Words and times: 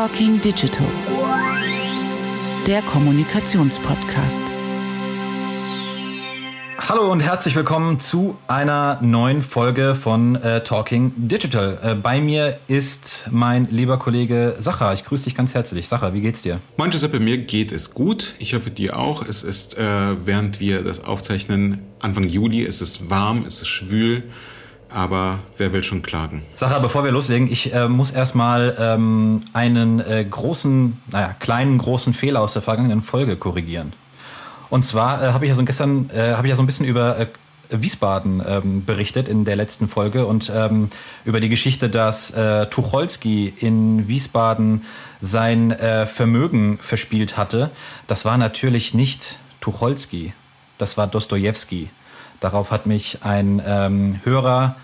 Talking 0.00 0.40
Digital, 0.40 0.86
der 2.66 2.80
Kommunikationspodcast. 2.80 4.42
Hallo 6.78 7.12
und 7.12 7.20
herzlich 7.20 7.54
willkommen 7.54 8.00
zu 8.00 8.38
einer 8.48 8.98
neuen 9.02 9.42
Folge 9.42 9.94
von 9.94 10.36
äh, 10.36 10.62
Talking 10.62 11.12
Digital. 11.16 11.78
Äh, 11.82 11.94
bei 11.96 12.18
mir 12.22 12.60
ist 12.66 13.26
mein 13.30 13.68
lieber 13.70 13.98
Kollege 13.98 14.56
Sacha. 14.58 14.94
Ich 14.94 15.04
grüße 15.04 15.24
dich 15.24 15.34
ganz 15.34 15.52
herzlich. 15.52 15.86
Sacha, 15.86 16.14
wie 16.14 16.22
geht's 16.22 16.40
dir? 16.40 16.60
Moin 16.78 16.88
Giuseppe, 16.88 17.20
mir 17.20 17.36
geht 17.36 17.70
es 17.70 17.92
gut. 17.92 18.32
Ich 18.38 18.54
hoffe 18.54 18.70
dir 18.70 18.98
auch. 18.98 19.22
Es 19.22 19.42
ist, 19.42 19.76
äh, 19.76 19.82
während 20.24 20.60
wir 20.60 20.82
das 20.82 21.04
aufzeichnen, 21.04 21.80
Anfang 21.98 22.24
Juli, 22.24 22.64
es 22.64 22.80
ist 22.80 23.10
warm, 23.10 23.44
es 23.46 23.60
ist 23.60 23.68
schwül 23.68 24.22
aber 24.92 25.40
wer 25.56 25.72
will 25.72 25.84
schon 25.84 26.02
klagen? 26.02 26.42
Sacha, 26.56 26.78
bevor 26.78 27.04
wir 27.04 27.12
loslegen, 27.12 27.50
ich 27.50 27.72
äh, 27.72 27.88
muss 27.88 28.10
erstmal 28.10 28.76
ähm, 28.78 29.42
einen 29.52 30.00
äh, 30.00 30.24
großen, 30.28 31.00
naja, 31.10 31.34
kleinen, 31.38 31.78
großen 31.78 32.14
Fehler 32.14 32.40
aus 32.40 32.52
der 32.52 32.62
vergangenen 32.62 33.02
Folge 33.02 33.36
korrigieren. 33.36 33.92
Und 34.68 34.84
zwar 34.84 35.22
äh, 35.22 35.32
habe 35.32 35.44
ich 35.44 35.50
ja 35.50 35.54
so 35.54 35.64
gestern, 35.64 36.10
äh, 36.10 36.32
habe 36.32 36.46
ich 36.46 36.50
ja 36.50 36.56
so 36.56 36.62
ein 36.62 36.66
bisschen 36.66 36.86
über 36.86 37.18
äh, 37.18 37.26
Wiesbaden 37.70 38.42
ähm, 38.46 38.84
berichtet 38.84 39.28
in 39.28 39.44
der 39.44 39.56
letzten 39.56 39.88
Folge 39.88 40.26
und 40.26 40.50
ähm, 40.54 40.88
über 41.24 41.40
die 41.40 41.48
Geschichte, 41.48 41.88
dass 41.88 42.30
äh, 42.32 42.66
Tucholsky 42.66 43.52
in 43.58 44.08
Wiesbaden 44.08 44.84
sein 45.20 45.70
äh, 45.70 46.06
Vermögen 46.06 46.78
verspielt 46.78 47.36
hatte. 47.36 47.70
Das 48.06 48.24
war 48.24 48.38
natürlich 48.38 48.94
nicht 48.94 49.38
Tucholsky, 49.60 50.32
das 50.78 50.96
war 50.96 51.06
Dostojewski. 51.06 51.90
Darauf 52.40 52.70
hat 52.70 52.86
mich 52.86 53.18
ein 53.22 53.62
ähm, 53.64 54.20
Hörer 54.24 54.76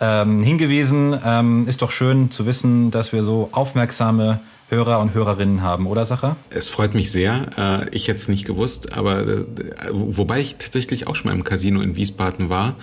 ähm, 0.00 0.42
hingewiesen. 0.42 1.18
Ähm, 1.24 1.66
ist 1.68 1.82
doch 1.82 1.90
schön 1.90 2.30
zu 2.30 2.46
wissen, 2.46 2.90
dass 2.90 3.12
wir 3.12 3.24
so 3.24 3.48
aufmerksame 3.52 4.40
Hörer 4.68 5.00
und 5.00 5.12
Hörerinnen 5.12 5.60
haben, 5.60 5.86
oder 5.86 6.06
Sacher? 6.06 6.36
Es 6.48 6.70
freut 6.70 6.94
mich 6.94 7.12
sehr. 7.12 7.46
Äh, 7.58 7.90
ich 7.90 8.08
hätte 8.08 8.20
es 8.20 8.28
nicht 8.28 8.46
gewusst, 8.46 8.94
aber 8.94 9.20
äh, 9.20 9.44
wobei 9.90 10.40
ich 10.40 10.56
tatsächlich 10.56 11.06
auch 11.06 11.14
schon 11.14 11.30
mal 11.30 11.36
im 11.36 11.44
Casino 11.44 11.82
in 11.82 11.94
Wiesbaden 11.94 12.48
war. 12.48 12.76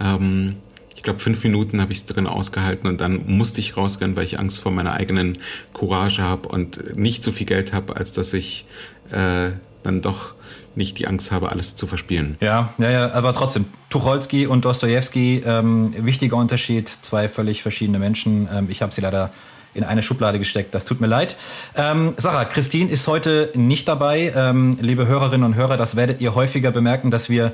Ähm, 0.00 0.56
ich 0.96 1.04
glaube, 1.04 1.20
fünf 1.20 1.44
Minuten 1.44 1.80
habe 1.80 1.92
ich 1.92 1.98
es 1.98 2.06
drin 2.06 2.26
ausgehalten 2.26 2.88
und 2.88 3.00
dann 3.00 3.24
musste 3.26 3.60
ich 3.60 3.76
rausgehen, 3.76 4.16
weil 4.16 4.24
ich 4.24 4.40
Angst 4.40 4.60
vor 4.60 4.72
meiner 4.72 4.94
eigenen 4.94 5.38
Courage 5.72 6.20
habe 6.20 6.48
und 6.48 6.96
nicht 6.96 7.22
so 7.22 7.30
viel 7.30 7.46
Geld 7.46 7.72
habe, 7.72 7.94
als 7.96 8.12
dass 8.12 8.32
ich 8.32 8.66
äh, 9.12 9.50
dann 9.86 10.02
doch 10.02 10.34
nicht 10.74 10.98
die 10.98 11.06
Angst 11.06 11.32
habe, 11.32 11.50
alles 11.50 11.74
zu 11.74 11.86
verspielen. 11.86 12.36
Ja, 12.40 12.74
ja, 12.78 12.90
ja, 12.90 13.12
aber 13.12 13.32
trotzdem, 13.32 13.66
Tucholsky 13.88 14.46
und 14.46 14.64
Dostoevsky, 14.64 15.42
ähm, 15.46 15.94
wichtiger 15.96 16.36
Unterschied, 16.36 16.92
zwei 17.02 17.28
völlig 17.28 17.62
verschiedene 17.62 17.98
Menschen. 17.98 18.48
Ähm, 18.52 18.66
ich 18.68 18.82
habe 18.82 18.92
sie 18.92 19.00
leider 19.00 19.30
in 19.72 19.84
eine 19.84 20.02
Schublade 20.02 20.38
gesteckt. 20.38 20.74
Das 20.74 20.84
tut 20.84 21.00
mir 21.00 21.06
leid. 21.06 21.36
Ähm, 21.76 22.14
Sarah, 22.16 22.44
Christine 22.46 22.90
ist 22.90 23.06
heute 23.06 23.50
nicht 23.54 23.86
dabei. 23.88 24.32
Ähm, 24.34 24.78
liebe 24.80 25.06
Hörerinnen 25.06 25.44
und 25.44 25.54
Hörer, 25.54 25.76
das 25.76 25.96
werdet 25.96 26.20
ihr 26.20 26.34
häufiger 26.34 26.70
bemerken, 26.70 27.10
dass 27.10 27.28
wir 27.28 27.52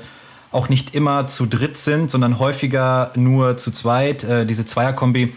auch 0.51 0.69
nicht 0.69 0.95
immer 0.95 1.27
zu 1.27 1.45
dritt 1.45 1.77
sind, 1.77 2.11
sondern 2.11 2.39
häufiger 2.39 3.11
nur 3.15 3.57
zu 3.57 3.71
zweit. 3.71 4.23
Äh, 4.23 4.45
diese 4.45 4.65
Zweierkombi 4.65 5.33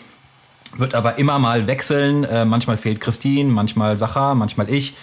wird 0.77 0.94
aber 0.94 1.19
immer 1.19 1.38
mal 1.38 1.66
wechseln. 1.66 2.25
Äh, 2.25 2.44
manchmal 2.44 2.77
fehlt 2.77 3.00
Christine, 3.00 3.50
manchmal 3.50 3.97
Sacha, 3.97 4.34
manchmal 4.34 4.70
ich. 4.70 4.94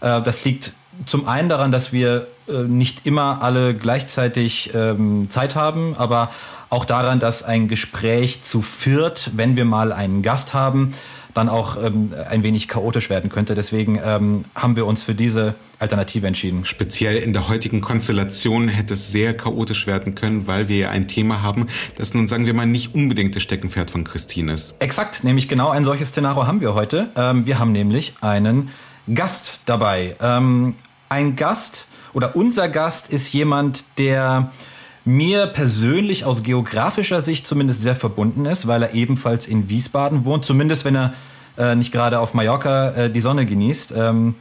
Äh, 0.00 0.22
das 0.22 0.44
liegt 0.44 0.72
zum 1.06 1.28
einen 1.28 1.48
daran, 1.48 1.72
dass 1.72 1.92
wir 1.92 2.28
äh, 2.48 2.62
nicht 2.62 3.06
immer 3.06 3.42
alle 3.42 3.74
gleichzeitig 3.74 4.70
ähm, 4.74 5.30
Zeit 5.30 5.56
haben, 5.56 5.94
aber 5.96 6.30
auch 6.70 6.84
daran, 6.84 7.20
dass 7.20 7.42
ein 7.42 7.68
Gespräch 7.68 8.42
zu 8.42 8.62
viert, 8.62 9.30
wenn 9.36 9.56
wir 9.56 9.64
mal 9.64 9.92
einen 9.92 10.22
Gast 10.22 10.54
haben, 10.54 10.94
dann 11.34 11.48
auch 11.48 11.82
ähm, 11.82 12.12
ein 12.30 12.42
wenig 12.42 12.68
chaotisch 12.68 13.10
werden 13.10 13.30
könnte. 13.30 13.54
Deswegen 13.54 13.98
ähm, 14.04 14.44
haben 14.54 14.76
wir 14.76 14.86
uns 14.86 15.02
für 15.02 15.14
diese 15.14 15.54
Alternative 15.78 16.26
entschieden. 16.26 16.64
Speziell 16.64 17.16
in 17.16 17.32
der 17.32 17.48
heutigen 17.48 17.80
Konstellation 17.80 18.68
hätte 18.68 18.94
es 18.94 19.12
sehr 19.12 19.36
chaotisch 19.36 19.86
werden 19.86 20.14
können, 20.14 20.46
weil 20.46 20.68
wir 20.68 20.76
ja 20.76 20.90
ein 20.90 21.08
Thema 21.08 21.42
haben, 21.42 21.68
das 21.96 22.14
nun 22.14 22.28
sagen 22.28 22.46
wir 22.46 22.54
mal 22.54 22.66
nicht 22.66 22.94
unbedingt 22.94 23.34
das 23.34 23.42
Steckenpferd 23.42 23.90
von 23.90 24.04
Christine 24.04 24.54
ist. 24.54 24.74
Exakt, 24.78 25.24
nämlich 25.24 25.48
genau 25.48 25.70
ein 25.70 25.84
solches 25.84 26.10
Szenario 26.10 26.46
haben 26.46 26.60
wir 26.60 26.74
heute. 26.74 27.10
Ähm, 27.16 27.46
wir 27.46 27.58
haben 27.58 27.72
nämlich 27.72 28.14
einen 28.20 28.70
Gast 29.12 29.60
dabei. 29.66 30.16
Ein 31.12 31.36
Gast 31.36 31.84
oder 32.14 32.36
unser 32.36 32.70
Gast 32.70 33.12
ist 33.12 33.34
jemand, 33.34 33.84
der 33.98 34.50
mir 35.04 35.46
persönlich 35.46 36.24
aus 36.24 36.42
geografischer 36.42 37.20
Sicht 37.20 37.46
zumindest 37.46 37.82
sehr 37.82 37.94
verbunden 37.94 38.46
ist, 38.46 38.66
weil 38.66 38.82
er 38.82 38.94
ebenfalls 38.94 39.46
in 39.46 39.68
Wiesbaden 39.68 40.24
wohnt, 40.24 40.46
zumindest 40.46 40.86
wenn 40.86 40.96
er 40.96 41.12
äh, 41.58 41.74
nicht 41.74 41.92
gerade 41.92 42.18
auf 42.18 42.32
Mallorca 42.32 42.92
äh, 42.92 43.10
die 43.10 43.20
Sonne 43.20 43.44
genießt. 43.44 43.92
Ähm, 43.94 44.36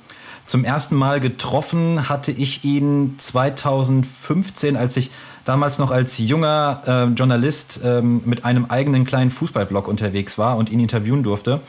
zum 0.46 0.64
ersten 0.64 0.96
Mal 0.96 1.20
getroffen 1.20 2.08
hatte 2.08 2.32
ich 2.32 2.64
ihn 2.64 3.16
2015, 3.18 4.78
als 4.78 4.96
ich 4.96 5.12
damals 5.44 5.78
noch 5.78 5.92
als 5.92 6.20
junger 6.20 6.84
äh, 6.88 7.04
Journalist 7.14 7.82
ähm, 7.84 8.22
mit 8.24 8.46
einem 8.46 8.68
eigenen 8.68 9.04
kleinen 9.04 9.32
Fußballblog 9.32 9.90
unterwegs 9.90 10.38
war 10.38 10.56
und 10.56 10.70
ihn 10.70 10.80
interviewen 10.80 11.22
durfte. 11.22 11.60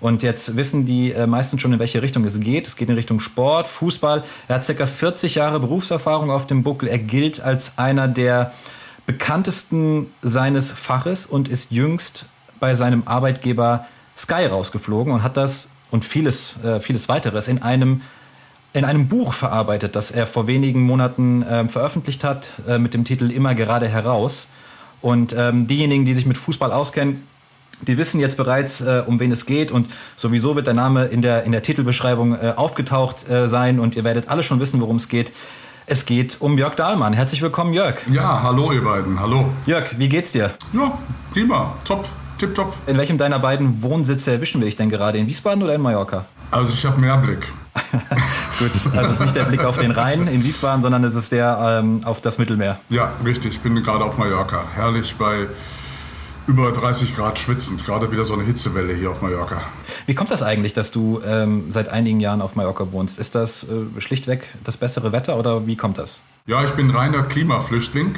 Und 0.00 0.22
jetzt 0.22 0.56
wissen 0.56 0.84
die 0.84 1.12
äh, 1.12 1.26
meisten 1.26 1.58
schon, 1.58 1.72
in 1.72 1.78
welche 1.78 2.02
Richtung 2.02 2.24
es 2.24 2.38
geht. 2.38 2.66
Es 2.66 2.76
geht 2.76 2.88
in 2.88 2.94
Richtung 2.94 3.20
Sport, 3.20 3.66
Fußball. 3.66 4.24
Er 4.48 4.54
hat 4.56 4.64
circa 4.64 4.86
40 4.86 5.36
Jahre 5.36 5.58
Berufserfahrung 5.60 6.30
auf 6.30 6.46
dem 6.46 6.62
Buckel. 6.62 6.88
Er 6.88 6.98
gilt 6.98 7.40
als 7.40 7.78
einer 7.78 8.06
der 8.06 8.52
bekanntesten 9.06 10.08
seines 10.20 10.72
Faches 10.72 11.26
und 11.26 11.48
ist 11.48 11.70
jüngst 11.70 12.26
bei 12.60 12.74
seinem 12.74 13.04
Arbeitgeber 13.06 13.86
Sky 14.16 14.46
rausgeflogen 14.46 15.12
und 15.12 15.22
hat 15.22 15.36
das 15.36 15.70
und 15.90 16.04
vieles, 16.04 16.62
äh, 16.62 16.80
vieles 16.80 17.08
weiteres 17.08 17.48
in 17.48 17.62
einem, 17.62 18.02
in 18.72 18.84
einem 18.84 19.08
Buch 19.08 19.32
verarbeitet, 19.32 19.94
das 19.96 20.10
er 20.10 20.26
vor 20.26 20.46
wenigen 20.46 20.82
Monaten 20.82 21.42
äh, 21.42 21.68
veröffentlicht 21.68 22.24
hat 22.24 22.52
äh, 22.66 22.78
mit 22.78 22.92
dem 22.92 23.04
Titel 23.04 23.30
Immer 23.30 23.54
gerade 23.54 23.88
heraus. 23.88 24.48
Und 25.00 25.34
ähm, 25.38 25.66
diejenigen, 25.66 26.04
die 26.04 26.14
sich 26.14 26.26
mit 26.26 26.38
Fußball 26.38 26.72
auskennen, 26.72 27.22
die 27.82 27.98
wissen 27.98 28.20
jetzt 28.20 28.36
bereits, 28.36 28.80
äh, 28.80 29.02
um 29.06 29.20
wen 29.20 29.32
es 29.32 29.46
geht 29.46 29.70
und 29.70 29.88
sowieso 30.16 30.56
wird 30.56 30.66
der 30.66 30.74
Name 30.74 31.06
in 31.06 31.22
der, 31.22 31.44
in 31.44 31.52
der 31.52 31.62
Titelbeschreibung 31.62 32.34
äh, 32.34 32.54
aufgetaucht 32.56 33.28
äh, 33.28 33.48
sein 33.48 33.80
und 33.80 33.96
ihr 33.96 34.04
werdet 34.04 34.28
alle 34.28 34.42
schon 34.42 34.60
wissen, 34.60 34.80
worum 34.80 34.96
es 34.96 35.08
geht. 35.08 35.32
Es 35.88 36.04
geht 36.04 36.38
um 36.40 36.58
Jörg 36.58 36.74
Dahlmann. 36.74 37.12
Herzlich 37.12 37.42
willkommen, 37.42 37.72
Jörg. 37.72 37.96
Ja, 38.10 38.42
hallo 38.42 38.72
ihr 38.72 38.82
beiden, 38.82 39.20
hallo. 39.20 39.46
Jörg, 39.66 39.98
wie 39.98 40.08
geht's 40.08 40.32
dir? 40.32 40.54
Ja, 40.72 40.98
prima, 41.32 41.76
top, 41.84 42.08
tipptopp. 42.38 42.74
In 42.88 42.98
welchem 42.98 43.18
deiner 43.18 43.38
beiden 43.38 43.82
Wohnsitze 43.82 44.32
erwischen 44.32 44.60
wir 44.60 44.66
dich 44.66 44.76
denn 44.76 44.90
gerade? 44.90 45.18
In 45.18 45.28
Wiesbaden 45.28 45.62
oder 45.62 45.74
in 45.74 45.82
Mallorca? 45.82 46.24
Also 46.50 46.72
ich 46.72 46.84
habe 46.84 47.00
mehr 47.00 47.16
Blick. 47.18 47.46
Gut, 48.58 48.70
also 48.96 49.10
es 49.10 49.16
ist 49.16 49.20
nicht 49.20 49.36
der 49.36 49.44
Blick 49.44 49.62
auf 49.64 49.78
den 49.78 49.90
Rhein 49.90 50.26
in 50.26 50.42
Wiesbaden, 50.42 50.80
sondern 50.80 51.04
es 51.04 51.14
ist 51.14 51.30
der 51.30 51.80
ähm, 51.80 52.00
auf 52.04 52.20
das 52.20 52.38
Mittelmeer. 52.38 52.80
Ja, 52.88 53.12
richtig, 53.24 53.52
ich 53.52 53.60
bin 53.60 53.80
gerade 53.82 54.02
auf 54.02 54.16
Mallorca. 54.16 54.64
Herrlich 54.74 55.14
bei 55.16 55.46
über 56.46 56.72
30 56.72 57.14
Grad 57.16 57.38
schwitzend. 57.38 57.84
Gerade 57.84 58.10
wieder 58.12 58.24
so 58.24 58.34
eine 58.34 58.44
Hitzewelle 58.44 58.94
hier 58.94 59.10
auf 59.10 59.22
Mallorca. 59.22 59.62
Wie 60.06 60.14
kommt 60.14 60.30
das 60.30 60.42
eigentlich, 60.42 60.72
dass 60.72 60.90
du 60.90 61.20
ähm, 61.26 61.66
seit 61.70 61.88
einigen 61.88 62.20
Jahren 62.20 62.40
auf 62.40 62.54
Mallorca 62.54 62.92
wohnst? 62.92 63.18
Ist 63.18 63.34
das 63.34 63.64
äh, 63.64 64.00
schlichtweg 64.00 64.54
das 64.64 64.76
bessere 64.76 65.12
Wetter 65.12 65.38
oder 65.38 65.66
wie 65.66 65.76
kommt 65.76 65.98
das? 65.98 66.20
Ja, 66.46 66.64
ich 66.64 66.72
bin 66.72 66.90
reiner 66.90 67.22
Klimaflüchtling. 67.22 68.14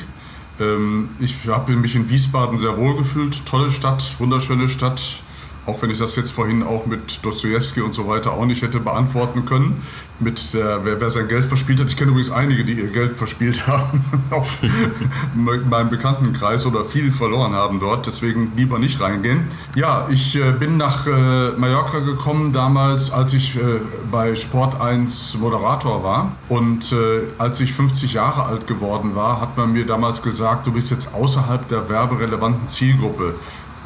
Ähm, 0.60 1.10
ich 1.20 1.36
habe 1.46 1.72
mich 1.76 1.94
in 1.94 2.10
Wiesbaden 2.10 2.58
sehr 2.58 2.76
wohl 2.76 2.96
gefühlt. 2.96 3.46
Tolle 3.46 3.70
Stadt, 3.70 4.16
wunderschöne 4.18 4.68
Stadt. 4.68 5.22
Auch 5.68 5.82
wenn 5.82 5.90
ich 5.90 5.98
das 5.98 6.16
jetzt 6.16 6.30
vorhin 6.30 6.62
auch 6.62 6.86
mit 6.86 7.22
Dostoevsky 7.22 7.82
und 7.82 7.94
so 7.94 8.08
weiter 8.08 8.32
auch 8.32 8.46
nicht 8.46 8.62
hätte 8.62 8.80
beantworten 8.80 9.44
können. 9.44 9.82
Mit 10.18 10.54
der, 10.54 10.82
wer, 10.82 10.98
wer 10.98 11.10
sein 11.10 11.28
Geld 11.28 11.44
verspielt 11.44 11.78
hat. 11.78 11.88
Ich 11.88 11.96
kenne 11.96 12.10
übrigens 12.10 12.30
einige, 12.30 12.64
die 12.64 12.72
ihr 12.72 12.86
Geld 12.86 13.18
verspielt 13.18 13.66
haben. 13.66 14.02
auch 14.30 14.46
in 14.62 15.68
meinem 15.68 15.90
Bekanntenkreis 15.90 16.64
oder 16.64 16.86
viel 16.86 17.12
verloren 17.12 17.52
haben 17.52 17.80
dort. 17.80 18.06
Deswegen 18.06 18.52
lieber 18.56 18.78
nicht 18.78 18.98
reingehen. 18.98 19.48
Ja, 19.76 20.08
ich 20.10 20.36
äh, 20.36 20.52
bin 20.52 20.78
nach 20.78 21.06
äh, 21.06 21.50
Mallorca 21.50 21.98
gekommen 21.98 22.54
damals, 22.54 23.12
als 23.12 23.34
ich 23.34 23.56
äh, 23.56 23.80
bei 24.10 24.34
Sport 24.36 24.80
1 24.80 25.36
Moderator 25.38 26.02
war. 26.02 26.32
Und 26.48 26.94
als 27.36 27.60
ich 27.60 27.74
50 27.74 28.14
Jahre 28.14 28.44
alt 28.44 28.66
geworden 28.66 29.14
war, 29.14 29.40
hat 29.40 29.58
man 29.58 29.72
mir 29.72 29.84
damals 29.84 30.22
gesagt, 30.22 30.66
du 30.66 30.72
bist 30.72 30.90
jetzt 30.90 31.14
außerhalb 31.14 31.68
der 31.68 31.90
werberelevanten 31.90 32.68
Zielgruppe. 32.68 33.34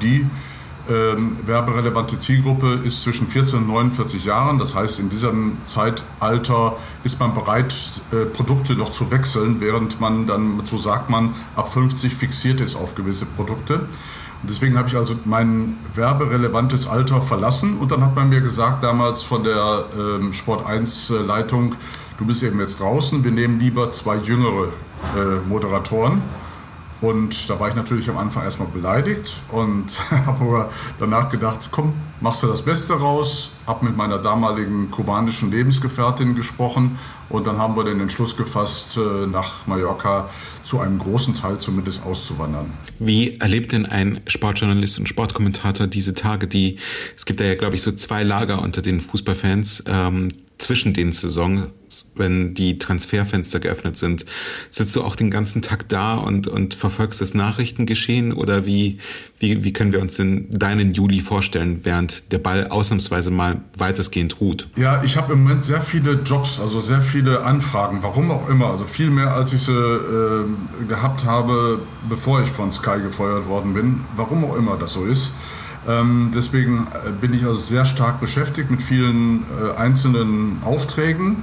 Die 0.00 0.26
ähm, 0.90 1.36
werberelevante 1.46 2.18
Zielgruppe 2.18 2.80
ist 2.84 3.02
zwischen 3.02 3.28
14 3.28 3.60
und 3.60 3.68
49 3.68 4.24
Jahren. 4.24 4.58
Das 4.58 4.74
heißt, 4.74 4.98
in 4.98 5.10
diesem 5.10 5.58
Zeitalter 5.64 6.76
ist 7.04 7.20
man 7.20 7.34
bereit, 7.34 7.74
äh, 8.12 8.24
Produkte 8.24 8.74
noch 8.74 8.90
zu 8.90 9.10
wechseln, 9.10 9.60
während 9.60 10.00
man 10.00 10.26
dann, 10.26 10.62
so 10.64 10.78
sagt 10.78 11.08
man, 11.08 11.34
ab 11.54 11.72
50 11.72 12.12
fixiert 12.12 12.60
ist 12.60 12.74
auf 12.74 12.94
gewisse 12.94 13.26
Produkte. 13.26 13.74
Und 13.74 14.50
deswegen 14.50 14.76
habe 14.76 14.88
ich 14.88 14.96
also 14.96 15.14
mein 15.24 15.76
werberelevantes 15.94 16.88
Alter 16.88 17.22
verlassen 17.22 17.78
und 17.78 17.92
dann 17.92 18.04
hat 18.04 18.16
man 18.16 18.28
mir 18.28 18.40
gesagt, 18.40 18.82
damals 18.82 19.22
von 19.22 19.44
der 19.44 19.84
ähm, 19.96 20.32
Sport 20.32 20.66
1 20.66 21.12
Leitung, 21.26 21.76
du 22.18 22.26
bist 22.26 22.42
eben 22.42 22.58
jetzt 22.58 22.80
draußen, 22.80 23.22
wir 23.22 23.30
nehmen 23.30 23.60
lieber 23.60 23.92
zwei 23.92 24.16
jüngere 24.16 24.68
äh, 25.16 25.48
Moderatoren 25.48 26.22
Und 27.02 27.50
da 27.50 27.58
war 27.58 27.68
ich 27.68 27.74
natürlich 27.74 28.08
am 28.08 28.16
Anfang 28.16 28.44
erstmal 28.44 28.68
beleidigt 28.68 29.42
und 29.50 30.00
habe 30.10 30.40
aber 30.40 30.70
danach 31.00 31.28
gedacht, 31.28 31.68
komm, 31.72 31.94
machst 32.20 32.44
du 32.44 32.46
das 32.46 32.62
Beste 32.62 32.94
raus. 32.94 33.56
Habe 33.66 33.86
mit 33.86 33.96
meiner 33.96 34.18
damaligen 34.18 34.90
kubanischen 34.90 35.50
Lebensgefährtin 35.50 36.34
gesprochen 36.34 36.98
und 37.28 37.46
dann 37.46 37.58
haben 37.58 37.76
wir 37.76 37.84
den 37.84 38.00
Entschluss 38.00 38.36
gefasst, 38.36 38.96
äh, 38.96 39.26
nach 39.26 39.66
Mallorca 39.66 40.30
zu 40.62 40.78
einem 40.78 40.98
großen 40.98 41.34
Teil 41.34 41.58
zumindest 41.58 42.04
auszuwandern. 42.06 42.72
Wie 42.98 43.38
erlebt 43.38 43.72
denn 43.72 43.86
ein 43.86 44.20
Sportjournalist 44.26 44.98
und 44.98 45.08
Sportkommentator 45.08 45.88
diese 45.88 46.14
Tage, 46.14 46.46
die, 46.46 46.78
es 47.16 47.26
gibt 47.26 47.40
ja, 47.40 47.54
glaube 47.56 47.74
ich, 47.74 47.82
so 47.82 47.90
zwei 47.92 48.22
Lager 48.22 48.62
unter 48.62 48.80
den 48.80 49.00
Fußballfans, 49.00 49.84
ähm, 49.86 50.28
zwischen 50.58 50.94
den 50.94 51.12
Saisons, 51.12 51.68
wenn 52.14 52.54
die 52.54 52.78
Transferfenster 52.78 53.60
geöffnet 53.60 53.98
sind, 53.98 54.24
sitzt 54.70 54.94
du 54.96 55.02
auch 55.02 55.16
den 55.16 55.30
ganzen 55.30 55.60
Tag 55.60 55.88
da 55.88 56.14
und, 56.14 56.48
und 56.48 56.74
verfolgst 56.74 57.20
das 57.20 57.34
Nachrichtengeschehen 57.34 58.32
oder 58.32 58.64
wie, 58.64 58.98
wie, 59.38 59.64
wie 59.64 59.72
können 59.72 59.92
wir 59.92 60.00
uns 60.00 60.16
denn 60.16 60.46
deinen 60.50 60.94
Juli 60.94 61.20
vorstellen, 61.20 61.80
während 61.82 62.32
der 62.32 62.38
Ball 62.38 62.68
ausnahmsweise 62.68 63.30
mal 63.30 63.60
weitestgehend 63.76 64.40
ruht? 64.40 64.68
Ja, 64.76 65.02
ich 65.02 65.16
habe 65.16 65.32
im 65.32 65.42
Moment 65.42 65.64
sehr 65.64 65.80
viele 65.80 66.12
Jobs, 66.24 66.60
also 66.60 66.80
sehr 66.80 67.02
viele 67.02 67.42
Anfragen, 67.42 67.98
warum 68.02 68.30
auch 68.30 68.48
immer, 68.48 68.68
also 68.68 68.86
viel 68.86 69.10
mehr 69.10 69.34
als 69.34 69.52
ich 69.52 69.62
sie 69.62 69.72
äh, 69.72 70.44
gehabt 70.88 71.24
habe, 71.24 71.80
bevor 72.08 72.42
ich 72.42 72.48
von 72.48 72.72
Sky 72.72 73.00
gefeuert 73.02 73.46
worden 73.48 73.74
bin, 73.74 74.00
warum 74.16 74.44
auch 74.44 74.56
immer 74.56 74.76
das 74.76 74.92
so 74.94 75.04
ist. 75.04 75.32
Ähm, 75.88 76.30
deswegen 76.34 76.86
äh, 77.06 77.10
bin 77.10 77.34
ich 77.34 77.44
also 77.44 77.58
sehr 77.58 77.84
stark 77.84 78.20
beschäftigt 78.20 78.70
mit 78.70 78.82
vielen 78.82 79.42
äh, 79.42 79.76
einzelnen 79.76 80.58
Aufträgen. 80.64 81.42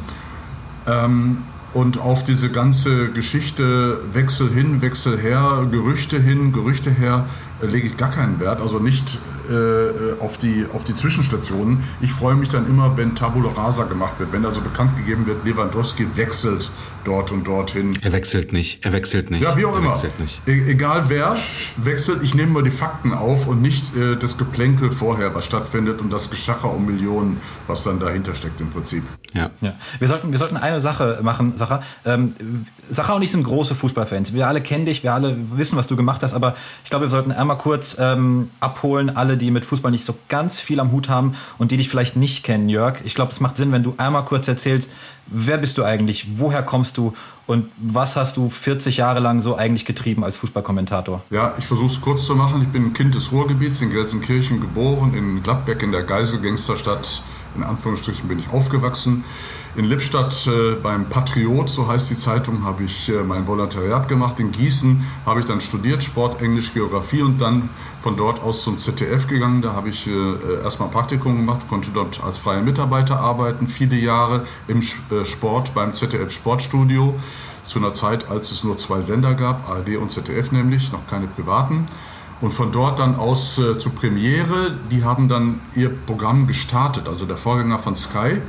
Ähm, 0.88 1.40
und 1.74 2.00
auf 2.00 2.24
diese 2.24 2.50
ganze 2.50 3.12
Geschichte 3.12 4.00
Wechsel 4.14 4.50
hin, 4.50 4.82
Wechsel 4.82 5.20
her, 5.20 5.68
Gerüchte 5.72 6.20
hin, 6.20 6.52
Gerüchte 6.52 6.90
her, 6.90 7.26
äh, 7.62 7.68
lege 7.68 7.88
ich 7.88 7.98
gar 7.98 8.12
keinen 8.12 8.40
Wert. 8.40 8.62
Also 8.62 8.80
nicht 8.80 9.20
äh, 9.50 10.20
auf, 10.20 10.38
die, 10.38 10.66
auf 10.74 10.84
die 10.84 10.96
Zwischenstationen. 10.96 11.84
Ich 12.02 12.12
freue 12.12 12.36
mich 12.36 12.50
dann 12.50 12.68
immer, 12.68 12.98
wenn 12.98 13.16
Tabula 13.16 13.50
Rasa 13.50 13.84
gemacht 13.84 14.20
wird, 14.20 14.32
wenn 14.32 14.46
also 14.46 14.62
bekannt 14.62 14.96
gegeben 14.98 15.26
wird, 15.26 15.46
Lewandowski 15.46 16.08
wechselt 16.16 16.72
dort 17.04 17.32
und 17.32 17.48
dorthin. 17.48 17.98
Er 18.02 18.12
wechselt 18.12 18.54
nicht, 18.54 18.86
er 18.86 18.94
wechselt 18.94 19.32
nicht. 19.32 19.42
Ja, 19.42 19.58
wie 19.58 19.66
auch 19.66 19.74
er 19.74 19.80
immer. 19.80 20.02
E 20.46 20.72
egal 20.72 21.06
wer 21.08 21.36
wechselt, 21.78 22.22
ich 22.24 22.36
nehme 22.36 22.52
mal 22.52 22.64
die 22.64 22.72
Fakten 22.72 23.14
auf 23.14 23.48
und 23.48 23.62
nicht 23.62 23.96
äh, 23.96 24.16
das 24.16 24.38
Geplänkel 24.38 24.92
vorher, 24.92 25.34
was 25.34 25.46
stattfindet 25.46 26.02
und 26.02 26.12
das 26.14 26.30
Geschacher 26.30 26.72
um 26.72 26.86
Millionen, 26.86 27.38
was 27.68 27.84
dann 27.84 28.00
dahinter 28.00 28.36
steckt 28.36 28.62
im 28.62 28.70
Prinzip. 28.70 29.04
Ja. 29.34 29.50
ja. 29.62 29.74
Wir, 30.00 30.08
sollten, 30.08 30.32
wir 30.32 30.40
sollten 30.40 30.58
eine 30.58 30.82
Sache 30.82 31.20
machen, 31.22 31.54
Sacha. 31.56 31.82
Ähm, 32.06 32.34
Sacha 32.90 33.14
und 33.14 33.22
ich 33.22 33.32
sind 33.32 33.44
große 33.44 33.76
Fußballfans. 33.76 34.34
Wir 34.34 34.48
alle 34.48 34.62
kennen 34.62 34.86
dich, 34.86 35.04
wir 35.04 35.14
alle 35.14 35.38
wissen, 35.56 35.78
was 35.78 35.88
du 35.88 35.96
gemacht 35.96 36.24
hast, 36.24 36.34
aber 36.34 36.56
ich 36.84 36.90
glaube, 36.90 37.06
wir 37.06 37.10
sollten 37.10 37.32
einmal 37.32 37.58
kurz 37.58 37.98
ähm, 38.00 38.50
abholen, 38.60 39.16
alle, 39.16 39.38
die 39.40 39.50
mit 39.50 39.66
Fußball 39.66 39.92
nicht 39.92 40.06
so 40.06 40.16
ganz 40.28 40.60
viel 40.60 40.80
am 40.80 40.92
Hut 40.92 41.10
haben 41.10 41.34
und 41.58 41.72
die 41.72 41.78
dich 41.78 41.90
vielleicht 41.90 42.16
nicht 42.16 42.44
kennen, 42.44 42.70
Jörg. 42.70 43.02
Ich 43.04 43.16
glaube, 43.16 43.32
es 43.32 43.40
macht 43.40 43.58
Sinn, 43.58 43.72
wenn 43.72 43.82
du 43.82 43.96
einmal 43.98 44.26
kurz 44.26 44.48
erzählst, 44.48 44.90
wer 45.26 45.58
bist 45.58 45.78
du 45.78 45.84
eigentlich, 45.84 46.28
woher 46.38 46.62
kommst 46.62 46.98
du 46.98 47.14
und 47.48 47.72
was 47.78 48.16
hast 48.16 48.38
du 48.38 48.50
40 48.50 48.98
Jahre 48.98 49.20
lang 49.20 49.42
so 49.42 49.56
eigentlich 49.56 49.86
getrieben 49.86 50.24
als 50.24 50.38
Fußballkommentator? 50.38 51.24
Ja, 51.32 51.56
ich 51.58 51.66
versuche 51.66 51.92
es 51.92 52.00
kurz 52.00 52.26
zu 52.26 52.36
machen. 52.36 52.62
Ich 52.62 52.68
bin 52.68 52.86
ein 52.86 52.94
Kind 52.94 53.16
des 53.16 53.32
Ruhrgebiets 53.32 53.82
in 53.82 53.90
Gelsenkirchen 53.90 54.62
geboren, 54.62 55.16
in 55.16 55.42
Gladbeck 55.42 55.82
in 55.82 55.92
der 55.92 56.04
Geiselgangsterstadt 56.04 57.24
in 57.56 57.64
Anführungsstrichen 57.64 58.28
bin 58.28 58.40
ich 58.40 58.50
aufgewachsen. 58.50 59.24
In 59.76 59.86
Lippstadt 59.86 60.48
äh, 60.48 60.76
beim 60.82 61.10
Patriot, 61.10 61.70
so 61.70 61.88
heißt 61.88 62.10
die 62.10 62.18
Zeitung, 62.18 62.64
habe 62.64 62.86
ich 62.86 63.08
äh, 63.08 63.22
mein 63.24 63.46
Volontariat 63.46 64.08
gemacht. 64.08 64.40
In 64.40 64.52
Gießen 64.52 65.06
habe 65.28 65.42
ich 65.42 65.46
dann 65.46 65.62
studiert, 65.62 66.02
Sport, 66.02 66.42
Englisch, 66.42 66.74
Geografie 66.74 67.22
und 67.22 67.40
dann 67.40 67.70
von 68.02 68.18
dort 68.18 68.42
aus 68.42 68.64
zum 68.64 68.80
ZDF 68.80 69.28
gegangen. 69.28 69.62
Da 69.62 69.74
habe 69.74 69.90
ich 69.90 70.08
äh, 70.08 70.64
erstmal 70.64 70.90
Praktikum 70.90 71.36
gemacht, 71.36 71.68
konnte 71.70 71.92
dort 71.94 72.24
als 72.24 72.40
freier 72.40 72.64
Mitarbeiter 72.64 73.20
arbeiten, 73.20 73.68
viele 73.68 73.96
Jahre 73.96 74.44
im 74.68 74.80
äh, 74.80 75.24
Sport 75.24 75.76
beim 75.76 75.94
ZDF 75.94 76.32
Sportstudio. 76.32 77.16
Zu 77.66 77.78
einer 77.78 77.94
Zeit, 77.94 78.28
als 78.32 78.52
es 78.52 78.64
nur 78.64 78.78
zwei 78.80 79.02
Sender 79.02 79.36
gab, 79.36 79.70
ARD 79.70 79.98
und 79.98 80.10
ZDF 80.10 80.52
nämlich, 80.52 80.92
noch 80.92 81.06
keine 81.06 81.28
privaten. 81.28 81.86
Und 82.42 82.56
von 82.56 82.72
dort 82.72 82.98
dann 82.98 83.18
aus 83.18 83.60
äh, 83.60 83.78
zur 83.78 83.94
Premiere, 83.94 84.72
die 84.90 85.04
haben 85.04 85.28
dann 85.28 85.62
ihr 85.76 85.90
Programm 85.90 86.48
gestartet, 86.48 87.08
also 87.08 87.28
der 87.28 87.38
Vorgänger 87.38 87.78
von 87.78 87.96
Sky. 87.96 88.42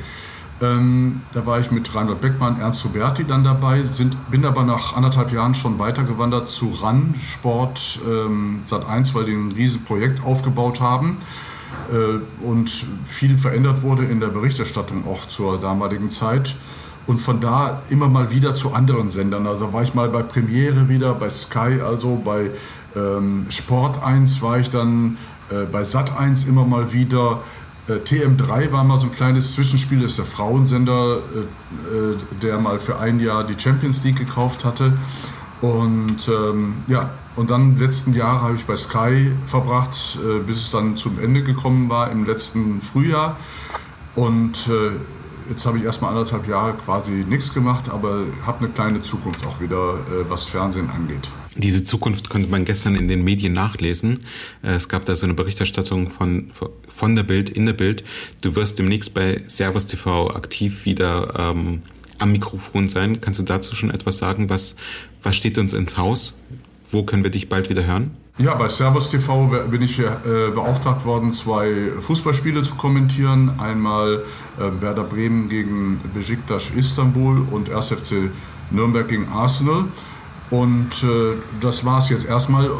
Ähm, 0.63 1.23
da 1.33 1.47
war 1.47 1.59
ich 1.59 1.71
mit 1.71 1.95
Reinhold 1.95 2.21
Beckmann, 2.21 2.61
Ernst 2.61 2.85
Huberti 2.85 3.25
dann 3.25 3.45
dabei, 3.45 3.83
sind, 3.83 4.17
bin 4.31 4.45
aber 4.45 4.63
nach 4.63 4.95
anderthalb 4.95 5.33
Jahren 5.33 5.55
schon 5.55 5.79
weitergewandert 5.79 6.49
zu 6.49 6.71
RAN 6.83 7.15
Sport 7.19 8.01
ähm, 8.07 8.61
Sat 8.65 8.87
1, 8.87 9.15
weil 9.15 9.25
die 9.25 9.33
ein 9.33 9.53
Riesenprojekt 9.53 10.23
aufgebaut 10.23 10.81
haben 10.81 11.17
äh, 11.91 12.45
und 12.45 12.85
viel 13.05 13.39
verändert 13.39 13.83
wurde 13.83 14.05
in 14.05 14.21
der 14.21 14.29
Berichterstattung 14.29 15.07
auch 15.09 15.27
zur 15.27 15.59
damaligen 15.59 16.11
Zeit. 16.11 16.55
Und 17.07 17.19
von 17.19 17.41
da 17.41 17.83
immer 17.89 18.09
mal 18.09 18.31
wieder 18.31 18.55
zu 18.55 18.75
anderen 18.75 19.09
Sendern. 19.09 19.47
Also 19.47 19.73
war 19.73 19.83
ich 19.83 19.95
mal 19.95 20.11
bei 20.11 20.23
Premiere 20.23 20.89
wieder, 20.89 21.15
bei 21.15 21.31
Sky, 21.31 21.81
also 21.81 22.21
bei 22.23 22.51
ähm, 22.95 23.47
Sport 23.49 24.03
1 24.03 24.43
war 24.43 24.59
ich 24.59 24.71
dann, 24.71 25.17
äh, 25.51 25.65
bei 25.65 25.83
Sat 25.83 26.17
1 26.17 26.45
immer 26.45 26.65
mal 26.65 26.93
wieder. 26.93 27.41
Äh, 27.89 27.95
TM3 27.95 28.73
war 28.73 28.85
mal 28.85 29.01
so 29.01 29.07
ein 29.07 29.13
kleines 29.13 29.53
Zwischenspiel, 29.55 30.01
das 30.01 30.13
ist 30.13 30.19
der 30.19 30.27
Frauensender, 30.27 31.19
äh, 31.19 31.97
äh, 31.97 32.17
der 32.43 32.59
mal 32.59 32.79
für 32.79 32.99
ein 32.99 33.21
Jahr 33.21 33.45
die 33.45 33.59
Champions 33.59 34.05
League 34.05 34.17
gekauft 34.17 34.65
hatte. 34.65 34.93
Und 35.61 36.29
ähm, 36.29 36.75
ja, 36.87 37.11
und 37.37 37.51
dann 37.51 37.77
letzten 37.77 38.15
Jahr 38.15 38.41
habe 38.41 38.55
ich 38.55 38.65
bei 38.65 38.77
Sky 38.77 39.33
verbracht, 39.47 40.19
äh, 40.25 40.39
bis 40.41 40.59
es 40.59 40.71
dann 40.71 40.97
zum 40.97 41.19
Ende 41.19 41.43
gekommen 41.43 41.91
war 41.91 42.11
im 42.11 42.25
letzten 42.25 42.81
Frühjahr. 42.81 43.37
Und 44.15 44.69
äh, 44.69 44.93
jetzt 45.49 45.67
habe 45.67 45.79
ich 45.79 45.85
erstmal 45.85 46.11
anderthalb 46.11 46.49
Jahre 46.49 46.75
quasi 46.75 47.25
nichts 47.29 47.53
gemacht, 47.53 47.91
aber 47.91 48.25
habe 48.47 48.59
eine 48.61 48.69
kleine 48.69 49.03
Zukunft 49.03 49.45
auch 49.47 49.61
wieder, 49.61 49.95
was 50.29 50.47
Fernsehen 50.47 50.91
angeht. 50.91 51.29
Diese 51.57 51.83
Zukunft 51.83 52.29
konnte 52.29 52.49
man 52.49 52.65
gestern 52.65 52.95
in 52.95 53.09
den 53.09 53.25
Medien 53.25 53.53
nachlesen. 53.53 54.21
Äh, 54.63 54.75
es 54.75 54.89
gab 54.89 55.05
da 55.05 55.17
so 55.17 55.27
eine 55.27 55.35
Berichterstattung 55.35 56.11
von, 56.11 56.53
von 56.89 57.17
der 57.17 57.25
Bild, 57.25 57.51
in 57.51 57.67
der 57.67 57.73
Bild. 57.73 58.05
Du 58.41 58.55
wirst 58.55 58.79
demnächst 58.79 59.15
bei 59.15 59.43
Servus 59.49 59.87
TV 59.87 60.31
aktiv 60.31 60.85
wieder 60.85 61.35
ähm, 61.37 61.83
am 62.19 62.33
Mikrofon 62.33 62.89
sein. 62.89 63.21
Kannst 63.21 63.41
du 63.41 63.45
dazu 63.45 63.75
schon 63.75 63.91
etwas 63.91 64.19
sagen? 64.19 64.49
Was, 64.49 64.77
was 65.23 65.35
steht 65.35 65.59
uns 65.59 65.73
ins 65.73 65.99
Haus? 65.99 66.39
Wo 66.89 67.03
können 67.03 67.25
wir 67.25 67.31
dich 67.31 67.49
bald 67.49 67.69
wieder 67.69 67.85
hören? 67.85 68.13
Ja, 68.39 68.55
bei 68.55 68.69
Servus 68.69 69.11
TV 69.11 69.49
bin 69.71 69.83
ich 69.83 69.99
äh, 69.99 70.05
beauftragt 70.55 71.05
worden, 71.05 71.33
zwei 71.33 71.91
Fußballspiele 72.01 72.63
zu 72.63 72.75
kommentieren. 72.77 73.61
Einmal 73.61 74.23
äh, 74.59 74.81
Werder 74.81 75.05
Bremen 75.05 75.49
gegen 75.49 76.01
Besiktas 76.15 76.71
Istanbul 76.75 77.47
und 77.51 77.71
1. 77.71 77.89
FC 77.89 78.31
Nürnberg 78.71 79.09
gegen 79.09 79.29
Arsenal. 79.29 79.85
Und 80.51 81.05
äh, 81.05 81.37
das 81.61 81.85
war 81.85 81.99
es 81.99 82.09
jetzt 82.09 82.27
erstmal. 82.27 82.71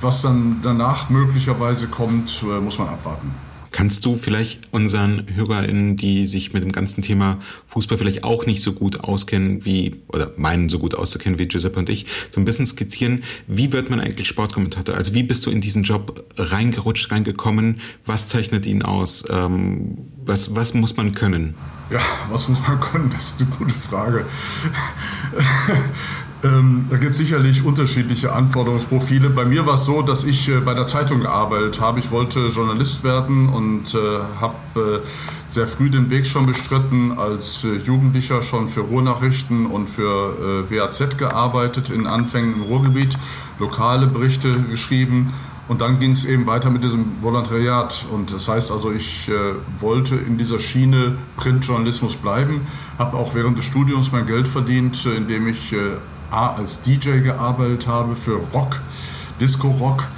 Was 0.00 0.22
dann 0.22 0.60
danach 0.62 1.10
möglicherweise 1.10 1.86
kommt, 1.86 2.42
äh, 2.42 2.60
muss 2.60 2.78
man 2.78 2.88
abwarten. 2.88 3.30
Kannst 3.72 4.04
du 4.04 4.16
vielleicht 4.16 4.60
unseren 4.72 5.26
HörerInnen, 5.32 5.96
die 5.96 6.26
sich 6.26 6.52
mit 6.52 6.62
dem 6.62 6.72
ganzen 6.72 7.02
Thema 7.02 7.38
Fußball 7.68 7.98
vielleicht 7.98 8.24
auch 8.24 8.44
nicht 8.44 8.62
so 8.62 8.72
gut 8.72 9.04
auskennen 9.04 9.64
wie, 9.64 10.02
oder 10.08 10.32
meinen 10.36 10.68
so 10.68 10.80
gut 10.80 10.96
auszukennen 10.96 11.38
wie 11.38 11.46
Giuseppe 11.46 11.78
und 11.78 11.88
ich, 11.88 12.06
so 12.32 12.40
ein 12.40 12.44
bisschen 12.44 12.66
skizzieren, 12.66 13.22
wie 13.46 13.72
wird 13.72 13.88
man 13.88 14.00
eigentlich 14.00 14.26
Sportkommentator? 14.26 14.96
Also 14.96 15.14
wie 15.14 15.22
bist 15.22 15.46
du 15.46 15.50
in 15.50 15.60
diesen 15.60 15.84
Job 15.84 16.24
reingerutscht, 16.36 17.12
reingekommen? 17.12 17.80
Was 18.06 18.26
zeichnet 18.26 18.66
ihn 18.66 18.82
aus? 18.82 19.24
Ähm, 19.30 19.98
was, 20.24 20.56
was 20.56 20.74
muss 20.74 20.96
man 20.96 21.14
können? 21.14 21.54
Ja, 21.90 22.00
was 22.28 22.48
muss 22.48 22.60
man 22.66 22.80
können? 22.80 23.10
Das 23.10 23.30
ist 23.30 23.40
eine 23.40 23.50
gute 23.50 23.74
Frage. 23.74 24.26
Ähm, 26.42 26.86
da 26.88 26.96
gibt 26.96 27.12
es 27.12 27.18
sicherlich 27.18 27.64
unterschiedliche 27.64 28.32
Anforderungsprofile. 28.32 29.28
Bei 29.28 29.44
mir 29.44 29.66
war 29.66 29.74
es 29.74 29.84
so, 29.84 30.00
dass 30.00 30.24
ich 30.24 30.48
äh, 30.48 30.60
bei 30.60 30.72
der 30.72 30.86
Zeitung 30.86 31.20
gearbeitet 31.20 31.80
habe. 31.82 32.00
Ich 32.00 32.10
wollte 32.10 32.46
Journalist 32.46 33.04
werden 33.04 33.50
und 33.50 33.94
äh, 33.94 33.98
habe 34.40 35.02
äh, 35.04 35.06
sehr 35.50 35.66
früh 35.66 35.90
den 35.90 36.08
Weg 36.08 36.26
schon 36.26 36.46
bestritten, 36.46 37.18
als 37.18 37.64
äh, 37.64 37.76
Jugendlicher 37.76 38.40
schon 38.40 38.70
für 38.70 38.80
Ruhrnachrichten 38.80 39.66
und 39.66 39.88
für 39.88 40.64
äh, 40.70 40.74
WAZ 40.74 41.18
gearbeitet, 41.18 41.90
in 41.90 42.06
Anfängen 42.06 42.54
im 42.54 42.62
Ruhrgebiet, 42.62 43.18
lokale 43.58 44.06
Berichte 44.06 44.60
geschrieben. 44.70 45.34
Und 45.68 45.82
dann 45.82 46.00
ging 46.00 46.12
es 46.12 46.24
eben 46.24 46.46
weiter 46.46 46.70
mit 46.70 46.82
diesem 46.82 47.04
Volontariat. 47.20 48.06
Und 48.10 48.32
das 48.32 48.48
heißt 48.48 48.72
also, 48.72 48.90
ich 48.90 49.28
äh, 49.28 49.32
wollte 49.78 50.16
in 50.16 50.38
dieser 50.38 50.58
Schiene 50.58 51.16
Printjournalismus 51.36 52.16
bleiben, 52.16 52.62
habe 52.98 53.18
auch 53.18 53.34
während 53.34 53.58
des 53.58 53.66
Studiums 53.66 54.10
mein 54.10 54.26
Geld 54.26 54.48
verdient, 54.48 55.04
indem 55.04 55.46
ich 55.46 55.74
A 56.30 56.54
als 56.54 56.82
DJ 56.82 57.20
gearbeitet 57.20 57.86
habe 57.86 58.16
für 58.16 58.40
Rock, 58.52 58.80
Disco-Rock 59.40 60.08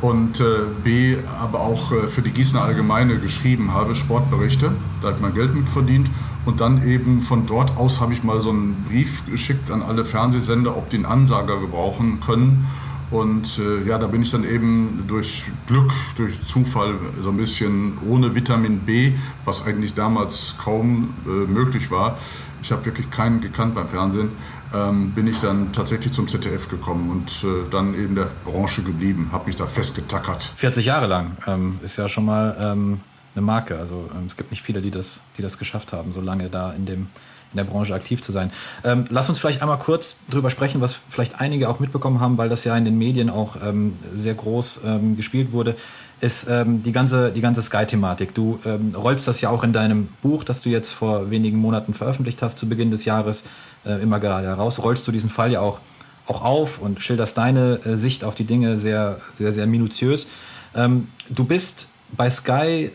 und 0.00 0.40
äh, 0.40 0.44
B 0.82 1.16
aber 1.40 1.60
auch 1.60 1.92
äh, 1.92 2.08
für 2.08 2.22
die 2.22 2.30
Gießener 2.30 2.62
Allgemeine 2.62 3.18
geschrieben 3.18 3.72
habe, 3.72 3.94
Sportberichte. 3.94 4.72
Da 5.02 5.10
ich 5.10 5.20
mein 5.20 5.34
Geld 5.34 5.54
mit 5.54 5.68
verdient. 5.68 6.08
Und 6.46 6.60
dann 6.60 6.88
eben 6.88 7.20
von 7.20 7.46
dort 7.46 7.76
aus 7.76 8.00
habe 8.00 8.14
ich 8.14 8.24
mal 8.24 8.40
so 8.40 8.50
einen 8.50 8.86
Brief 8.88 9.22
geschickt 9.26 9.70
an 9.70 9.82
alle 9.82 10.06
Fernsehsender, 10.06 10.74
ob 10.76 10.88
die 10.88 10.96
einen 10.96 11.06
Ansager 11.06 11.60
gebrauchen 11.60 12.20
können. 12.20 12.66
Und 13.10 13.58
äh, 13.58 13.86
ja, 13.86 13.98
da 13.98 14.06
bin 14.06 14.22
ich 14.22 14.30
dann 14.30 14.44
eben 14.44 15.04
durch 15.08 15.46
Glück, 15.66 15.92
durch 16.16 16.40
Zufall 16.46 16.94
so 17.20 17.30
ein 17.30 17.36
bisschen 17.36 17.98
ohne 18.08 18.34
Vitamin 18.34 18.78
B, 18.78 19.12
was 19.44 19.66
eigentlich 19.66 19.94
damals 19.94 20.54
kaum 20.58 21.12
äh, 21.26 21.28
möglich 21.28 21.90
war. 21.90 22.16
Ich 22.62 22.70
habe 22.72 22.84
wirklich 22.84 23.10
keinen 23.10 23.40
gekannt 23.40 23.74
beim 23.74 23.88
Fernsehen. 23.88 24.30
Ähm, 24.72 25.12
bin 25.12 25.26
ich 25.26 25.40
dann 25.40 25.72
tatsächlich 25.72 26.12
zum 26.12 26.28
ZDF 26.28 26.68
gekommen 26.68 27.10
und 27.10 27.44
äh, 27.44 27.68
dann 27.70 27.94
in 27.94 28.14
der 28.14 28.28
Branche 28.44 28.82
geblieben, 28.82 29.30
habe 29.32 29.46
mich 29.46 29.56
da 29.56 29.66
festgetackert. 29.66 30.52
40 30.56 30.86
Jahre 30.86 31.08
lang 31.08 31.36
ähm, 31.48 31.80
ist 31.82 31.96
ja 31.96 32.08
schon 32.08 32.24
mal 32.24 32.56
ähm, 32.60 33.00
eine 33.34 33.44
Marke. 33.44 33.78
Also 33.78 34.08
ähm, 34.14 34.26
es 34.26 34.36
gibt 34.36 34.52
nicht 34.52 34.62
viele, 34.62 34.80
die 34.80 34.92
das, 34.92 35.22
die 35.36 35.42
das 35.42 35.58
geschafft 35.58 35.92
haben, 35.92 36.12
so 36.12 36.20
lange 36.20 36.48
da 36.50 36.72
in 36.72 36.86
dem 36.86 37.08
in 37.52 37.56
der 37.56 37.64
Branche 37.64 37.92
aktiv 37.92 38.22
zu 38.22 38.30
sein. 38.30 38.52
Ähm, 38.84 39.06
lass 39.08 39.28
uns 39.28 39.40
vielleicht 39.40 39.60
einmal 39.60 39.78
kurz 39.78 40.20
darüber 40.28 40.50
sprechen, 40.50 40.80
was 40.80 40.94
vielleicht 41.08 41.40
einige 41.40 41.68
auch 41.68 41.80
mitbekommen 41.80 42.20
haben, 42.20 42.38
weil 42.38 42.48
das 42.48 42.62
ja 42.62 42.76
in 42.76 42.84
den 42.84 42.96
Medien 42.96 43.28
auch 43.28 43.56
ähm, 43.60 43.94
sehr 44.14 44.34
groß 44.34 44.82
gespielt 45.16 45.50
wurde, 45.50 45.74
ist 46.20 46.46
die 46.48 46.92
ganze, 46.92 47.32
die 47.32 47.40
ganze 47.40 47.62
Sky-Thematik. 47.62 48.34
Du 48.34 48.60
rollst 48.94 49.26
das 49.26 49.40
ja 49.40 49.48
auch 49.48 49.64
in 49.64 49.72
deinem 49.72 50.10
Buch, 50.22 50.44
das 50.44 50.60
du 50.62 50.68
jetzt 50.68 50.92
vor 50.92 51.30
wenigen 51.30 51.58
Monaten 51.58 51.92
veröffentlicht 51.92 52.40
hast, 52.40 52.58
zu 52.58 52.68
Beginn 52.68 52.92
des 52.92 53.04
Jahres, 53.04 53.42
äh, 53.84 54.02
immer 54.02 54.20
gerade 54.20 54.46
heraus, 54.46 54.82
rollst 54.82 55.06
du 55.06 55.12
diesen 55.12 55.30
Fall 55.30 55.52
ja 55.52 55.60
auch, 55.60 55.80
auch 56.26 56.42
auf 56.42 56.78
und 56.80 57.00
schilderst 57.00 57.36
deine 57.38 57.80
äh, 57.84 57.96
Sicht 57.96 58.24
auf 58.24 58.34
die 58.34 58.44
Dinge 58.44 58.78
sehr, 58.78 59.20
sehr, 59.34 59.52
sehr 59.52 59.66
minutiös. 59.66 60.26
Ähm, 60.74 61.08
du 61.28 61.44
bist 61.44 61.88
bei 62.16 62.28
Sky 62.28 62.90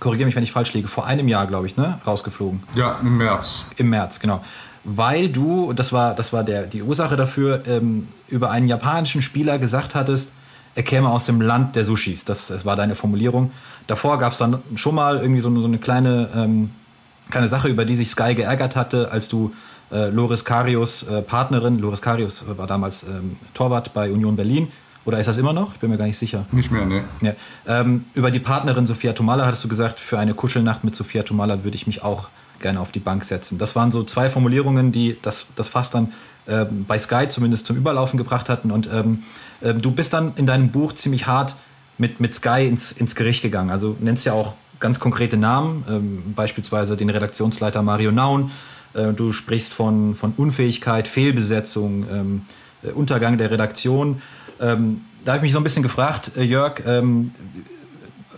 korrigiere 0.00 0.26
mich, 0.26 0.34
wenn 0.34 0.42
ich 0.42 0.50
falsch 0.50 0.72
liege, 0.72 0.88
vor 0.88 1.06
einem 1.06 1.28
Jahr, 1.28 1.46
glaube 1.46 1.66
ich, 1.66 1.76
ne, 1.76 1.98
rausgeflogen. 2.06 2.62
Ja, 2.74 2.98
im 3.00 3.18
März. 3.18 3.66
Im 3.76 3.90
März, 3.90 4.18
genau. 4.18 4.42
Weil 4.82 5.28
du, 5.28 5.72
das 5.74 5.92
war, 5.92 6.14
das 6.14 6.32
war 6.32 6.42
der, 6.42 6.66
die 6.66 6.82
Ursache 6.82 7.14
dafür, 7.16 7.62
ähm, 7.66 8.08
über 8.28 8.50
einen 8.50 8.66
japanischen 8.66 9.22
Spieler 9.22 9.58
gesagt 9.58 9.94
hattest, 9.94 10.32
er 10.74 10.82
käme 10.82 11.10
aus 11.10 11.26
dem 11.26 11.40
Land 11.40 11.76
der 11.76 11.84
Sushis. 11.84 12.24
Das, 12.24 12.46
das 12.46 12.64
war 12.64 12.76
deine 12.76 12.94
Formulierung. 12.94 13.52
Davor 13.86 14.18
gab 14.18 14.32
es 14.32 14.38
dann 14.38 14.62
schon 14.76 14.94
mal 14.94 15.18
irgendwie 15.18 15.40
so, 15.40 15.60
so 15.60 15.66
eine 15.66 15.78
kleine, 15.78 16.28
ähm, 16.34 16.70
kleine 17.30 17.48
Sache, 17.48 17.68
über 17.68 17.84
die 17.84 17.96
sich 17.96 18.10
Sky 18.10 18.34
geärgert 18.34 18.76
hatte, 18.76 19.12
als 19.12 19.28
du 19.28 19.52
äh, 19.90 20.08
Loris 20.08 20.44
Karius 20.44 21.02
äh, 21.04 21.22
Partnerin, 21.22 21.78
Loris 21.78 22.02
Karius 22.02 22.44
war 22.46 22.66
damals 22.66 23.04
ähm, 23.04 23.36
Torwart 23.54 23.92
bei 23.92 24.10
Union 24.10 24.36
Berlin, 24.36 24.68
oder 25.04 25.18
ist 25.18 25.26
das 25.26 25.38
immer 25.38 25.52
noch? 25.52 25.72
Ich 25.74 25.80
bin 25.80 25.90
mir 25.90 25.96
gar 25.96 26.04
nicht 26.04 26.18
sicher. 26.18 26.44
Nicht 26.52 26.70
mehr, 26.70 26.84
ne. 26.84 27.04
Ja. 27.22 27.32
Ähm, 27.66 28.04
über 28.14 28.30
die 28.30 28.38
Partnerin 28.38 28.86
Sophia 28.86 29.12
Tomala 29.12 29.46
hattest 29.46 29.64
du 29.64 29.68
gesagt, 29.68 29.98
für 29.98 30.18
eine 30.18 30.34
Kuschelnacht 30.34 30.84
mit 30.84 30.94
Sophia 30.94 31.22
Tomala 31.22 31.64
würde 31.64 31.74
ich 31.74 31.86
mich 31.86 32.04
auch 32.04 32.28
gerne 32.60 32.80
auf 32.80 32.92
die 32.92 33.00
Bank 33.00 33.24
setzen. 33.24 33.58
Das 33.58 33.74
waren 33.74 33.90
so 33.90 34.04
zwei 34.04 34.28
Formulierungen, 34.28 34.92
die 34.92 35.16
das, 35.22 35.46
das 35.56 35.68
Fass 35.68 35.90
dann 35.90 36.12
ähm, 36.46 36.84
bei 36.86 36.98
Sky 36.98 37.26
zumindest 37.28 37.66
zum 37.66 37.76
Überlaufen 37.76 38.18
gebracht 38.18 38.50
hatten. 38.50 38.70
Und 38.70 38.90
ähm, 38.92 39.22
äh, 39.62 39.72
du 39.72 39.90
bist 39.90 40.12
dann 40.12 40.34
in 40.36 40.44
deinem 40.46 40.70
Buch 40.70 40.92
ziemlich 40.92 41.26
hart 41.26 41.56
mit, 41.96 42.20
mit 42.20 42.34
Sky 42.34 42.66
ins, 42.66 42.92
ins 42.92 43.14
Gericht 43.14 43.42
gegangen. 43.42 43.70
Also 43.70 43.96
nennst 43.98 44.26
ja 44.26 44.34
auch 44.34 44.54
ganz 44.78 45.00
konkrete 45.00 45.36
Namen, 45.38 45.84
ähm, 45.88 46.34
beispielsweise 46.34 46.96
den 46.96 47.10
Redaktionsleiter 47.10 47.82
Mario 47.82 48.12
Naun. 48.12 48.50
Äh, 48.94 49.12
du 49.12 49.32
sprichst 49.32 49.72
von, 49.72 50.14
von 50.14 50.32
Unfähigkeit, 50.36 51.08
Fehlbesetzung, 51.08 52.06
ähm, 52.10 52.42
äh, 52.82 52.90
Untergang 52.90 53.38
der 53.38 53.50
Redaktion. 53.50 54.22
Ähm, 54.60 55.02
da 55.24 55.32
habe 55.32 55.38
ich 55.38 55.42
mich 55.42 55.52
so 55.52 55.58
ein 55.58 55.64
bisschen 55.64 55.82
gefragt, 55.82 56.32
äh, 56.36 56.42
Jörg, 56.42 56.82
ähm, 56.86 57.32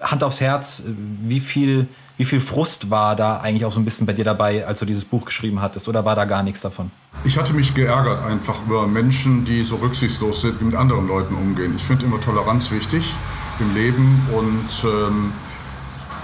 Hand 0.01 0.25
aufs 0.25 0.41
Herz, 0.41 0.83
wie 0.87 1.39
viel, 1.41 1.87
wie 2.17 2.25
viel 2.25 2.41
Frust 2.41 2.91
war 2.91 3.15
da 3.15 3.39
eigentlich 3.39 3.65
auch 3.65 3.73
so 3.73 3.79
ein 3.79 3.85
bisschen 3.85 4.05
bei 4.05 4.13
dir 4.13 4.25
dabei, 4.25 4.67
als 4.67 4.81
du 4.81 4.85
dieses 4.85 5.05
Buch 5.05 5.25
geschrieben 5.25 5.61
hattest? 5.61 5.89
Oder 5.89 6.05
war 6.05 6.17
da 6.17 6.25
gar 6.25 6.43
nichts 6.43 6.61
davon? 6.61 6.91
Ich 7.25 7.39
hatte 7.39 7.53
mich 7.53 7.75
geärgert 7.75 8.25
einfach 8.25 8.57
über 8.67 8.89
Menschen, 8.89 9.45
die 9.45 9.63
so 9.63 9.77
rücksichtslos 9.77 10.41
sind, 10.41 10.61
mit 10.61 10.75
anderen 10.75 11.07
Leuten 11.07 11.35
umgehen. 11.35 11.75
Ich 11.77 11.85
finde 11.85 12.07
immer 12.07 12.21
Toleranz 12.21 12.73
wichtig 12.73 13.15
im 13.61 13.75
Leben 13.75 14.29
und 14.33 14.85
ähm, 14.85 15.33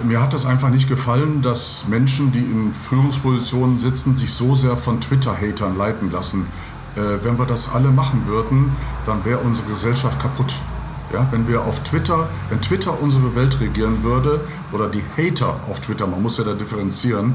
mir 0.03 0.21
hat 0.21 0.35
das 0.35 0.47
einfach 0.47 0.71
nicht 0.71 0.89
gefallen, 0.89 1.43
dass 1.43 1.87
Menschen, 1.89 2.33
die 2.33 2.41
in 2.41 2.73
Führungspositionen 2.73 3.79
sitzen, 3.79 4.17
sich 4.17 4.33
so 4.33 4.55
sehr 4.55 4.77
von 4.77 5.01
Twitter-Hatern 5.01 5.77
leiten 5.77 6.11
lassen. 6.11 6.47
Äh, 6.97 7.25
wenn 7.25 7.39
wir 7.39 7.47
das 7.47 7.73
alle 7.73 7.91
machen 7.91 8.23
würden, 8.27 8.73
dann 9.07 9.25
wäre 9.25 9.39
unsere 9.39 9.67
Gesellschaft 9.69 10.21
kaputt. 10.21 10.55
Ja, 11.13 11.27
wenn 11.31 11.49
wir 11.49 11.63
auf 11.63 11.83
Twitter, 11.85 12.29
wenn 12.51 12.61
Twitter 12.61 13.01
unsere 13.01 13.35
Welt 13.35 13.61
regieren 13.61 14.03
würde, 14.03 14.41
oder 14.73 14.89
die 14.89 15.03
Hater 15.17 15.57
auf 15.71 15.81
Twitter, 15.81 16.07
man 16.07 16.23
muss 16.23 16.37
ja 16.37 16.45
da 16.45 16.53
differenzieren, 16.53 17.35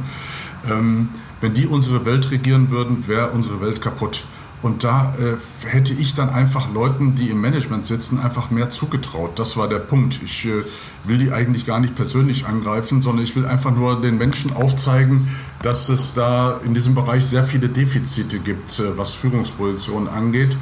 ähm, 0.70 1.10
wenn 1.42 1.54
die 1.54 1.68
unsere 1.68 2.06
Welt 2.06 2.32
regieren 2.32 2.70
würden, 2.70 3.08
wäre 3.08 3.32
unsere 3.32 3.60
Welt 3.62 3.82
kaputt. 3.82 4.24
Und 4.64 4.86
da 4.86 5.14
äh, 5.20 5.68
hätte 5.68 5.94
ich 5.94 6.16
dann 6.16 6.30
einfach 6.30 6.74
Leuten, 6.74 7.16
die 7.16 7.30
im 7.30 7.42
Management 7.42 7.86
sitzen, 7.86 8.20
einfach 8.20 8.50
mehr 8.50 8.72
zugetraut. 8.72 9.38
Das 9.38 9.58
war 9.58 9.68
der 9.68 9.80
Punkt. 9.80 10.22
Ich 10.24 10.46
äh, 10.46 10.64
will 11.04 11.18
die 11.18 11.34
eigentlich 11.34 11.66
gar 11.66 11.82
nicht 11.82 11.96
persönlich 11.96 12.46
angreifen, 12.46 13.02
sondern 13.02 13.26
ich 13.26 13.36
will 13.36 13.46
einfach 13.46 13.72
nur 13.72 14.00
den 14.02 14.18
Menschen 14.18 14.54
aufzeigen, 14.54 15.28
dass 15.62 15.90
es 15.90 16.14
da 16.14 16.62
in 16.64 16.74
diesem 16.74 16.96
Bereich 16.96 17.26
sehr 17.26 17.44
viele 17.44 17.68
Defizite 17.68 18.40
gibt, 18.40 18.80
äh, 18.80 18.98
was 18.98 19.14
Führungspositionen 19.14 20.08
angeht. 20.08 20.58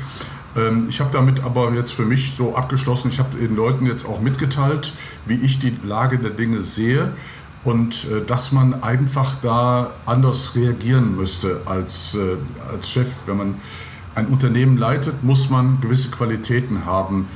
Ähm, 0.57 0.87
ich 0.89 0.99
habe 0.99 1.11
damit 1.11 1.43
aber 1.43 1.71
jetzt 1.73 1.91
für 1.91 2.05
mich 2.05 2.33
so 2.35 2.55
abgeschlossen, 2.55 3.09
ich 3.09 3.19
habe 3.19 3.37
den 3.37 3.55
Leuten 3.55 3.85
jetzt 3.85 4.05
auch 4.05 4.19
mitgeteilt, 4.19 4.93
wie 5.27 5.35
ich 5.35 5.59
die 5.59 5.77
Lage 5.83 6.17
der 6.17 6.31
Dinge 6.31 6.63
sehe 6.63 7.13
und 7.63 8.05
äh, 8.05 8.25
dass 8.25 8.51
man 8.51 8.81
einfach 8.81 9.35
da 9.35 9.91
anders 10.07 10.55
reagieren 10.55 11.15
müsste 11.15 11.61
als, 11.65 12.15
äh, 12.15 12.37
als 12.71 12.89
Chef, 12.89 13.07
wenn 13.27 13.37
man 13.37 13.55
ein 14.15 14.27
Unternehmen 14.27 14.77
leitet, 14.77 15.23
muss 15.23 15.49
man 15.49 15.79
gewisse 15.81 16.09
Qualitäten 16.09 16.85
haben. 16.85 17.27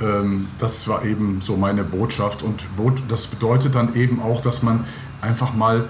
Ähm, 0.00 0.48
das 0.58 0.88
war 0.88 1.04
eben 1.04 1.40
so 1.40 1.56
meine 1.56 1.84
Botschaft. 1.84 2.42
Und 2.42 2.64
das 3.08 3.26
bedeutet 3.26 3.74
dann 3.74 3.94
eben 3.94 4.20
auch, 4.20 4.40
dass 4.40 4.62
man 4.62 4.84
einfach 5.20 5.54
mal, 5.54 5.84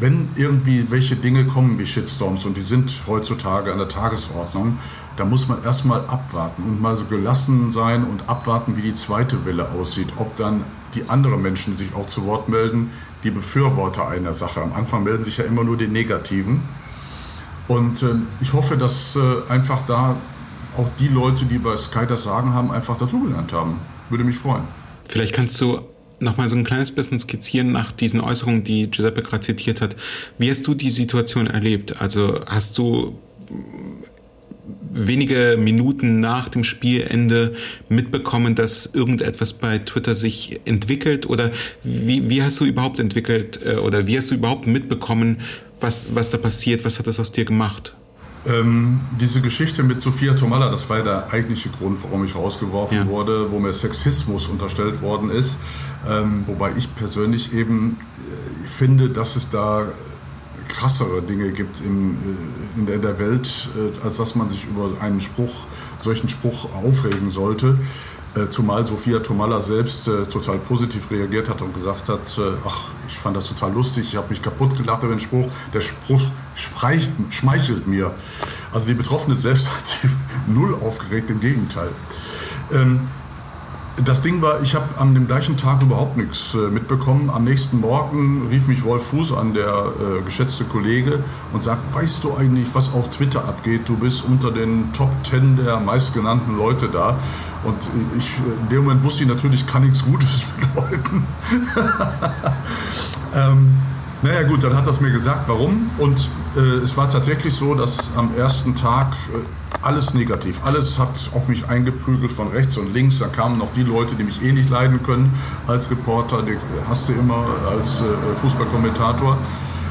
wenn 0.00 0.28
irgendwie 0.36 0.90
welche 0.90 1.16
Dinge 1.16 1.44
kommen 1.44 1.78
wie 1.78 1.86
Shitstorms, 1.86 2.44
und 2.46 2.56
die 2.56 2.62
sind 2.62 3.04
heutzutage 3.06 3.72
an 3.72 3.78
der 3.78 3.88
Tagesordnung, 3.88 4.78
da 5.16 5.24
muss 5.24 5.48
man 5.48 5.62
erstmal 5.64 6.00
abwarten 6.00 6.62
und 6.62 6.80
mal 6.80 6.96
so 6.96 7.06
gelassen 7.06 7.72
sein 7.72 8.04
und 8.04 8.28
abwarten, 8.28 8.76
wie 8.76 8.82
die 8.82 8.94
zweite 8.94 9.46
Welle 9.46 9.70
aussieht. 9.70 10.08
Ob 10.18 10.36
dann 10.36 10.64
die 10.94 11.08
anderen 11.08 11.42
Menschen 11.42 11.76
sich 11.76 11.94
auch 11.94 12.06
zu 12.06 12.26
Wort 12.26 12.48
melden, 12.48 12.90
die 13.24 13.30
Befürworter 13.30 14.08
einer 14.08 14.34
Sache. 14.34 14.60
Am 14.60 14.72
Anfang 14.74 15.04
melden 15.04 15.24
sich 15.24 15.38
ja 15.38 15.44
immer 15.44 15.64
nur 15.64 15.76
die 15.76 15.88
Negativen. 15.88 16.60
Und 17.68 18.02
äh, 18.02 18.14
ich 18.40 18.52
hoffe, 18.52 18.76
dass 18.76 19.16
äh, 19.16 19.52
einfach 19.52 19.82
da 19.86 20.16
auch 20.76 20.88
die 20.98 21.08
Leute, 21.08 21.46
die 21.46 21.58
bei 21.58 21.76
Sky 21.76 22.06
das 22.08 22.24
Sagen 22.24 22.52
haben, 22.52 22.70
einfach 22.70 22.96
dazugelernt 22.98 23.52
haben. 23.52 23.78
Würde 24.10 24.24
mich 24.24 24.36
freuen. 24.36 24.62
Vielleicht 25.08 25.32
kannst 25.32 25.60
du 25.60 25.80
noch 26.20 26.36
mal 26.36 26.48
so 26.48 26.56
ein 26.56 26.64
kleines 26.64 26.92
bisschen 26.92 27.18
skizzieren 27.18 27.72
nach 27.72 27.92
diesen 27.92 28.20
Äußerungen, 28.20 28.64
die 28.64 28.90
Giuseppe 28.90 29.22
gerade 29.22 29.44
zitiert 29.44 29.80
hat. 29.80 29.96
Wie 30.38 30.50
hast 30.50 30.66
du 30.66 30.74
die 30.74 30.90
Situation 30.90 31.46
erlebt? 31.46 32.00
Also 32.00 32.40
hast 32.46 32.78
du 32.78 33.18
wenige 34.92 35.56
Minuten 35.58 36.20
nach 36.20 36.48
dem 36.48 36.64
Spielende 36.64 37.54
mitbekommen, 37.88 38.54
dass 38.54 38.86
irgendetwas 38.86 39.52
bei 39.52 39.78
Twitter 39.78 40.14
sich 40.14 40.60
entwickelt? 40.64 41.26
Oder 41.28 41.52
wie, 41.82 42.28
wie 42.28 42.42
hast 42.42 42.60
du 42.60 42.64
überhaupt 42.64 42.98
entwickelt 42.98 43.60
äh, 43.64 43.76
oder 43.76 44.06
wie 44.06 44.16
hast 44.16 44.30
du 44.30 44.34
überhaupt 44.34 44.66
mitbekommen, 44.66 45.38
was, 45.80 46.14
was 46.14 46.30
da 46.30 46.38
passiert? 46.38 46.84
Was 46.84 46.98
hat 46.98 47.06
das 47.06 47.20
aus 47.20 47.32
dir 47.32 47.44
gemacht? 47.44 47.94
Ähm, 48.46 49.00
diese 49.20 49.40
Geschichte 49.40 49.82
mit 49.82 50.00
Sophia 50.00 50.34
Tomalla, 50.34 50.70
das 50.70 50.88
war 50.88 51.02
der 51.02 51.32
eigentliche 51.32 51.68
Grund, 51.68 52.02
warum 52.04 52.24
ich 52.24 52.34
rausgeworfen 52.34 52.98
ja. 52.98 53.06
wurde, 53.06 53.50
wo 53.50 53.58
mir 53.58 53.72
Sexismus 53.72 54.46
unterstellt 54.46 55.02
worden 55.02 55.30
ist. 55.30 55.56
Ähm, 56.08 56.44
wobei 56.46 56.72
ich 56.76 56.94
persönlich 56.94 57.52
eben 57.52 57.96
äh, 58.18 58.68
finde, 58.68 59.08
dass 59.08 59.34
es 59.34 59.50
da 59.50 59.86
krassere 60.68 61.22
Dinge 61.22 61.50
gibt 61.50 61.80
in, 61.80 62.10
äh, 62.10 62.78
in 62.78 62.86
der, 62.86 62.98
der 62.98 63.18
Welt, 63.18 63.68
äh, 63.76 64.04
als 64.06 64.18
dass 64.18 64.36
man 64.36 64.48
sich 64.48 64.66
über 64.66 64.90
einen 65.00 65.20
Spruch, 65.20 65.66
solchen 66.02 66.28
Spruch 66.28 66.72
aufregen 66.74 67.30
sollte. 67.30 67.78
Äh, 68.36 68.50
zumal 68.50 68.86
Sophia 68.86 69.20
Tomalla 69.20 69.60
selbst 69.60 70.08
äh, 70.08 70.26
total 70.26 70.58
positiv 70.58 71.10
reagiert 71.10 71.48
hat 71.48 71.62
und 71.62 71.72
gesagt 71.72 72.10
hat, 72.10 72.38
äh, 72.38 72.52
ach, 72.66 72.90
ich 73.08 73.18
fand 73.18 73.34
das 73.34 73.48
total 73.48 73.72
lustig, 73.72 74.08
ich 74.08 74.16
habe 74.16 74.28
mich 74.28 74.42
kaputt 74.42 74.76
gelacht 74.76 75.02
über 75.02 75.14
den 75.14 75.20
Spruch. 75.20 75.48
Der 75.72 75.80
Spruch 75.80 76.22
schmeichelt 76.54 77.86
mir. 77.86 78.12
Also 78.72 78.86
die 78.86 78.94
Betroffene 78.94 79.34
selbst 79.34 79.70
hat 79.76 79.86
sich 79.86 80.10
null 80.46 80.74
aufgeregt, 80.74 81.30
im 81.30 81.40
Gegenteil. 81.40 81.88
Ähm, 82.72 83.08
das 84.04 84.20
Ding 84.20 84.42
war, 84.42 84.60
ich 84.60 84.74
habe 84.74 84.98
an 84.98 85.14
dem 85.14 85.26
gleichen 85.26 85.56
Tag 85.56 85.80
überhaupt 85.80 86.16
nichts 86.16 86.54
äh, 86.54 86.70
mitbekommen. 86.70 87.30
Am 87.30 87.44
nächsten 87.44 87.80
Morgen 87.80 88.46
rief 88.50 88.66
mich 88.66 88.84
Wolf 88.84 89.06
Fuß 89.06 89.32
an, 89.32 89.54
der 89.54 89.66
äh, 89.66 90.22
geschätzte 90.22 90.64
Kollege, 90.64 91.24
und 91.52 91.64
sagt, 91.64 91.94
weißt 91.94 92.22
du 92.24 92.36
eigentlich, 92.36 92.74
was 92.74 92.92
auf 92.92 93.10
Twitter 93.10 93.44
abgeht? 93.48 93.88
Du 93.88 93.96
bist 93.96 94.24
unter 94.24 94.50
den 94.50 94.92
Top 94.92 95.10
10 95.22 95.64
der 95.64 95.80
meistgenannten 95.80 96.56
Leute 96.56 96.88
da. 96.88 97.16
Und 97.64 97.76
ich, 98.16 98.36
in 98.62 98.68
dem 98.68 98.84
Moment 98.84 99.02
wusste 99.02 99.22
ich 99.24 99.28
natürlich, 99.28 99.66
kann 99.66 99.82
nichts 99.82 100.04
Gutes 100.04 100.44
bedeuten. 100.74 101.26
ähm, 103.34 103.78
Naja 104.22 104.42
gut, 104.44 104.64
dann 104.64 104.74
hat 104.74 104.86
es 104.86 105.00
mir 105.00 105.10
gesagt, 105.10 105.42
warum. 105.46 105.90
Und 105.98 106.30
äh, 106.56 106.60
es 106.60 106.96
war 106.96 107.08
tatsächlich 107.08 107.54
so, 107.54 107.74
dass 107.74 108.10
am 108.16 108.30
ersten 108.36 108.74
Tag 108.74 109.12
äh, 109.12 109.38
alles 109.82 110.14
negativ, 110.14 110.60
alles 110.64 110.98
hat 110.98 111.30
auf 111.34 111.48
mich 111.48 111.68
eingeprügelt 111.68 112.32
von 112.32 112.48
rechts 112.48 112.78
und 112.78 112.92
links. 112.94 113.18
Da 113.18 113.28
kamen 113.28 113.58
noch 113.58 113.72
die 113.72 113.82
Leute, 113.82 114.14
die 114.14 114.24
mich 114.24 114.42
eh 114.42 114.52
nicht 114.52 114.70
leiden 114.70 115.02
können 115.02 115.32
als 115.66 115.90
Reporter, 115.90 116.42
die 116.42 116.56
hast 116.88 117.08
du 117.08 117.12
immer 117.12 117.44
als 117.70 118.00
äh, 118.00 118.04
Fußballkommentator. 118.40 119.36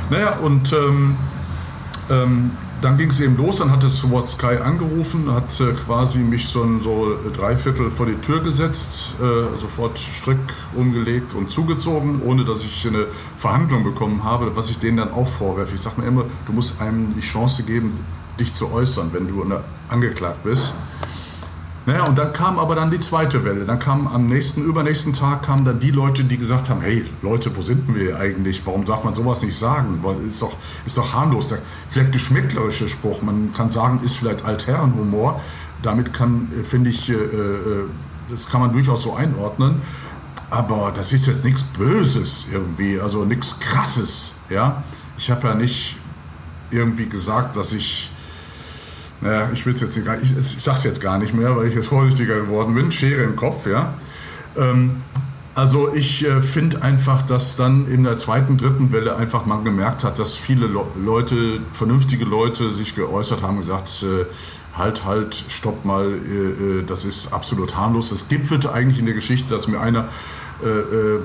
Naja, 0.09 0.37
und 0.39 0.73
ähm, 0.73 1.15
ähm, 2.09 2.51
dann 2.81 2.97
ging 2.97 3.09
es 3.09 3.19
eben 3.19 3.37
los, 3.37 3.57
dann 3.57 3.71
hat 3.71 3.83
es 3.83 3.99
Sword 3.99 4.27
Sky 4.27 4.57
angerufen, 4.63 5.31
hat 5.31 5.59
äh, 5.59 5.73
quasi 5.73 6.19
mich 6.19 6.47
so, 6.47 6.63
ein, 6.63 6.81
so 6.81 7.17
dreiviertel 7.33 7.89
vor 7.89 8.05
die 8.05 8.15
Tür 8.15 8.41
gesetzt, 8.41 9.15
äh, 9.19 9.59
sofort 9.59 9.97
Strick 9.97 10.37
umgelegt 10.75 11.33
und 11.33 11.49
zugezogen, 11.49 12.21
ohne 12.23 12.45
dass 12.45 12.63
ich 12.63 12.87
eine 12.87 13.07
Verhandlung 13.37 13.83
bekommen 13.83 14.23
habe, 14.23 14.55
was 14.55 14.69
ich 14.69 14.79
denen 14.79 14.97
dann 14.97 15.11
auch 15.11 15.27
vorwerfe. 15.27 15.75
Ich 15.75 15.81
sage 15.81 16.01
mir 16.01 16.07
immer, 16.07 16.25
du 16.45 16.53
musst 16.53 16.81
einem 16.81 17.13
die 17.15 17.21
Chance 17.21 17.63
geben, 17.63 17.93
dich 18.39 18.53
zu 18.53 18.71
äußern, 18.71 19.09
wenn 19.13 19.27
du 19.27 19.45
angeklagt 19.89 20.43
bist. 20.43 20.73
Naja, 21.85 22.05
und 22.05 22.17
dann 22.17 22.33
kam 22.33 22.57
aber 22.57 22.73
dann 22.73 22.89
die 22.89 22.99
zweite 22.99 23.45
Welle. 23.45 23.63
Dann 23.63 23.77
kam 23.77 24.07
am 24.07 24.25
nächsten, 24.25 24.63
übernächsten 24.63 25.13
Tag 25.13 25.43
kamen 25.43 25.65
dann 25.65 25.79
die 25.79 25.91
Leute, 25.91 26.23
die 26.23 26.37
gesagt 26.37 26.69
haben, 26.69 26.81
hey 26.81 27.05
Leute, 27.21 27.55
wo 27.55 27.61
sind 27.61 27.93
wir 27.93 28.17
eigentlich? 28.17 28.65
Warum 28.65 28.85
darf 28.85 29.03
man 29.03 29.13
sowas 29.13 29.43
nicht 29.43 29.55
sagen? 29.55 30.03
Ist 30.27 30.41
doch, 30.41 30.53
ist 30.85 30.97
doch 30.97 31.13
harmlos. 31.13 31.53
Vielleicht 31.89 32.11
geschmäcklerischer 32.11 32.87
Spruch. 32.87 33.21
Man 33.21 33.53
kann 33.53 33.69
sagen, 33.69 33.99
ist 34.03 34.15
vielleicht 34.15 34.43
Altherrenhumor. 34.43 35.39
Damit 35.83 36.11
kann, 36.11 36.51
äh, 36.59 36.63
finde 36.63 36.89
ich, 36.89 37.09
äh, 37.09 37.13
äh, 37.13 37.85
das 38.29 38.49
kann 38.49 38.61
man 38.61 38.73
durchaus 38.73 39.03
so 39.03 39.13
einordnen. 39.13 39.81
Aber 40.49 40.91
das 40.91 41.13
ist 41.13 41.27
jetzt 41.27 41.45
nichts 41.45 41.63
Böses 41.63 42.47
irgendwie, 42.51 42.99
also 42.99 43.25
nichts 43.25 43.59
Krasses. 43.59 44.33
Ja? 44.49 44.83
Ich 45.19 45.29
habe 45.29 45.47
ja 45.47 45.53
nicht 45.53 45.97
irgendwie 46.71 47.07
gesagt, 47.07 47.55
dass 47.55 47.71
ich 47.73 48.09
naja, 49.21 49.49
ich 49.53 49.65
will 49.65 49.73
es 49.73 49.81
jetzt 49.81 49.97
nicht, 49.97 50.07
ich, 50.21 50.37
ich 50.37 50.61
sage 50.63 50.77
es 50.77 50.83
jetzt 50.83 51.01
gar 51.01 51.17
nicht 51.17 51.33
mehr, 51.33 51.55
weil 51.55 51.67
ich 51.67 51.75
jetzt 51.75 51.87
vorsichtiger 51.87 52.35
geworden 52.41 52.75
bin, 52.75 52.91
Schere 52.91 53.23
im 53.23 53.35
Kopf, 53.35 53.65
ja. 53.65 53.93
Ähm, 54.57 55.01
also 55.55 55.93
ich 55.93 56.25
äh, 56.25 56.41
finde 56.41 56.81
einfach, 56.81 57.21
dass 57.21 57.55
dann 57.55 57.89
in 57.89 58.03
der 58.03 58.17
zweiten, 58.17 58.57
dritten 58.57 58.91
Welle 58.91 59.15
einfach 59.15 59.45
man 59.45 59.63
gemerkt 59.63 60.03
hat, 60.03 60.19
dass 60.19 60.35
viele 60.35 60.67
Le 60.67 60.81
Leute, 61.01 61.61
vernünftige 61.71 62.25
Leute 62.25 62.71
sich 62.71 62.93
geäußert 62.93 63.41
haben, 63.41 63.57
gesagt, 63.57 64.03
äh, 64.03 64.25
halt, 64.77 65.05
halt, 65.05 65.45
stopp 65.47 65.85
mal, 65.85 66.11
äh, 66.11 66.79
äh 66.79 66.83
das 66.85 67.05
ist 67.05 67.31
absolut 67.31 67.77
harmlos. 67.77 68.09
Das 68.09 68.27
gipfelte 68.27 68.73
eigentlich 68.73 68.99
in 68.99 69.05
der 69.05 69.15
Geschichte, 69.15 69.49
dass 69.49 69.69
mir 69.69 69.79
einer 69.79 70.09
äh, 70.61 70.67
äh, 70.67 71.19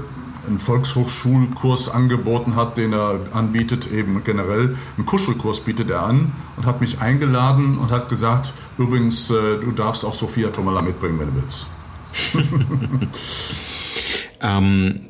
einen 0.47 0.59
Volkshochschulkurs 0.59 1.89
angeboten 1.89 2.57
hat, 2.57 2.77
den 2.77 2.93
er 2.93 3.21
anbietet, 3.33 3.91
eben 3.93 4.23
generell 4.25 4.77
einen 4.97 5.07
Kuschelkurs 5.07 5.61
bietet 5.61 5.91
er 5.91 6.03
an 6.03 6.33
und 6.57 6.67
hat 6.67 6.81
mich 6.81 7.01
eingeladen 7.01 7.79
und 7.79 7.91
hat 7.91 8.09
gesagt, 8.09 8.53
übrigens, 8.79 9.31
äh, 9.31 9.59
du 9.61 9.71
darfst 9.73 10.05
auch 10.05 10.15
Sophia 10.15 10.49
Tomala 10.49 10.83
mitbringen, 10.83 11.19
wenn 11.19 11.35
du 11.35 11.43
willst. 11.43 11.67
ähm, 14.41 15.01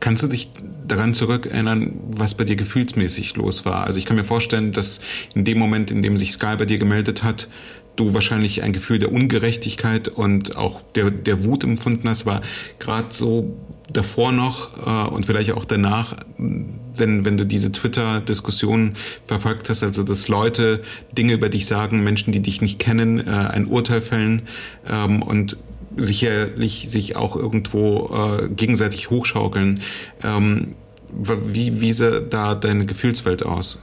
kannst 0.00 0.22
du 0.22 0.26
dich 0.26 0.50
daran 0.86 1.14
zurückerinnern, 1.14 2.00
was 2.08 2.34
bei 2.34 2.44
dir 2.44 2.56
gefühlsmäßig 2.56 3.36
los 3.36 3.64
war? 3.64 3.84
Also 3.84 3.98
ich 3.98 4.06
kann 4.06 4.16
mir 4.16 4.24
vorstellen, 4.24 4.72
dass 4.72 5.00
in 5.34 5.44
dem 5.44 5.58
Moment, 5.58 5.90
in 5.90 6.02
dem 6.02 6.16
sich 6.16 6.32
Sky 6.32 6.56
bei 6.58 6.64
dir 6.64 6.78
gemeldet 6.78 7.22
hat, 7.22 7.48
du 7.96 8.14
wahrscheinlich 8.14 8.62
ein 8.62 8.72
Gefühl 8.72 8.98
der 8.98 9.12
Ungerechtigkeit 9.12 10.08
und 10.08 10.56
auch 10.56 10.82
der, 10.94 11.10
der 11.10 11.44
Wut 11.44 11.64
empfunden 11.64 12.08
hast, 12.08 12.26
aber 12.26 12.42
gerade 12.78 13.08
so 13.10 13.56
davor 13.92 14.32
noch 14.32 14.86
äh, 14.86 15.10
und 15.10 15.26
vielleicht 15.26 15.52
auch 15.52 15.64
danach, 15.64 16.16
wenn, 16.38 17.24
wenn 17.24 17.36
du 17.36 17.44
diese 17.44 17.72
Twitter-Diskussion 17.72 18.94
verfolgt 19.24 19.68
hast, 19.68 19.82
also 19.82 20.02
dass 20.02 20.28
Leute 20.28 20.82
Dinge 21.16 21.34
über 21.34 21.48
dich 21.48 21.66
sagen, 21.66 22.02
Menschen, 22.04 22.32
die 22.32 22.40
dich 22.40 22.60
nicht 22.60 22.78
kennen, 22.78 23.26
äh, 23.26 23.30
ein 23.30 23.66
Urteil 23.66 24.00
fällen 24.00 24.42
ähm, 24.88 25.22
und 25.22 25.56
sicherlich 25.96 26.86
sich 26.88 27.16
auch 27.16 27.36
irgendwo 27.36 28.10
äh, 28.14 28.48
gegenseitig 28.48 29.10
hochschaukeln. 29.10 29.80
Ähm, 30.22 30.74
wie, 31.12 31.80
wie 31.80 31.92
sah 31.92 32.20
da 32.20 32.54
deine 32.54 32.86
Gefühlswelt 32.86 33.44
aus? 33.44 33.78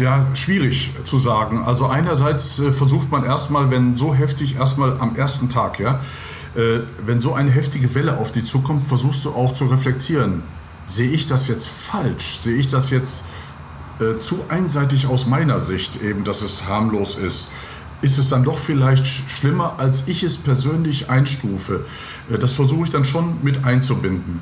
Ja, 0.00 0.26
schwierig 0.32 0.92
zu 1.04 1.18
sagen. 1.18 1.62
Also 1.62 1.86
einerseits 1.86 2.58
äh, 2.58 2.72
versucht 2.72 3.10
man 3.10 3.22
erstmal, 3.22 3.70
wenn 3.70 3.96
so 3.96 4.14
heftig, 4.14 4.56
erstmal 4.56 4.98
am 4.98 5.14
ersten 5.14 5.50
Tag, 5.50 5.78
ja, 5.78 6.00
äh, 6.54 6.80
wenn 7.04 7.20
so 7.20 7.34
eine 7.34 7.50
heftige 7.50 7.94
Welle 7.94 8.16
auf 8.16 8.32
dich 8.32 8.46
zukommt, 8.46 8.82
versuchst 8.82 9.26
du 9.26 9.32
auch 9.32 9.52
zu 9.52 9.66
reflektieren. 9.66 10.42
Sehe 10.86 11.10
ich 11.10 11.26
das 11.26 11.48
jetzt 11.48 11.68
falsch? 11.68 12.40
Sehe 12.42 12.56
ich 12.56 12.66
das 12.66 12.88
jetzt 12.88 13.24
äh, 14.00 14.16
zu 14.16 14.40
einseitig 14.48 15.06
aus 15.06 15.26
meiner 15.26 15.60
Sicht, 15.60 16.00
eben, 16.02 16.24
dass 16.24 16.40
es 16.40 16.66
harmlos 16.66 17.16
ist? 17.16 17.52
Ist 18.00 18.16
es 18.16 18.30
dann 18.30 18.42
doch 18.42 18.56
vielleicht 18.56 19.06
schlimmer, 19.06 19.74
als 19.76 20.04
ich 20.06 20.22
es 20.22 20.38
persönlich 20.38 21.10
einstufe? 21.10 21.84
Äh, 22.30 22.38
das 22.38 22.54
versuche 22.54 22.84
ich 22.84 22.90
dann 22.90 23.04
schon 23.04 23.34
mit 23.42 23.66
einzubinden. 23.66 24.40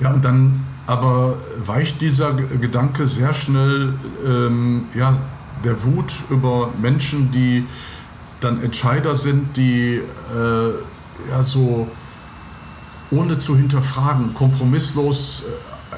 Ja, 0.00 0.10
und 0.10 0.24
dann 0.24 0.64
aber 0.86 1.36
weicht 1.64 2.00
dieser 2.00 2.32
Gedanke 2.34 3.06
sehr 3.06 3.32
schnell 3.32 3.94
ähm, 4.26 4.86
ja, 4.94 5.16
der 5.64 5.84
Wut 5.84 6.24
über 6.28 6.70
Menschen, 6.80 7.30
die 7.30 7.64
dann 8.40 8.62
Entscheider 8.62 9.14
sind, 9.14 9.56
die 9.56 10.00
äh, 10.34 11.30
ja 11.30 11.42
so 11.42 11.88
ohne 13.10 13.38
zu 13.38 13.56
hinterfragen, 13.56 14.34
kompromisslos 14.34 15.44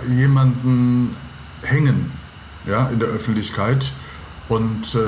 äh, 0.06 0.12
jemanden 0.12 1.16
hängen 1.62 2.12
ja, 2.66 2.88
in 2.88 2.98
der 2.98 3.08
Öffentlichkeit. 3.08 3.92
Und 4.48 4.94
äh, 4.94 4.98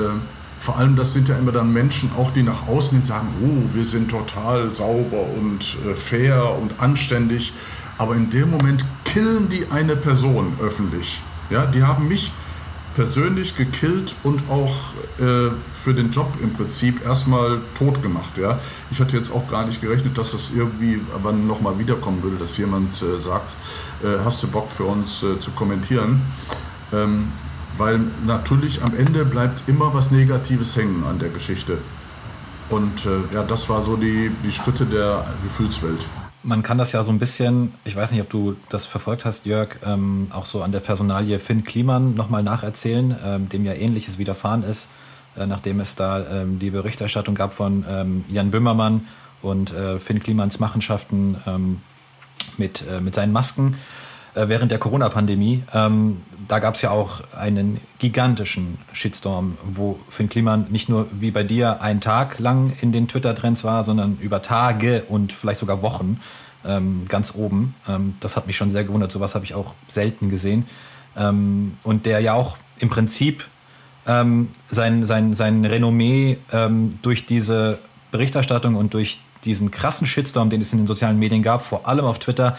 vor 0.59 0.77
allem, 0.77 0.95
das 0.95 1.13
sind 1.13 1.29
ja 1.29 1.37
immer 1.37 1.51
dann 1.51 1.71
Menschen 1.71 2.11
auch, 2.17 2.31
die 2.31 2.43
nach 2.43 2.67
außen 2.67 2.97
hin 2.97 3.05
sagen, 3.05 3.27
oh, 3.43 3.75
wir 3.75 3.85
sind 3.85 4.09
total 4.09 4.69
sauber 4.69 5.23
und 5.37 5.77
äh, 5.85 5.93
fair 5.93 6.57
und 6.59 6.79
anständig. 6.79 7.53
Aber 7.97 8.15
in 8.15 8.29
dem 8.29 8.51
Moment 8.51 8.85
killen 9.05 9.49
die 9.49 9.67
eine 9.71 9.95
Person 9.95 10.53
öffentlich. 10.61 11.21
Ja, 11.49 11.65
die 11.65 11.83
haben 11.83 12.07
mich 12.07 12.31
persönlich 12.97 13.55
gekillt 13.55 14.15
und 14.23 14.41
auch 14.49 14.73
äh, 15.19 15.51
für 15.73 15.93
den 15.93 16.09
Job 16.09 16.33
im 16.41 16.51
Prinzip 16.53 17.05
erstmal 17.05 17.59
tot 17.75 18.01
gemacht. 18.01 18.37
Ja. 18.37 18.59
Ich 18.89 18.99
hatte 18.99 19.15
jetzt 19.15 19.31
auch 19.31 19.47
gar 19.47 19.67
nicht 19.67 19.81
gerechnet, 19.81 20.17
dass 20.17 20.31
das 20.31 20.51
irgendwie 20.55 20.99
aber 21.13 21.31
nochmal 21.31 21.77
wiederkommen 21.77 22.23
würde, 22.23 22.37
dass 22.37 22.57
jemand 22.57 22.99
äh, 23.03 23.21
sagt, 23.21 23.55
äh, 24.03 24.17
hast 24.25 24.41
du 24.41 24.47
Bock 24.47 24.71
für 24.71 24.85
uns 24.85 25.21
äh, 25.21 25.39
zu 25.39 25.51
kommentieren? 25.51 26.23
Ähm, 26.91 27.31
weil 27.77 27.99
natürlich 28.25 28.81
am 28.81 28.95
Ende 28.97 29.25
bleibt 29.25 29.65
immer 29.67 29.93
was 29.93 30.09
Negatives 30.09 30.75
hängen 30.75 31.03
an 31.07 31.19
der 31.19 31.29
Geschichte. 31.29 31.77
Und 32.69 33.05
äh, 33.05 33.33
ja, 33.33 33.43
das 33.43 33.69
war 33.69 33.83
so 33.83 33.95
die, 33.95 34.31
die 34.43 34.51
Schritte 34.51 34.87
der 34.87 35.23
Gefühlswelt 35.43 36.03
man 36.43 36.63
kann 36.63 36.77
das 36.77 36.91
ja 36.91 37.03
so 37.03 37.11
ein 37.11 37.19
bisschen, 37.19 37.73
ich 37.83 37.95
weiß 37.95 38.11
nicht, 38.11 38.21
ob 38.21 38.29
du 38.29 38.55
das 38.69 38.85
verfolgt 38.85 39.25
hast, 39.25 39.45
Jörg, 39.45 39.79
ähm, 39.85 40.27
auch 40.31 40.45
so 40.45 40.61
an 40.61 40.71
der 40.71 40.79
Personalie 40.79 41.39
Finn 41.39 41.63
Kliman 41.63 42.15
nochmal 42.15 42.43
nacherzählen, 42.43 43.15
ähm, 43.23 43.49
dem 43.49 43.65
ja 43.65 43.73
ähnliches 43.73 44.17
widerfahren 44.17 44.63
ist, 44.63 44.87
äh, 45.35 45.45
nachdem 45.45 45.79
es 45.79 45.95
da 45.95 46.25
ähm, 46.29 46.59
die 46.59 46.69
Berichterstattung 46.69 47.35
gab 47.35 47.53
von 47.53 47.85
ähm, 47.89 48.23
Jan 48.29 48.51
Böhmermann 48.51 49.07
und 49.41 49.73
äh, 49.73 49.99
Finn 49.99 50.19
Klimans 50.19 50.59
Machenschaften 50.59 51.37
ähm, 51.45 51.81
mit, 52.57 52.83
äh, 52.89 53.01
mit 53.01 53.15
seinen 53.15 53.33
Masken 53.33 53.77
äh, 54.37 54.49
während 54.49 54.71
der 54.71 54.77
Corona-Pandemie. 54.77 55.63
Ähm, 55.73 56.21
da 56.47 56.59
gab 56.59 56.75
es 56.75 56.81
ja 56.83 56.91
auch 56.91 57.21
einen 57.35 57.81
gigantischen 57.97 58.77
Shitstorm, 58.93 59.57
wo 59.67 59.99
Finn 60.09 60.29
Kliman 60.29 60.67
nicht 60.69 60.89
nur 60.89 61.07
wie 61.11 61.31
bei 61.31 61.43
dir 61.43 61.81
einen 61.81 62.01
Tag 62.01 62.37
lang 62.37 62.73
in 62.81 62.91
den 62.91 63.07
Twitter-Trends 63.07 63.63
war, 63.63 63.83
sondern 63.83 64.17
über 64.21 64.41
Tage 64.41 65.03
und 65.09 65.33
vielleicht 65.33 65.59
sogar 65.59 65.81
Wochen 65.81 66.21
ähm, 66.63 67.05
ganz 67.09 67.33
oben. 67.35 67.73
Ähm, 67.87 68.15
das 68.19 68.35
hat 68.35 68.45
mich 68.45 68.57
schon 68.57 68.69
sehr 68.69 68.83
gewundert. 68.83 69.11
Sowas 69.11 69.33
habe 69.33 69.43
ich 69.43 69.55
auch 69.55 69.73
selten 69.87 70.29
gesehen. 70.29 70.67
Ähm, 71.17 71.75
und 71.83 72.05
der 72.05 72.19
ja 72.19 72.33
auch 72.33 72.57
im 72.77 72.89
Prinzip 72.89 73.43
ähm, 74.05 74.49
sein, 74.67 75.05
sein, 75.07 75.33
sein 75.33 75.65
Renommee 75.65 76.37
ähm, 76.53 76.99
durch 77.01 77.25
diese 77.25 77.79
Berichterstattung 78.11 78.75
und 78.75 78.93
durch 78.93 79.19
diesen 79.45 79.71
krassen 79.71 80.05
Shitstorm, 80.05 80.49
den 80.51 80.61
es 80.61 80.71
in 80.71 80.77
den 80.77 80.87
sozialen 80.87 81.17
Medien 81.17 81.41
gab, 81.41 81.63
vor 81.63 81.87
allem 81.87 82.05
auf 82.05 82.19
Twitter, 82.19 82.57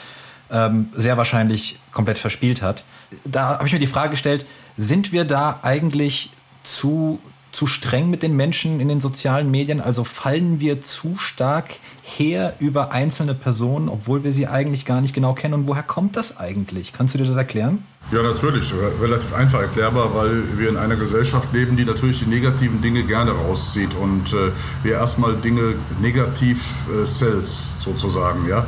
ähm, 0.50 0.88
sehr 0.94 1.16
wahrscheinlich 1.16 1.78
komplett 1.92 2.18
verspielt 2.18 2.62
hat. 2.62 2.84
Da 3.24 3.48
habe 3.58 3.66
ich 3.66 3.72
mir 3.72 3.78
die 3.78 3.86
Frage 3.86 4.10
gestellt, 4.10 4.46
sind 4.76 5.12
wir 5.12 5.24
da 5.24 5.60
eigentlich 5.62 6.30
zu, 6.62 7.18
zu 7.52 7.66
streng 7.66 8.10
mit 8.10 8.22
den 8.22 8.36
Menschen 8.36 8.80
in 8.80 8.88
den 8.88 9.00
sozialen 9.00 9.50
Medien? 9.50 9.80
Also 9.80 10.04
fallen 10.04 10.60
wir 10.60 10.80
zu 10.80 11.16
stark 11.16 11.76
her 12.02 12.54
über 12.60 12.92
einzelne 12.92 13.34
Personen, 13.34 13.88
obwohl 13.88 14.24
wir 14.24 14.32
sie 14.32 14.46
eigentlich 14.46 14.84
gar 14.84 15.00
nicht 15.00 15.14
genau 15.14 15.34
kennen? 15.34 15.54
Und 15.54 15.66
woher 15.66 15.82
kommt 15.82 16.16
das 16.16 16.36
eigentlich? 16.36 16.92
Kannst 16.92 17.14
du 17.14 17.18
dir 17.18 17.24
das 17.24 17.36
erklären? 17.36 17.84
Ja, 18.10 18.22
natürlich. 18.22 18.72
Relativ 19.02 19.34
einfach 19.34 19.60
erklärbar, 19.60 20.14
weil 20.14 20.58
wir 20.58 20.70
in 20.70 20.78
einer 20.78 20.96
Gesellschaft 20.96 21.52
leben, 21.52 21.76
die 21.76 21.84
natürlich 21.84 22.20
die 22.20 22.26
negativen 22.26 22.80
Dinge 22.80 23.02
gerne 23.02 23.32
rauszieht 23.32 23.94
und 23.94 24.32
äh, 24.32 24.50
wir 24.82 24.92
erstmal 24.92 25.36
Dinge 25.36 25.74
negativ 26.00 26.88
äh, 26.88 27.04
sells 27.04 27.68
sozusagen, 27.80 28.48
ja. 28.48 28.66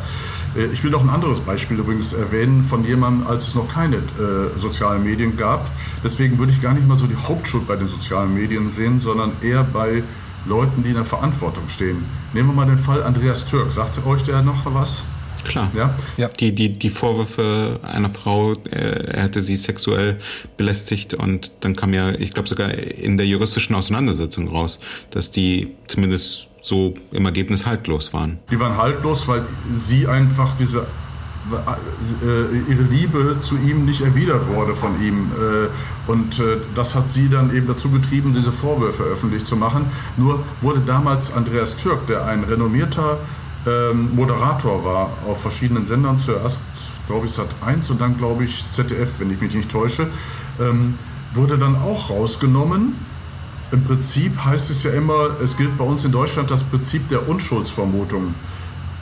Äh, 0.57 0.67
ich 0.67 0.83
will 0.85 0.91
noch 0.91 1.03
ein 1.03 1.11
anderes 1.11 1.41
Beispiel 1.41 1.79
übrigens 1.79 2.13
erwähnen 2.13 2.65
von 2.65 2.85
jemandem, 2.85 3.27
als 3.27 3.49
es 3.49 3.55
noch 3.55 3.69
keine 3.69 3.97
äh, 3.97 4.59
sozialen 4.59 5.05
Medien 5.05 5.37
gab. 5.37 5.71
Deswegen 6.03 6.39
würde 6.39 6.53
ich 6.53 6.61
gar 6.61 6.75
nicht 6.75 6.87
mal 6.87 6.97
so 6.97 7.07
die 7.07 7.17
Hauptschuld 7.17 7.67
bei 7.67 7.77
den 7.77 7.89
sozialen 7.89 8.35
Medien 8.35 8.71
sehen, 8.71 9.01
sondern 9.01 9.33
eher 9.43 9.65
bei 9.65 10.03
Leuten, 10.47 10.83
die 10.83 10.91
in 10.91 10.95
der 10.95 11.05
Verantwortung 11.05 11.69
stehen. 11.69 12.05
Nehmen 12.33 12.49
wir 12.49 12.55
mal 12.55 12.67
den 12.67 12.79
Fall 12.79 13.03
Andreas 13.03 13.45
Türk. 13.45 13.71
Sagte 13.71 14.05
euch 14.07 14.23
der 14.23 14.43
noch 14.43 14.65
was? 14.65 15.05
Klar. 15.45 15.71
Ja? 15.75 15.95
ja. 16.17 16.29
Die, 16.29 16.55
die, 16.55 16.79
die 16.79 16.91
Vorwürfe 16.91 17.81
einer 17.83 18.11
Frau, 18.11 18.53
äh, 18.53 19.15
er 19.15 19.23
hätte 19.25 19.41
sie 19.41 19.57
sexuell 19.57 20.19
belästigt 20.57 21.15
und 21.15 21.53
dann 21.61 21.77
kam 21.77 21.95
ja, 21.95 22.11
ich 22.13 22.35
glaube 22.35 22.49
sogar 22.49 22.73
in 22.73 23.17
der 23.17 23.27
juristischen 23.27 23.75
Auseinandersetzung 23.75 24.49
raus, 24.49 24.81
dass 25.11 25.31
die 25.31 25.75
zumindest 25.87 26.50
so 26.63 26.95
im 27.13 27.27
Ergebnis 27.27 27.67
haltlos 27.67 28.13
waren. 28.13 28.39
Die 28.51 28.61
waren 28.61 28.77
haltlos, 28.77 29.29
weil 29.29 29.45
sie 29.75 30.07
einfach 30.07 30.55
diese 30.55 30.87
äh, 32.23 32.71
ihre 32.71 32.83
Liebe 32.83 33.37
zu 33.41 33.57
ihm 33.57 33.85
nicht 33.85 34.03
erwidert 34.03 34.47
wurde 34.49 34.77
von 34.77 35.03
ihm. 35.03 35.31
Äh, 35.33 36.11
und 36.11 36.39
äh, 36.39 36.59
das 36.75 36.95
hat 36.95 37.09
sie 37.09 37.29
dann 37.29 37.55
eben 37.55 37.67
dazu 37.67 37.91
getrieben, 37.91 38.35
diese 38.35 38.53
Vorwürfe 38.53 39.05
öffentlich 39.05 39.45
zu 39.45 39.57
machen. 39.57 39.87
Nur 40.17 40.45
wurde 40.61 40.81
damals 40.81 41.33
Andreas 41.33 41.77
Türk, 41.77 42.07
der 42.07 42.27
ein 42.27 42.45
renommierter 42.45 43.19
ähm, 43.67 44.15
Moderator 44.15 44.85
war 44.85 45.11
auf 45.27 45.41
verschiedenen 45.43 45.87
Sendern, 45.87 46.19
zuerst 46.19 46.61
glaube 47.07 47.27
ich 47.27 47.33
Sat 47.33 47.55
1 47.65 47.91
und 47.91 48.01
dann 48.01 48.17
glaube 48.17 48.45
ich 48.45 48.71
ZDF, 48.71 49.19
wenn 49.19 49.31
ich 49.31 49.41
mich 49.41 49.55
nicht 49.55 49.71
täusche, 49.71 50.09
ähm, 50.61 50.95
wurde 51.35 51.59
dann 51.59 51.77
auch 51.77 52.11
rausgenommen. 52.11 52.95
Im 53.73 53.85
Prinzip 53.85 54.45
heißt 54.45 54.71
es 54.71 54.83
ja 54.83 54.91
immer, 54.91 55.41
es 55.43 55.57
gilt 55.57 55.77
bei 55.79 55.85
uns 55.85 56.05
in 56.05 56.13
Deutschland 56.13 56.51
das 56.51 56.65
Prinzip 56.65 57.09
der 57.09 57.29
Unschuldsvermutung. 57.29 58.35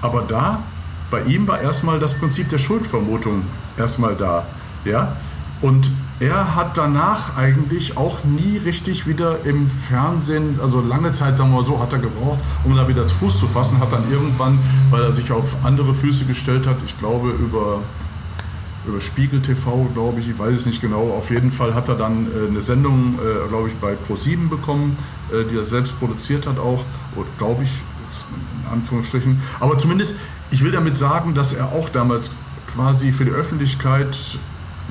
Aber 0.02 0.22
da, 0.22 0.62
bei 1.10 1.22
ihm 1.22 1.46
war 1.46 1.60
erstmal 1.60 1.98
das 1.98 2.14
Prinzip 2.14 2.50
der 2.50 2.58
Schuldvermutung 2.58 3.42
erstmal 3.78 4.14
da. 4.14 4.44
Ja? 4.84 5.16
Und 5.62 5.90
er 6.20 6.56
hat 6.56 6.76
danach 6.76 7.36
eigentlich 7.36 7.96
auch 7.96 8.24
nie 8.24 8.58
richtig 8.58 9.06
wieder 9.06 9.44
im 9.44 9.68
Fernsehen, 9.68 10.58
also 10.60 10.80
lange 10.80 11.12
Zeit, 11.12 11.38
sagen 11.38 11.50
wir 11.50 11.60
mal 11.60 11.66
so, 11.66 11.80
hat 11.80 11.92
er 11.92 12.00
gebraucht, 12.00 12.40
um 12.64 12.76
da 12.76 12.88
wieder 12.88 13.06
zu 13.06 13.14
Fuß 13.14 13.38
zu 13.38 13.46
fassen, 13.46 13.78
hat 13.78 13.92
dann 13.92 14.10
irgendwann, 14.10 14.58
weil 14.90 15.02
er 15.02 15.12
sich 15.14 15.30
auf 15.30 15.56
andere 15.64 15.94
Füße 15.94 16.24
gestellt 16.24 16.66
hat, 16.66 16.76
ich 16.84 16.98
glaube 16.98 17.30
über, 17.30 17.82
über 18.88 19.00
Spiegel 19.00 19.40
TV, 19.40 19.88
glaube 19.94 20.20
ich, 20.20 20.28
ich 20.28 20.38
weiß 20.38 20.60
es 20.60 20.66
nicht 20.66 20.80
genau, 20.80 21.10
auf 21.10 21.30
jeden 21.30 21.52
Fall 21.52 21.74
hat 21.74 21.88
er 21.88 21.94
dann 21.94 22.26
äh, 22.26 22.48
eine 22.48 22.60
Sendung, 22.60 23.18
äh, 23.18 23.48
glaube 23.48 23.68
ich, 23.68 23.74
bei 23.76 23.94
Pro7 23.94 24.48
bekommen, 24.48 24.96
äh, 25.30 25.44
die 25.44 25.56
er 25.56 25.64
selbst 25.64 25.98
produziert 25.98 26.46
hat 26.46 26.58
auch, 26.58 26.84
glaube 27.38 27.64
ich, 27.64 27.70
in 27.70 28.72
Anführungsstrichen, 28.72 29.40
aber 29.60 29.76
zumindest, 29.76 30.16
ich 30.50 30.64
will 30.64 30.72
damit 30.72 30.96
sagen, 30.96 31.34
dass 31.34 31.52
er 31.52 31.72
auch 31.72 31.88
damals 31.90 32.30
quasi 32.74 33.12
für 33.12 33.24
die 33.24 33.30
Öffentlichkeit 33.30 34.38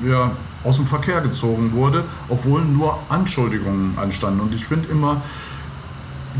ja, 0.06 0.30
aus 0.64 0.76
dem 0.76 0.86
Verkehr 0.86 1.20
gezogen 1.20 1.72
wurde, 1.72 2.04
obwohl 2.28 2.64
nur 2.64 2.98
Anschuldigungen 3.08 3.98
anstanden. 3.98 4.40
Und 4.40 4.54
ich 4.54 4.66
finde 4.66 4.88
immer, 4.88 5.22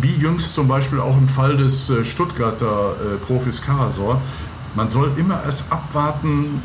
wie 0.00 0.14
jüngst 0.14 0.54
zum 0.54 0.68
Beispiel 0.68 1.00
auch 1.00 1.16
im 1.16 1.28
Fall 1.28 1.56
des 1.56 1.90
äh, 1.90 2.04
Stuttgarter 2.04 2.92
äh, 2.92 3.16
Profis 3.16 3.62
Karasor, 3.62 4.20
man 4.74 4.90
soll 4.90 5.10
immer 5.16 5.42
erst 5.44 5.64
abwarten, 5.72 6.62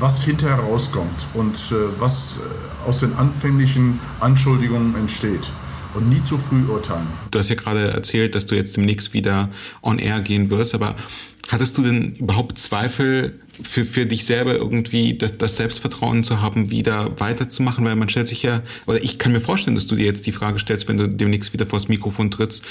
was 0.00 0.24
hinterher 0.24 0.58
rauskommt 0.58 1.28
und 1.34 1.54
äh, 1.54 2.00
was 2.00 2.40
äh, 2.40 2.88
aus 2.88 3.00
den 3.00 3.14
anfänglichen 3.14 4.00
Anschuldigungen 4.20 4.94
entsteht 4.96 5.50
und 5.94 6.08
nie 6.08 6.22
zu 6.22 6.38
früh 6.38 6.64
urteilen. 6.64 7.06
Du 7.30 7.38
hast 7.38 7.48
ja 7.48 7.54
gerade 7.54 7.88
erzählt, 7.88 8.34
dass 8.34 8.46
du 8.46 8.56
jetzt 8.56 8.76
demnächst 8.76 9.14
wieder 9.14 9.50
on 9.82 9.98
air 9.98 10.20
gehen 10.20 10.50
wirst, 10.50 10.74
aber 10.74 10.96
hattest 11.48 11.78
du 11.78 11.82
denn 11.82 12.16
überhaupt 12.16 12.58
Zweifel 12.58 13.38
für, 13.62 13.84
für 13.84 14.04
dich 14.04 14.24
selber 14.24 14.54
irgendwie 14.54 15.16
das, 15.16 15.38
das 15.38 15.56
Selbstvertrauen 15.56 16.24
zu 16.24 16.42
haben, 16.42 16.70
wieder 16.70 17.20
weiterzumachen? 17.20 17.84
Weil 17.84 17.94
man 17.94 18.08
stellt 18.08 18.26
sich 18.26 18.42
ja, 18.42 18.62
oder 18.86 19.02
ich 19.02 19.20
kann 19.20 19.30
mir 19.30 19.40
vorstellen, 19.40 19.76
dass 19.76 19.86
du 19.86 19.94
dir 19.94 20.06
jetzt 20.06 20.26
die 20.26 20.32
Frage 20.32 20.58
stellst, 20.58 20.88
wenn 20.88 20.98
du 20.98 21.08
demnächst 21.08 21.52
wieder 21.52 21.64
vors 21.64 21.88
Mikrofon 21.88 22.32
trittst, 22.32 22.64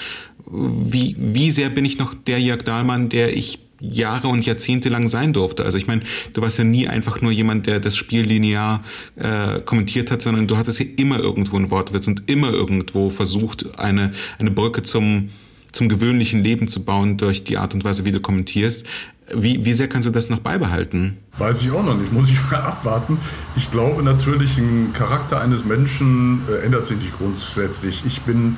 wie, 0.46 1.16
wie 1.18 1.52
sehr 1.52 1.70
bin 1.70 1.86
ich 1.86 1.98
noch 1.98 2.14
der 2.14 2.42
Jörg 2.42 2.64
Dahlmann, 2.64 3.08
der 3.08 3.36
ich 3.36 3.60
Jahre 3.84 4.30
und 4.30 4.46
Jahrzehnte 4.46 4.90
lang 4.90 5.10
sein 5.10 5.34
durfte. 5.34 5.66
Also 5.66 5.78
ich 5.78 5.88
meine, 5.88 6.04
du 6.34 6.42
warst 6.42 6.58
ja 6.58 6.64
nie 6.64 6.88
einfach 6.88 7.22
nur 7.22 7.32
jemand, 7.32 7.68
der 7.68 7.80
das 7.80 7.98
Spiel 7.98 8.24
linear 8.24 8.84
äh, 9.16 9.60
kommentiert 9.60 10.10
hat, 10.10 10.22
sondern 10.22 10.48
du 10.48 10.58
hattest 10.58 10.80
ja 10.80 10.86
immer 10.96 11.20
irgendwo 11.20 11.58
einen 11.58 11.70
Wortwitz 11.70 12.08
und 12.08 12.24
immer 12.28 12.52
irgendwo 12.52 13.10
versucht, 13.10 13.78
eine, 13.78 14.14
eine 14.40 14.52
Brücke 14.52 14.84
zum, 14.84 15.32
zum 15.74 15.90
gewöhnlichen 15.90 16.44
Leben 16.44 16.70
zu 16.70 16.86
bauen 16.86 17.18
durch 17.18 17.44
die 17.44 17.58
Art 17.58 17.74
und 17.74 17.84
Weise, 17.84 18.06
wie 18.06 18.12
du 18.12 18.22
kommentierst. 18.22 18.86
Wie, 19.34 19.66
wie 19.66 19.74
sehr 19.74 19.88
kannst 19.88 20.08
du 20.08 20.12
das 20.12 20.30
noch 20.30 20.40
beibehalten? 20.40 21.18
Weiß 21.38 21.62
ich 21.62 21.72
auch 21.72 21.84
noch 21.84 21.98
nicht, 21.98 22.12
muss 22.12 22.30
ich 22.30 22.40
mal 22.52 22.62
abwarten. 22.62 23.18
Ich 23.56 23.70
glaube 23.72 24.02
natürlich, 24.04 24.58
ein 24.58 24.92
Charakter 24.94 25.42
eines 25.42 25.66
Menschen 25.66 26.42
äh, 26.50 26.66
ändert 26.66 26.86
sich 26.86 26.98
nicht 26.98 27.18
grundsätzlich. 27.18 28.04
Ich 28.06 28.22
bin 28.22 28.58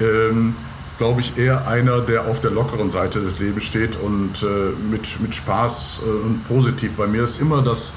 ähm, 0.00 0.54
glaube 0.98 1.20
ich, 1.20 1.36
eher 1.36 1.66
einer, 1.66 2.00
der 2.00 2.26
auf 2.26 2.40
der 2.40 2.50
lockeren 2.50 2.90
Seite 2.90 3.20
des 3.20 3.38
Lebens 3.40 3.64
steht 3.64 3.96
und 3.96 4.42
äh, 4.42 4.72
mit, 4.90 5.20
mit 5.20 5.34
Spaß 5.34 6.02
äh, 6.04 6.26
und 6.26 6.44
positiv. 6.44 6.94
Bei 6.94 7.06
mir 7.06 7.24
ist 7.24 7.40
immer 7.40 7.62
das, 7.62 7.94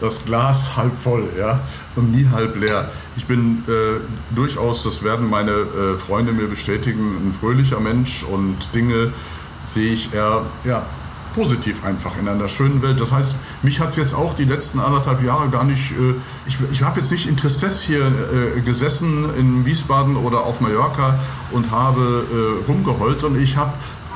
das 0.00 0.24
Glas 0.24 0.76
halb 0.76 0.96
voll 0.96 1.28
ja, 1.38 1.60
und 1.96 2.10
nie 2.12 2.26
halb 2.30 2.56
leer. 2.56 2.90
Ich 3.16 3.26
bin 3.26 3.64
äh, 3.68 4.00
durchaus, 4.34 4.82
das 4.84 5.02
werden 5.02 5.28
meine 5.28 5.52
äh, 5.52 5.98
Freunde 5.98 6.32
mir 6.32 6.48
bestätigen, 6.48 7.28
ein 7.28 7.32
fröhlicher 7.32 7.80
Mensch 7.80 8.24
und 8.24 8.56
Dinge 8.74 9.12
sehe 9.64 9.92
ich 9.92 10.12
eher 10.12 10.42
ja, 10.64 10.82
positiv 11.34 11.84
einfach 11.84 12.16
in 12.18 12.28
einer 12.28 12.48
schönen 12.48 12.82
Welt. 12.82 13.00
Das 13.00 13.12
heißt, 13.12 13.34
mich 13.62 13.80
hat 13.80 13.90
es 13.90 13.96
jetzt 13.96 14.14
auch 14.14 14.34
die 14.34 14.44
letzten 14.44 14.80
anderthalb 14.80 15.22
Jahre 15.22 15.48
gar 15.48 15.64
nicht, 15.64 15.92
äh, 15.92 16.14
ich, 16.46 16.58
ich 16.70 16.82
habe 16.82 17.00
jetzt 17.00 17.10
nicht 17.10 17.26
in 17.26 17.36
Tristesse 17.36 17.86
hier 17.86 18.06
äh, 18.06 18.60
gesessen 18.60 19.34
in 19.36 19.66
Wiesbaden 19.66 20.16
oder 20.16 20.42
auf 20.42 20.60
Mallorca 20.60 21.18
und 21.52 21.70
habe 21.70 22.26
äh, 22.30 22.70
rumgeheult, 22.70 23.20
sondern 23.20 23.42
ich 23.42 23.56
habe 23.56 23.72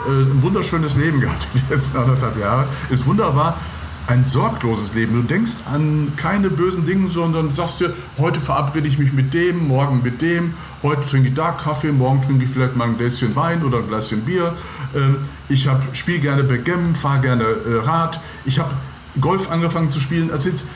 ein 0.07 0.43
wunderschönes 0.43 0.97
Leben 0.97 1.21
gehabt 1.23 1.49
die 1.55 1.73
letzten 1.73 1.97
anderthalb 1.97 2.39
Jahre. 2.39 2.69
Ist 2.91 3.07
wunderbar 3.07 3.59
ein 4.07 4.25
sorgloses 4.25 4.95
Leben. 4.95 5.15
Du 5.15 5.23
denkst 5.23 5.59
an 5.71 6.13
keine 6.17 6.51
bösen 6.51 6.85
Dinge, 6.85 7.09
sondern 7.09 7.55
sagst 7.55 7.81
dir, 7.81 7.95
heute 8.19 8.41
verabrede 8.41 8.87
ich 8.87 8.99
mich 8.99 9.13
mit 9.13 9.33
dem, 9.33 9.67
morgen 9.67 10.03
mit 10.03 10.21
dem, 10.21 10.55
heute 10.83 11.07
trinke 11.07 11.29
ich 11.29 11.35
da 11.35 11.53
Kaffee, 11.53 11.93
morgen 11.93 12.21
trinke 12.21 12.45
ich 12.45 12.51
vielleicht 12.51 12.77
mal 12.77 12.89
ein 12.89 12.99
Gläschen 12.99 13.35
Wein 13.35 13.63
oder 13.65 13.79
ein 13.79 13.89
Gläschen 13.89 14.23
Bier. 14.23 14.53
Ähm, 14.95 15.17
ich 15.49 15.69
spiele 15.93 16.19
gerne 16.19 16.45
Backgammon, 16.45 16.95
fahre 16.95 17.21
gerne 17.21 17.45
äh, 17.45 17.77
Rad. 17.83 18.21
Ich 18.45 18.59
habe 18.59 18.75
Golf 19.21 19.51
angefangen 19.51 19.91
zu 19.91 20.01
spielen. 20.01 20.31
Also 20.31 20.51
jetzt, 20.51 20.67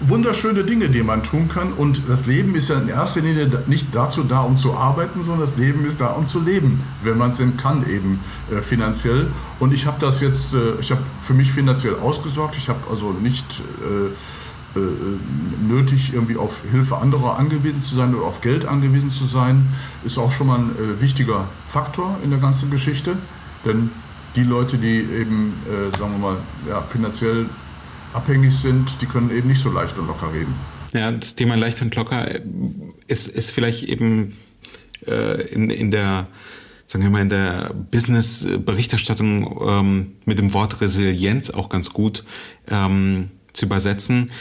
wunderschöne 0.00 0.64
Dinge, 0.64 0.88
die 0.88 1.02
man 1.02 1.22
tun 1.22 1.48
kann. 1.48 1.72
Und 1.72 2.02
das 2.08 2.26
Leben 2.26 2.54
ist 2.54 2.68
ja 2.68 2.78
in 2.78 2.88
erster 2.88 3.20
Linie 3.20 3.50
nicht 3.66 3.94
dazu 3.94 4.24
da, 4.24 4.40
um 4.40 4.56
zu 4.56 4.74
arbeiten, 4.74 5.22
sondern 5.22 5.42
das 5.42 5.56
Leben 5.56 5.84
ist 5.84 6.00
da, 6.00 6.08
um 6.08 6.26
zu 6.26 6.40
leben, 6.40 6.82
wenn 7.02 7.18
man 7.18 7.32
es 7.32 7.38
denn 7.38 7.56
kann, 7.56 7.88
eben 7.88 8.20
äh, 8.50 8.62
finanziell. 8.62 9.28
Und 9.58 9.72
ich 9.72 9.86
habe 9.86 9.98
das 10.00 10.20
jetzt, 10.20 10.54
äh, 10.54 10.74
ich 10.80 10.90
habe 10.90 11.02
für 11.20 11.34
mich 11.34 11.52
finanziell 11.52 11.96
ausgesorgt. 11.96 12.56
Ich 12.56 12.68
habe 12.68 12.80
also 12.90 13.12
nicht 13.12 13.62
äh, 13.82 14.78
äh, 14.78 14.80
nötig, 15.68 16.14
irgendwie 16.14 16.36
auf 16.36 16.62
Hilfe 16.70 16.98
anderer 16.98 17.38
angewiesen 17.38 17.82
zu 17.82 17.94
sein 17.94 18.14
oder 18.14 18.26
auf 18.26 18.40
Geld 18.40 18.66
angewiesen 18.66 19.10
zu 19.10 19.26
sein. 19.26 19.68
Ist 20.04 20.18
auch 20.18 20.30
schon 20.30 20.46
mal 20.46 20.58
ein 20.60 20.70
äh, 20.70 21.00
wichtiger 21.00 21.46
Faktor 21.66 22.16
in 22.22 22.30
der 22.30 22.38
ganzen 22.38 22.70
Geschichte. 22.70 23.16
Denn 23.64 23.90
die 24.36 24.44
Leute, 24.44 24.78
die 24.78 25.00
eben, 25.00 25.54
äh, 25.66 25.96
sagen 25.96 26.12
wir 26.12 26.18
mal, 26.18 26.36
ja, 26.68 26.82
finanziell 26.82 27.46
abhängig 28.12 28.54
sind, 28.54 29.00
die 29.02 29.06
können 29.06 29.30
eben 29.30 29.48
nicht 29.48 29.60
so 29.60 29.70
leicht 29.70 29.98
und 29.98 30.06
locker 30.06 30.32
reden. 30.32 30.54
Ja, 30.92 31.10
das 31.12 31.34
Thema 31.34 31.56
leicht 31.56 31.80
und 31.82 31.94
locker 31.94 32.28
ist, 33.06 33.28
ist 33.28 33.50
vielleicht 33.50 33.84
eben 33.84 34.36
äh, 35.06 35.42
in, 35.48 35.70
in 35.70 35.90
der 35.90 36.26
sagen 36.90 37.04
wir 37.04 37.10
mal, 37.10 37.22
in 37.22 37.28
der 37.28 37.72
Business-Berichterstattung 37.92 39.60
ähm, 39.64 40.12
mit 40.24 40.40
dem 40.40 40.52
Wort 40.52 40.80
Resilienz 40.80 41.48
auch 41.50 41.68
ganz 41.68 41.90
gut 41.90 42.24
ähm, 42.68 43.30
zu 43.52 43.66
übersetzen. 43.66 44.32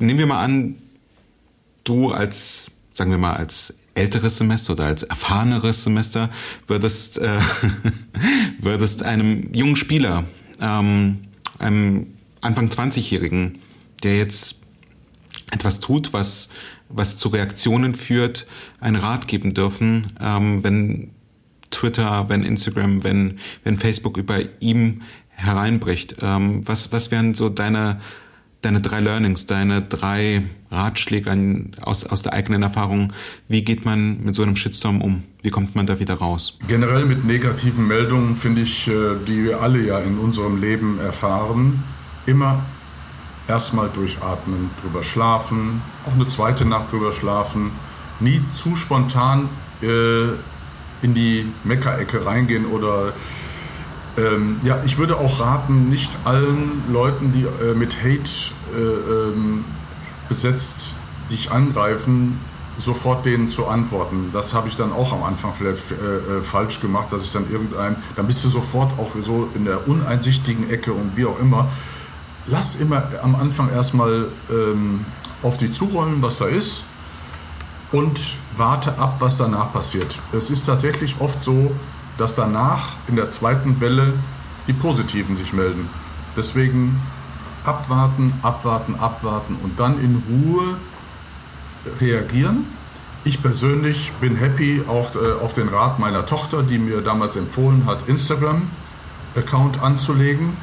Nehmen 0.00 0.18
wir 0.18 0.26
mal 0.26 0.42
an, 0.42 0.74
du 1.84 2.10
als, 2.10 2.72
sagen 2.90 3.12
wir 3.12 3.18
mal, 3.18 3.34
als 3.34 3.74
älteres 3.94 4.38
Semester 4.38 4.72
oder 4.72 4.86
als 4.86 5.04
erfahreneres 5.04 5.84
Semester 5.84 6.30
würdest, 6.66 7.18
äh, 7.18 7.38
würdest 8.58 9.04
einem 9.04 9.54
jungen 9.54 9.76
Spieler, 9.76 10.24
ähm, 10.60 11.18
einem 11.60 12.17
Anfang 12.40 12.68
20-Jährigen, 12.68 13.58
der 14.02 14.18
jetzt 14.18 14.60
etwas 15.50 15.80
tut, 15.80 16.12
was, 16.12 16.48
was 16.88 17.16
zu 17.16 17.28
Reaktionen 17.28 17.94
führt, 17.94 18.46
einen 18.80 18.96
Rat 18.96 19.28
geben 19.28 19.54
dürfen, 19.54 20.06
ähm, 20.20 20.62
wenn 20.62 21.10
Twitter, 21.70 22.28
wenn 22.28 22.44
Instagram, 22.44 23.04
wenn, 23.04 23.38
wenn 23.64 23.76
Facebook 23.76 24.16
über 24.16 24.38
ihm 24.60 25.02
hereinbricht. 25.28 26.16
Ähm, 26.20 26.66
was, 26.66 26.92
was 26.92 27.10
wären 27.10 27.34
so 27.34 27.48
deine, 27.48 28.00
deine 28.62 28.80
drei 28.80 29.00
Learnings, 29.00 29.46
deine 29.46 29.82
drei 29.82 30.42
Ratschläge 30.70 31.70
aus, 31.82 32.04
aus 32.04 32.22
der 32.22 32.32
eigenen 32.32 32.62
Erfahrung? 32.62 33.12
Wie 33.48 33.62
geht 33.62 33.84
man 33.84 34.22
mit 34.22 34.34
so 34.34 34.42
einem 34.42 34.56
Shitstorm 34.56 35.00
um? 35.00 35.24
Wie 35.42 35.48
wie 35.48 35.50
kommt 35.50 35.74
man 35.74 35.86
da 35.86 35.98
wieder 35.98 36.14
raus? 36.14 36.58
Generell 36.68 37.06
mit 37.06 37.24
negativen 37.24 37.86
Meldungen 37.88 38.36
finde 38.36 38.60
ich, 38.60 38.86
äh, 38.86 39.14
die 39.26 39.44
wir 39.44 39.62
alle 39.62 39.82
ja 39.82 39.98
in 39.98 40.18
unserem 40.18 40.60
Leben 40.60 40.98
erfahren, 41.00 41.82
immer 42.28 42.60
erstmal 43.48 43.88
durchatmen, 43.88 44.70
drüber 44.82 45.02
schlafen, 45.02 45.82
auch 46.06 46.14
eine 46.14 46.26
zweite 46.26 46.66
Nacht 46.66 46.92
drüber 46.92 47.12
schlafen, 47.12 47.72
nie 48.20 48.42
zu 48.52 48.76
spontan 48.76 49.48
äh, 49.82 50.28
in 51.02 51.14
die 51.14 51.50
Meckerecke 51.64 52.26
reingehen 52.26 52.66
oder 52.66 53.12
ähm, 54.16 54.60
ja, 54.64 54.82
ich 54.84 54.98
würde 54.98 55.16
auch 55.16 55.40
raten, 55.40 55.88
nicht 55.88 56.18
allen 56.24 56.82
Leuten, 56.92 57.32
die 57.32 57.44
äh, 57.44 57.74
mit 57.74 57.98
Hate 58.02 58.52
äh, 58.74 58.78
ähm, 58.78 59.64
besetzt 60.28 60.94
dich 61.30 61.52
angreifen, 61.52 62.40
sofort 62.76 63.26
denen 63.26 63.48
zu 63.48 63.66
antworten. 63.66 64.30
Das 64.32 64.54
habe 64.54 64.68
ich 64.68 64.76
dann 64.76 64.92
auch 64.92 65.12
am 65.12 65.22
Anfang 65.22 65.52
vielleicht 65.56 65.92
äh, 65.92 65.94
äh, 65.94 66.42
falsch 66.42 66.80
gemacht, 66.80 67.12
dass 67.12 67.22
ich 67.22 67.32
dann 67.32 67.50
irgendein, 67.50 67.96
dann 68.16 68.26
bist 68.26 68.44
du 68.44 68.48
sofort 68.48 68.92
auch 68.98 69.10
so 69.24 69.48
in 69.54 69.64
der 69.64 69.86
uneinsichtigen 69.88 70.68
Ecke 70.70 70.92
und 70.92 71.16
wie 71.16 71.24
auch 71.24 71.38
immer. 71.38 71.68
Lass 72.50 72.76
immer 72.80 73.02
am 73.22 73.34
Anfang 73.36 73.70
erstmal 73.70 74.28
ähm, 74.50 75.04
auf 75.42 75.58
dich 75.58 75.72
zurollen, 75.72 76.22
was 76.22 76.38
da 76.38 76.46
ist 76.46 76.84
und 77.92 78.36
warte 78.56 78.98
ab, 78.98 79.16
was 79.18 79.36
danach 79.36 79.72
passiert. 79.72 80.18
Es 80.32 80.50
ist 80.50 80.64
tatsächlich 80.64 81.16
oft 81.20 81.42
so, 81.42 81.72
dass 82.16 82.34
danach 82.34 82.92
in 83.06 83.16
der 83.16 83.30
zweiten 83.30 83.80
Welle 83.80 84.14
die 84.66 84.72
Positiven 84.72 85.36
sich 85.36 85.52
melden. 85.52 85.88
Deswegen 86.36 87.00
abwarten, 87.64 88.32
abwarten, 88.42 88.96
abwarten 88.96 89.56
und 89.62 89.78
dann 89.78 90.00
in 90.00 90.22
Ruhe 90.28 90.76
reagieren. 92.00 92.66
Ich 93.24 93.42
persönlich 93.42 94.12
bin 94.20 94.36
happy 94.36 94.82
auch 94.88 95.14
äh, 95.14 95.32
auf 95.42 95.52
den 95.52 95.68
Rat 95.68 95.98
meiner 95.98 96.24
Tochter, 96.24 96.62
die 96.62 96.78
mir 96.78 97.02
damals 97.02 97.36
empfohlen 97.36 97.84
hat, 97.86 98.08
Instagram-Account 98.08 99.82
anzulegen, 99.82 100.56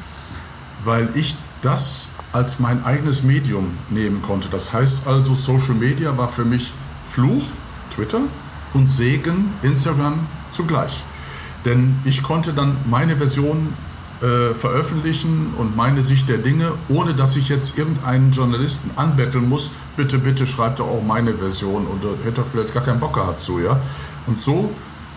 weil 0.84 1.08
ich 1.14 1.36
das 1.62 2.08
als 2.32 2.60
mein 2.60 2.84
eigenes 2.84 3.22
Medium 3.22 3.72
nehmen 3.90 4.22
konnte. 4.22 4.48
Das 4.48 4.72
heißt 4.72 5.06
also, 5.06 5.34
Social 5.34 5.74
Media 5.74 6.16
war 6.16 6.28
für 6.28 6.44
mich 6.44 6.72
Fluch, 7.04 7.44
Twitter, 7.90 8.20
und 8.74 8.88
Segen, 8.88 9.54
Instagram 9.62 10.26
zugleich. 10.52 11.02
Denn 11.64 11.96
ich 12.04 12.22
konnte 12.22 12.52
dann 12.52 12.76
meine 12.88 13.16
Version 13.16 13.72
äh, 14.22 14.54
veröffentlichen 14.54 15.54
und 15.58 15.76
meine 15.76 16.02
Sicht 16.02 16.28
der 16.28 16.38
Dinge, 16.38 16.72
ohne 16.88 17.14
dass 17.14 17.36
ich 17.36 17.48
jetzt 17.48 17.76
irgendeinen 17.76 18.32
Journalisten 18.32 18.90
anbetteln 18.96 19.48
muss, 19.48 19.70
bitte, 19.96 20.18
bitte 20.18 20.46
schreibt 20.46 20.78
doch 20.78 20.86
auch 20.86 21.02
meine 21.02 21.34
Version 21.34 21.86
und 21.86 22.02
hätte 22.24 22.42
er 22.42 22.44
vielleicht 22.44 22.72
gar 22.72 22.82
keinen 22.82 23.00
Bock 23.00 23.14
gehabt 23.14 23.42
zu, 23.42 23.60
ja. 23.60 23.80
Und 24.26 24.42
so 24.42 24.70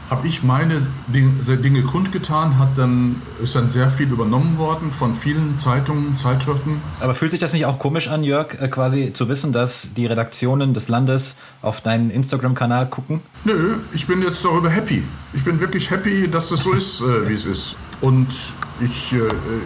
habe 0.09 0.27
ich 0.27 0.43
meine 0.43 0.81
Dinge 1.07 1.83
kundgetan, 1.83 2.57
hat 2.57 2.77
dann, 2.77 3.21
ist 3.41 3.55
dann 3.55 3.69
sehr 3.69 3.89
viel 3.91 4.11
übernommen 4.11 4.57
worden 4.57 4.91
von 4.91 5.15
vielen 5.15 5.57
Zeitungen, 5.59 6.17
Zeitschriften. 6.17 6.81
Aber 6.99 7.13
fühlt 7.13 7.31
sich 7.31 7.39
das 7.39 7.53
nicht 7.53 7.65
auch 7.65 7.79
komisch 7.79 8.07
an, 8.07 8.23
Jörg, 8.23 8.59
äh, 8.59 8.67
quasi 8.67 9.13
zu 9.13 9.29
wissen, 9.29 9.53
dass 9.53 9.89
die 9.95 10.07
Redaktionen 10.07 10.73
des 10.73 10.87
Landes 10.87 11.35
auf 11.61 11.81
deinen 11.81 12.09
Instagram-Kanal 12.09 12.89
gucken? 12.89 13.21
Nö, 13.43 13.75
ich 13.93 14.07
bin 14.07 14.21
jetzt 14.21 14.43
darüber 14.43 14.69
happy. 14.69 15.03
Ich 15.33 15.43
bin 15.43 15.59
wirklich 15.59 15.91
happy, 15.91 16.27
dass 16.27 16.51
es 16.51 16.63
so 16.63 16.73
ist, 16.73 17.01
äh, 17.01 17.29
wie 17.29 17.33
es 17.33 17.45
ist. 17.45 17.77
Und 18.01 18.53
ich, 18.79 19.11
äh, 19.11 19.17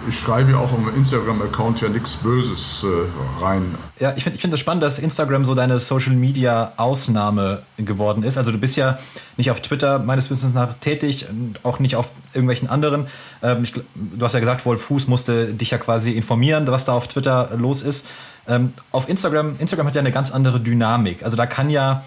ich 0.10 0.19
schreibe 0.19 0.58
auch 0.58 0.74
am 0.74 0.91
Instagram-Account 0.96 1.82
ja 1.82 1.89
nichts 1.89 2.15
Böses 2.15 2.84
äh, 2.84 3.43
rein. 3.43 3.76
Ja, 4.00 4.13
ich 4.15 4.24
finde 4.24 4.38
ich 4.38 4.41
find 4.41 4.52
das 4.52 4.60
spannend, 4.60 4.82
dass 4.82 4.98
Instagram 4.98 5.46
so 5.46 5.54
deine 5.54 5.80
Social-Media-Ausnahme 5.80 7.62
geworden 7.78 8.24
ist. 8.24 8.39
Also 8.39 8.52
du 8.52 8.58
bist 8.58 8.76
ja 8.76 8.98
nicht 9.38 9.52
auf 9.52 9.62
Twitter 9.62 10.00
meines 10.00 10.32
Wissens 10.32 10.56
nach 10.56 10.74
tätig, 10.76 11.28
auch 11.62 11.78
nicht 11.78 11.96
auf 11.96 12.12
irgendwelchen 12.34 12.69
anderen. 12.69 13.06
Ähm, 13.43 13.63
ich, 13.63 13.74
du 13.74 13.84
hast 14.22 14.34
ja 14.34 14.39
gesagt, 14.39 14.65
Wolf 14.65 14.82
Fuß 14.82 15.08
musste 15.08 15.54
dich 15.54 15.69
ja 15.69 15.78
quasi 15.78 16.13
informieren, 16.13 16.65
was 16.67 16.86
da 16.86 16.93
auf 16.93 17.08
Twitter 17.08 17.52
los 17.56 17.84
ist. 17.84 18.08
Ähm, 18.48 18.74
auf 18.91 19.08
Instagram, 19.08 19.56
Instagram 19.60 19.88
hat 19.88 19.96
ja 19.96 20.02
eine 20.02 20.12
ganz 20.12 20.32
andere 20.32 20.60
Dynamik. 20.60 21.24
Also 21.24 21.38
da 21.38 21.46
kann 21.46 21.69
ja 21.69 22.04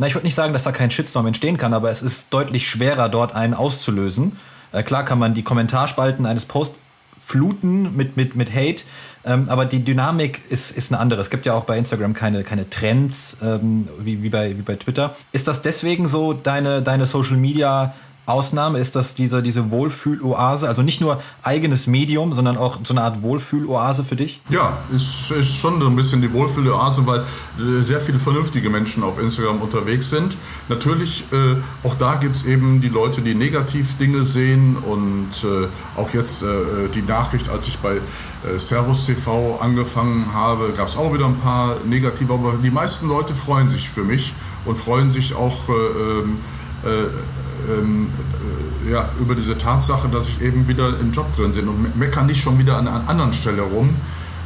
na, 0.00 0.06
ich 0.06 0.14
würde 0.14 0.26
nicht 0.26 0.36
sagen, 0.36 0.52
dass 0.52 0.62
da 0.62 0.70
kein 0.70 0.92
Shitstorm 0.92 1.26
entstehen 1.26 1.58
kann, 1.58 1.74
aber 1.74 1.90
es 1.90 2.02
ist 2.02 2.32
deutlich 2.32 2.68
schwerer, 2.68 3.08
dort 3.08 3.34
einen 3.34 3.52
auszulösen. 3.52 4.36
Äh, 4.72 4.82
klar 4.82 5.04
kann 5.04 5.18
man 5.18 5.34
die 5.34 5.42
Kommentarspalten 5.42 6.26
eines 6.26 6.44
Posts 6.44 6.78
fluten 7.28 7.94
mit, 7.94 8.16
mit, 8.16 8.36
mit 8.36 8.54
Hate, 8.54 8.84
ähm, 9.24 9.48
aber 9.48 9.66
die 9.66 9.84
Dynamik 9.84 10.40
ist, 10.50 10.70
ist 10.70 10.90
eine 10.90 10.98
andere. 10.98 11.20
Es 11.20 11.28
gibt 11.28 11.44
ja 11.44 11.52
auch 11.52 11.64
bei 11.64 11.76
Instagram 11.76 12.14
keine, 12.14 12.42
keine 12.42 12.70
Trends 12.70 13.36
ähm, 13.42 13.88
wie, 13.98 14.22
wie, 14.22 14.30
bei, 14.30 14.56
wie 14.56 14.62
bei 14.62 14.76
Twitter. 14.76 15.14
Ist 15.32 15.46
das 15.46 15.60
deswegen 15.60 16.08
so 16.08 16.32
deine, 16.32 16.80
deine 16.80 17.04
Social 17.04 17.36
Media 17.36 17.94
Ausnahme 18.28 18.78
ist 18.78 18.94
das 18.94 19.14
diese, 19.14 19.42
diese 19.42 19.70
Wohlfühloase, 19.70 20.68
also 20.68 20.82
nicht 20.82 21.00
nur 21.00 21.20
eigenes 21.42 21.86
Medium, 21.86 22.34
sondern 22.34 22.56
auch 22.56 22.78
so 22.84 22.92
eine 22.92 23.02
Art 23.02 23.22
Wohlfühloase 23.22 24.04
für 24.04 24.16
dich? 24.16 24.40
Ja, 24.50 24.78
ist, 24.94 25.30
ist 25.30 25.56
schon 25.56 25.80
so 25.80 25.86
ein 25.86 25.96
bisschen 25.96 26.20
die 26.20 26.32
Wohlfühloase, 26.32 27.06
weil 27.06 27.20
äh, 27.20 27.82
sehr 27.82 27.98
viele 27.98 28.18
vernünftige 28.18 28.70
Menschen 28.70 29.02
auf 29.02 29.18
Instagram 29.18 29.62
unterwegs 29.62 30.10
sind. 30.10 30.36
Natürlich, 30.68 31.24
äh, 31.32 31.56
auch 31.86 31.94
da 31.94 32.16
gibt 32.16 32.36
es 32.36 32.44
eben 32.44 32.80
die 32.80 32.88
Leute, 32.88 33.22
die 33.22 33.34
negativ 33.34 33.96
Dinge 33.98 34.24
sehen 34.24 34.76
und 34.76 35.30
äh, 35.44 35.66
auch 35.98 36.12
jetzt 36.12 36.42
äh, 36.42 36.46
die 36.94 37.02
Nachricht, 37.02 37.48
als 37.48 37.66
ich 37.68 37.78
bei 37.78 37.96
äh, 37.96 38.58
Servus 38.58 39.06
TV 39.06 39.58
angefangen 39.60 40.32
habe, 40.34 40.72
gab 40.76 40.88
es 40.88 40.96
auch 40.96 41.12
wieder 41.14 41.26
ein 41.26 41.38
paar 41.40 41.76
negative, 41.86 42.34
aber 42.34 42.54
die 42.62 42.70
meisten 42.70 43.08
Leute 43.08 43.34
freuen 43.34 43.70
sich 43.70 43.88
für 43.88 44.04
mich 44.04 44.34
und 44.64 44.76
freuen 44.76 45.10
sich 45.10 45.34
auch 45.34 45.68
äh, 45.68 46.88
ähm, 47.68 48.08
äh, 48.86 48.90
ja, 48.92 49.08
über 49.20 49.34
diese 49.34 49.56
Tatsache, 49.58 50.08
dass 50.08 50.28
ich 50.28 50.40
eben 50.40 50.66
wieder 50.68 50.88
im 51.00 51.12
Job 51.12 51.34
drin 51.34 51.52
bin 51.52 51.68
und 51.68 51.96
meckern 51.96 52.26
nicht 52.26 52.42
schon 52.42 52.58
wieder 52.58 52.76
an 52.76 52.88
einer 52.88 53.08
anderen 53.08 53.32
Stelle 53.32 53.62
rum. 53.62 53.90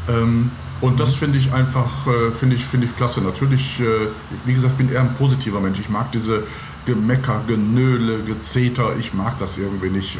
Ähm, 0.08 0.50
und 0.80 0.98
das 0.98 1.14
finde 1.14 1.38
ich 1.38 1.52
einfach, 1.52 2.06
äh, 2.08 2.32
finde 2.32 2.56
ich, 2.56 2.64
finde 2.64 2.86
ich 2.86 2.96
klasse. 2.96 3.20
Natürlich, 3.20 3.80
äh, 3.80 4.08
wie 4.44 4.54
gesagt, 4.54 4.78
bin 4.78 4.90
eher 4.90 5.00
ein 5.00 5.14
positiver 5.14 5.60
Mensch. 5.60 5.78
Ich 5.78 5.88
mag 5.88 6.10
diese 6.10 6.42
Gemecker, 6.86 7.40
Genöle, 7.46 8.24
Gezeter. 8.24 8.96
Ich 8.98 9.14
mag 9.14 9.38
das 9.38 9.56
irgendwie 9.56 9.90
nicht. 9.90 10.18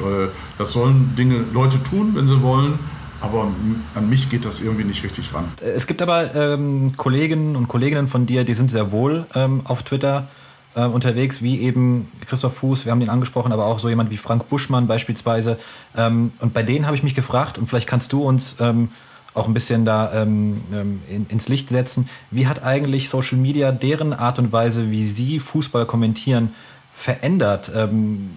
Das 0.58 0.72
sollen 0.72 1.16
Dinge 1.16 1.44
Leute 1.52 1.82
tun, 1.82 2.12
wenn 2.14 2.28
sie 2.28 2.40
wollen. 2.40 2.78
Aber 3.20 3.48
an 3.94 4.08
mich 4.08 4.30
geht 4.30 4.44
das 4.44 4.60
irgendwie 4.60 4.84
nicht 4.84 5.02
richtig 5.02 5.34
ran. 5.34 5.44
Es 5.60 5.88
gibt 5.88 6.02
aber 6.02 6.34
ähm, 6.34 6.92
Kollegen 6.96 7.56
und 7.56 7.66
Kolleginnen 7.66 8.06
von 8.06 8.26
dir, 8.26 8.44
die 8.44 8.54
sind 8.54 8.70
sehr 8.70 8.92
wohl 8.92 9.26
ähm, 9.34 9.62
auf 9.64 9.82
Twitter 9.84 10.28
äh, 10.74 10.84
unterwegs, 10.84 11.42
wie 11.42 11.60
eben 11.60 12.10
Christoph 12.26 12.56
Fuß, 12.56 12.84
wir 12.84 12.92
haben 12.92 13.00
ihn 13.00 13.10
angesprochen, 13.10 13.52
aber 13.52 13.66
auch 13.66 13.78
so 13.78 13.88
jemand 13.88 14.10
wie 14.10 14.16
Frank 14.16 14.48
Buschmann 14.48 14.86
beispielsweise. 14.86 15.58
Ähm, 15.96 16.32
und 16.40 16.54
bei 16.54 16.62
denen 16.62 16.86
habe 16.86 16.96
ich 16.96 17.02
mich 17.02 17.14
gefragt, 17.14 17.58
und 17.58 17.66
vielleicht 17.66 17.88
kannst 17.88 18.12
du 18.12 18.22
uns 18.22 18.56
ähm, 18.60 18.90
auch 19.34 19.46
ein 19.46 19.54
bisschen 19.54 19.84
da 19.84 20.22
ähm, 20.22 20.62
ähm, 20.72 21.02
in, 21.08 21.26
ins 21.26 21.48
Licht 21.48 21.68
setzen, 21.68 22.08
wie 22.30 22.46
hat 22.46 22.62
eigentlich 22.62 23.08
Social 23.08 23.38
Media 23.38 23.72
deren 23.72 24.12
Art 24.12 24.38
und 24.38 24.52
Weise, 24.52 24.90
wie 24.90 25.06
sie 25.06 25.40
Fußball 25.40 25.86
kommentieren, 25.86 26.54
verändert? 26.94 27.70
Ähm, 27.74 28.30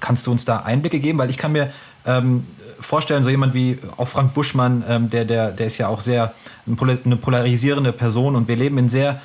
kannst 0.00 0.26
du 0.26 0.30
uns 0.30 0.44
da 0.44 0.58
Einblicke 0.58 1.00
geben? 1.00 1.18
Weil 1.18 1.30
ich 1.30 1.38
kann 1.38 1.52
mir 1.52 1.72
ähm, 2.06 2.46
vorstellen, 2.78 3.24
so 3.24 3.30
jemand 3.30 3.54
wie 3.54 3.78
auch 3.96 4.08
Frank 4.08 4.32
Buschmann, 4.32 5.10
der, 5.12 5.26
der, 5.26 5.52
der 5.52 5.66
ist 5.66 5.76
ja 5.76 5.88
auch 5.88 6.00
sehr 6.00 6.32
eine 6.66 7.16
polarisierende 7.16 7.92
Person 7.92 8.36
und 8.36 8.48
wir 8.48 8.56
leben 8.56 8.78
in 8.78 8.88
sehr 8.88 9.20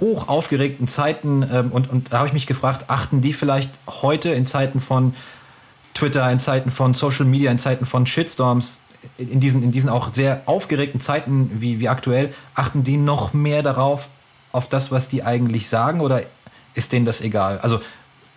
hoch 0.00 0.28
aufgeregten 0.28 0.88
Zeiten 0.88 1.46
ähm, 1.50 1.72
und, 1.72 1.88
und 1.90 2.12
da 2.12 2.18
habe 2.18 2.28
ich 2.28 2.34
mich 2.34 2.46
gefragt, 2.46 2.86
achten 2.88 3.20
die 3.20 3.32
vielleicht 3.32 3.70
heute 4.02 4.30
in 4.30 4.46
Zeiten 4.46 4.80
von 4.80 5.14
Twitter, 5.94 6.30
in 6.30 6.38
Zeiten 6.38 6.70
von 6.70 6.94
Social 6.94 7.24
Media, 7.24 7.50
in 7.50 7.58
Zeiten 7.58 7.86
von 7.86 8.06
Shitstorms, 8.06 8.78
in 9.16 9.40
diesen, 9.40 9.62
in 9.62 9.70
diesen 9.70 9.88
auch 9.88 10.12
sehr 10.12 10.42
aufgeregten 10.46 11.00
Zeiten 11.00 11.50
wie, 11.60 11.80
wie 11.80 11.88
aktuell, 11.88 12.34
achten 12.54 12.82
die 12.82 12.96
noch 12.96 13.32
mehr 13.32 13.62
darauf, 13.62 14.08
auf 14.52 14.68
das, 14.68 14.90
was 14.90 15.08
die 15.08 15.22
eigentlich 15.22 15.68
sagen 15.68 16.00
oder 16.00 16.22
ist 16.74 16.92
denen 16.92 17.04
das 17.04 17.20
egal? 17.20 17.58
Also 17.58 17.80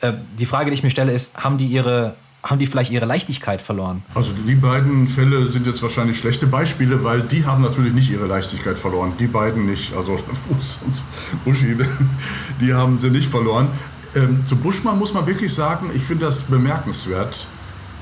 äh, 0.02 0.14
die 0.38 0.46
Frage, 0.46 0.70
die 0.70 0.76
ich 0.76 0.84
mir 0.84 0.90
stelle, 0.90 1.12
ist, 1.12 1.36
haben 1.36 1.58
die 1.58 1.68
ihre 1.68 2.16
haben 2.44 2.60
die 2.60 2.68
vielleicht 2.68 2.92
ihre 2.92 3.06
Leichtigkeit 3.06 3.62
verloren? 3.62 4.04
Also 4.16 4.32
die 4.32 4.56
beiden 4.56 5.08
Fälle 5.08 5.46
sind 5.48 5.68
jetzt 5.68 5.82
wahrscheinlich 5.82 6.18
schlechte 6.18 6.48
Beispiele, 6.48 7.04
weil 7.04 7.22
die 7.22 7.46
haben 7.46 7.62
natürlich 7.62 7.94
nicht 7.94 8.10
ihre 8.12 8.28
Leichtigkeit 8.28 8.78
verloren. 8.78 9.14
Die 9.20 9.28
beiden 9.28 9.66
nicht, 9.66 9.96
also 9.96 10.18
Fuß 10.48 10.84
und 10.86 11.04
Uschi, 11.46 11.76
die 12.62 12.74
haben 12.74 12.98
sie 12.98 13.10
nicht 13.10 13.30
verloren. 13.30 13.68
Ähm, 14.16 14.46
zu 14.46 14.56
Buschmann 14.56 14.98
muss 14.98 15.14
man 15.14 15.28
wirklich 15.28 15.54
sagen, 15.54 15.92
ich 15.94 16.04
finde 16.04 16.26
das 16.26 16.44
bemerkenswert, 16.44 17.48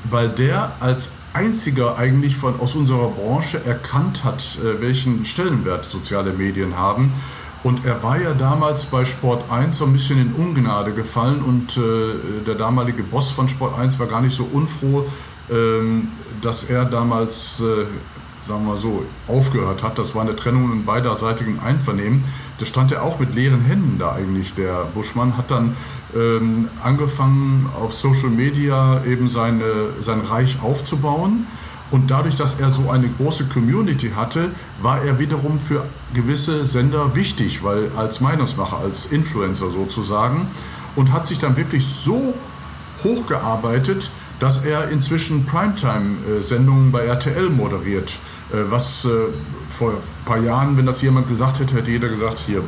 weil 0.10 0.30
der 0.30 0.74
als 0.80 1.12
einziger 1.34 1.98
eigentlich 1.98 2.36
von, 2.36 2.60
aus 2.60 2.76
unserer 2.76 3.10
Branche 3.10 3.64
erkannt 3.66 4.24
hat, 4.24 4.60
äh, 4.64 4.82
welchen 4.82 5.26
Stellenwert 5.26 5.86
soziale 5.86 6.32
Medien 6.32 6.78
haben 6.78 7.12
und 7.64 7.86
er 7.86 8.02
war 8.04 8.20
ja 8.20 8.34
damals 8.34 8.86
bei 8.86 9.04
Sport 9.06 9.52
1 9.52 9.78
so 9.78 9.86
ein 9.86 9.94
bisschen 9.94 10.20
in 10.20 10.34
Ungnade 10.34 10.94
gefallen 10.94 11.42
und 11.42 11.78
äh, 11.78 12.44
der 12.46 12.56
damalige 12.56 13.04
Boss 13.04 13.32
von 13.32 13.50
Sport 13.50 13.78
1 13.78 14.00
war 14.00 14.08
gar 14.08 14.22
nicht 14.22 14.36
so 14.36 14.44
unfroh, 14.46 15.06
ähm, 15.50 16.10
dass 16.42 16.66
er 16.66 16.86
damals 16.86 17.62
äh, 17.62 17.86
sagen 18.38 18.66
wir 18.66 18.78
so, 18.78 19.04
aufgehört 19.28 19.84
hat, 19.84 20.00
das 20.00 20.16
war 20.16 20.22
eine 20.22 20.36
Trennung 20.36 20.72
in 20.72 20.86
beiderseitigem 20.86 21.60
Einvernehmen, 21.60 22.24
da 22.60 22.66
stand 22.66 22.92
er 22.92 23.04
auch 23.04 23.20
mit 23.20 23.36
leeren 23.36 23.62
Händen 23.62 23.98
da 24.00 24.14
eigentlich, 24.14 24.54
der 24.54 24.86
Buschmann, 24.94 25.38
hat 25.38 25.52
dann 25.52 25.76
ähm, 26.16 26.70
angefangen 26.84 27.70
auf 27.80 27.94
Social 27.94 28.30
Media 28.30 29.04
eben 29.06 29.28
seine, 29.28 29.90
sein 30.02 30.22
Reich 30.22 30.58
aufzubauen. 30.62 31.48
Und 31.90 32.12
dadurch, 32.12 32.36
dass 32.36 32.60
er 32.60 32.70
so 32.70 32.90
eine 32.90 33.08
große 33.08 33.46
Community 33.46 34.12
hatte, 34.12 34.50
war 34.82 35.02
er 35.04 35.20
wiederum 35.20 35.60
für 35.60 35.86
gewisse 36.14 36.66
Sender 36.66 37.16
wichtig, 37.16 37.64
weil 37.64 37.92
als 37.96 38.20
Meinungsmacher, 38.20 38.80
als 38.80 39.06
Influencer 39.08 39.72
sozusagen, 39.72 40.48
und 40.96 41.14
hat 41.14 41.28
sich 41.28 41.38
dann 41.38 41.56
wirklich 41.56 41.86
so 41.86 42.34
hochgearbeitet, 43.04 44.10
dass 44.40 44.64
er 44.64 44.90
inzwischen 44.90 45.46
Primetime-Sendungen 45.46 46.92
bei 46.92 47.06
RTL 47.06 47.50
moderiert. 47.50 48.18
Äh, 48.52 48.70
was 48.70 49.06
äh, 49.06 49.10
vor 49.70 49.92
ein 49.92 49.98
paar 50.26 50.40
Jahren, 50.40 50.78
wenn 50.78 50.86
das 50.86 51.02
jemand 51.02 51.28
gesagt 51.28 51.60
hätte, 51.60 51.76
hätte 51.76 51.92
jeder 51.92 52.10
gesagt, 52.10 52.44
hier 52.46 52.62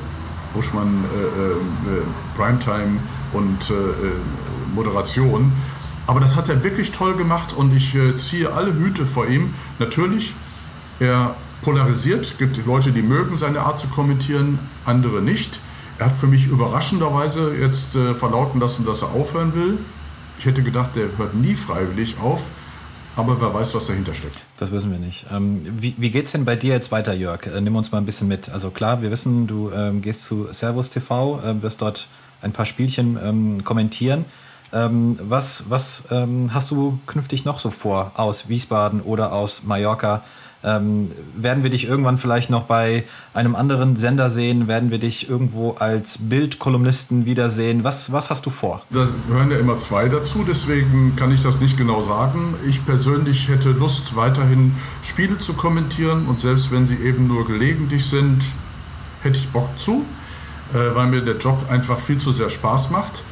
Buschmann, 0.53 0.87
äh, 0.87 2.37
Primetime 2.37 2.99
und 3.33 3.71
Moderation. 4.73 5.51
Aber 6.09 6.19
das 6.19 6.35
hat 6.35 6.49
er 6.49 6.63
wirklich 6.63 6.91
toll 6.91 7.15
gemacht 7.15 7.53
und 7.53 7.71
ich 7.71 7.95
ziehe 8.15 8.51
alle 8.51 8.73
Hüte 8.73 9.05
vor 9.05 9.27
ihm. 9.27 9.53
Natürlich, 9.77 10.33
er 10.99 11.35
polarisiert. 11.61 12.39
Gibt 12.39 12.65
Leute, 12.65 12.91
die 12.91 13.03
mögen 13.03 13.37
seine 13.37 13.59
Art 13.59 13.79
zu 13.79 13.89
kommentieren, 13.89 14.57
andere 14.85 15.21
nicht. 15.21 15.59
Er 15.99 16.07
hat 16.07 16.17
für 16.17 16.25
mich 16.25 16.47
überraschenderweise 16.47 17.53
jetzt 17.55 17.95
verlauten 18.15 18.59
lassen, 18.59 18.87
dass 18.87 19.03
er 19.03 19.11
aufhören 19.11 19.53
will. 19.53 19.77
Ich 20.39 20.47
hätte 20.47 20.63
gedacht, 20.63 20.95
der 20.95 21.15
hört 21.19 21.35
nie 21.35 21.53
freiwillig 21.53 22.15
auf. 22.19 22.49
Aber 23.15 23.39
wer 23.39 23.53
weiß, 23.53 23.75
was 23.75 23.85
dahinter 23.85 24.15
steckt. 24.15 24.39
Das 24.57 24.71
wissen 24.71 24.89
wir 24.89 24.97
nicht. 24.97 25.27
Ähm, 25.29 25.61
wie 25.77 25.93
wie 25.99 26.09
geht 26.09 26.25
es 26.25 26.31
denn 26.31 26.43
bei 26.43 26.55
dir 26.55 26.73
jetzt 26.73 26.91
weiter, 26.91 27.13
Jörg? 27.13 27.45
Äh, 27.45 27.61
nimm 27.61 27.75
uns 27.75 27.91
mal 27.91 27.99
ein 27.99 28.05
bisschen 28.05 28.27
mit. 28.27 28.49
Also 28.49 28.71
klar, 28.71 29.03
wir 29.03 29.11
wissen, 29.11 29.45
du 29.45 29.69
ähm, 29.71 30.01
gehst 30.01 30.23
zu 30.23 30.47
Servus 30.53 30.89
TV, 30.89 31.39
äh, 31.43 31.61
wirst 31.61 31.83
dort 31.83 32.07
ein 32.41 32.51
paar 32.51 32.65
Spielchen 32.65 33.19
ähm, 33.23 33.63
kommentieren. 33.63 34.25
Ähm, 34.71 35.17
was 35.21 35.69
was 35.69 36.03
ähm, 36.11 36.53
hast 36.53 36.69
du 36.71 36.99
künftig 37.07 37.45
noch 37.45 37.59
so 37.59 37.71
vor 37.71 38.11
aus 38.15 38.49
Wiesbaden 38.49 39.01
oder 39.01 39.33
aus 39.33 39.63
Mallorca? 39.63 40.21
Ähm, 40.61 41.11
werden 41.35 41.63
wir 41.63 41.69
dich 41.69 41.85
irgendwann 41.85 42.17
vielleicht 42.17 42.49
noch 42.49 42.63
bei 42.63 43.05
einem 43.33 43.55
anderen 43.55 43.95
Sender 43.95 44.29
sehen? 44.29 44.67
Werden 44.67 44.91
wir 44.91 44.99
dich 44.99 45.29
irgendwo 45.29 45.71
als 45.79 46.17
Bildkolumnisten 46.19 47.25
wiedersehen? 47.25 47.85
Was, 47.85 48.11
was 48.11 48.29
hast 48.29 48.45
du 48.45 48.49
vor? 48.49 48.81
Da 48.89 49.07
hören 49.29 49.51
ja 49.51 49.57
immer 49.57 49.77
zwei 49.77 50.09
dazu, 50.09 50.43
deswegen 50.45 51.15
kann 51.15 51.31
ich 51.31 51.41
das 51.43 51.61
nicht 51.61 51.77
genau 51.77 52.01
sagen. 52.01 52.55
Ich 52.67 52.85
persönlich 52.85 53.47
hätte 53.47 53.71
Lust, 53.71 54.17
weiterhin 54.17 54.75
Spiele 55.01 55.37
zu 55.37 55.53
kommentieren 55.53 56.27
und 56.27 56.41
selbst 56.41 56.71
wenn 56.73 56.87
sie 56.87 56.97
eben 56.97 57.27
nur 57.27 57.47
gelegentlich 57.47 58.05
sind, 58.05 58.43
hätte 59.23 59.39
ich 59.39 59.47
Bock 59.49 59.69
zu, 59.77 60.03
äh, 60.73 60.93
weil 60.93 61.07
mir 61.07 61.21
der 61.21 61.37
Job 61.37 61.57
einfach 61.69 61.99
viel 61.99 62.17
zu 62.17 62.33
sehr 62.33 62.49
Spaß 62.49 62.89
macht. 62.89 63.23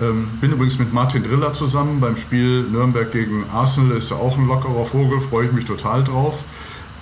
Ähm, 0.00 0.28
bin 0.40 0.52
übrigens 0.52 0.78
mit 0.78 0.92
Martin 0.92 1.22
Driller 1.22 1.52
zusammen 1.52 2.00
beim 2.00 2.16
Spiel 2.16 2.62
Nürnberg 2.64 3.12
gegen 3.12 3.44
Arsenal, 3.52 3.96
ist 3.96 4.10
ja 4.10 4.16
auch 4.16 4.36
ein 4.36 4.46
lockerer 4.46 4.84
Vogel, 4.84 5.20
freue 5.20 5.46
ich 5.46 5.52
mich 5.52 5.64
total 5.64 6.02
drauf. 6.02 6.44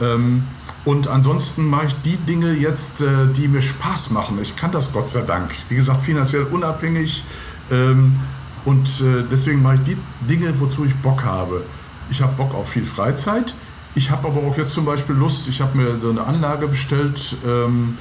Ähm, 0.01 0.45
und 0.85 1.09
ansonsten 1.09 1.69
mache 1.69 1.87
ich 1.87 1.95
die 2.03 2.17
Dinge 2.17 2.53
jetzt, 2.53 3.01
äh, 3.01 3.27
die 3.35 3.49
mir 3.49 3.63
Spaß 3.63 4.11
machen. 4.11 4.39
Ich 4.43 4.57
kann 4.57 4.73
das 4.73 4.93
Gott 4.93 5.09
sei 5.09 5.23
Dank. 5.23 5.51
Wie 5.69 5.77
gesagt, 5.77 6.05
finanziell 6.05 6.45
unabhängig. 6.45 7.25
Ähm, 7.71 8.17
und 8.65 9.01
äh, 9.01 9.25
deswegen 9.31 9.63
mache 9.63 9.77
ich 9.77 9.83
die 9.83 9.97
Dinge, 10.29 10.53
wozu 10.61 10.85
ich 10.85 10.95
Bock 10.97 11.25
habe. 11.25 11.63
Ich 12.11 12.21
habe 12.21 12.33
Bock 12.37 12.55
auf 12.55 12.69
viel 12.69 12.85
Freizeit. 12.85 13.55
Ich 13.95 14.11
habe 14.11 14.29
aber 14.29 14.43
auch 14.43 14.57
jetzt 14.57 14.75
zum 14.75 14.85
Beispiel 14.85 15.15
Lust, 15.15 15.49
ich 15.49 15.61
habe 15.61 15.77
mir 15.77 16.01
so 16.01 16.11
eine 16.11 16.25
Anlage 16.25 16.67
bestellt 16.67 17.37
ähm, 17.47 17.97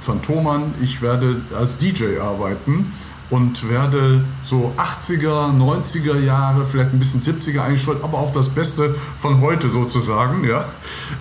von 0.00 0.22
Thomann. 0.22 0.74
Ich 0.80 1.02
werde 1.02 1.40
als 1.56 1.76
DJ 1.76 2.18
arbeiten 2.18 2.92
und 3.30 3.68
werde 3.68 4.24
so 4.42 4.72
80er, 4.76 5.56
90er 5.56 6.18
Jahre, 6.18 6.64
vielleicht 6.66 6.92
ein 6.92 6.98
bisschen 6.98 7.20
70er 7.20 7.62
eingestreut, 7.62 8.02
aber 8.02 8.18
auch 8.18 8.30
das 8.30 8.48
Beste 8.48 8.94
von 9.18 9.40
heute 9.40 9.70
sozusagen, 9.70 10.44
ja, 10.44 10.66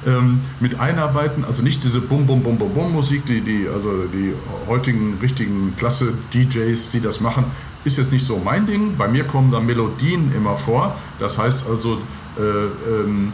ähm, 0.05 0.41
mit 0.59 0.79
einarbeiten. 0.79 1.45
Also 1.45 1.63
nicht 1.63 1.83
diese 1.83 2.01
Bum 2.01 2.25
Bum 2.25 2.43
Bum 2.43 2.57
Bum 2.57 2.73
Bum 2.73 2.91
Musik, 2.91 3.25
die, 3.25 3.41
die, 3.41 3.67
also 3.73 4.05
die 4.05 4.33
heutigen 4.67 5.17
richtigen 5.21 5.75
Klasse 5.77 6.13
DJs, 6.33 6.91
die 6.91 6.99
das 6.99 7.21
machen, 7.21 7.45
ist 7.85 7.97
jetzt 7.97 8.11
nicht 8.11 8.25
so 8.25 8.41
mein 8.43 8.65
Ding. 8.67 8.95
Bei 8.97 9.07
mir 9.07 9.23
kommen 9.25 9.51
da 9.51 9.59
Melodien 9.59 10.33
immer 10.35 10.57
vor. 10.57 10.95
Das 11.19 11.37
heißt 11.37 11.67
also 11.67 11.99
äh, 12.37 12.41
ähm, 12.41 13.33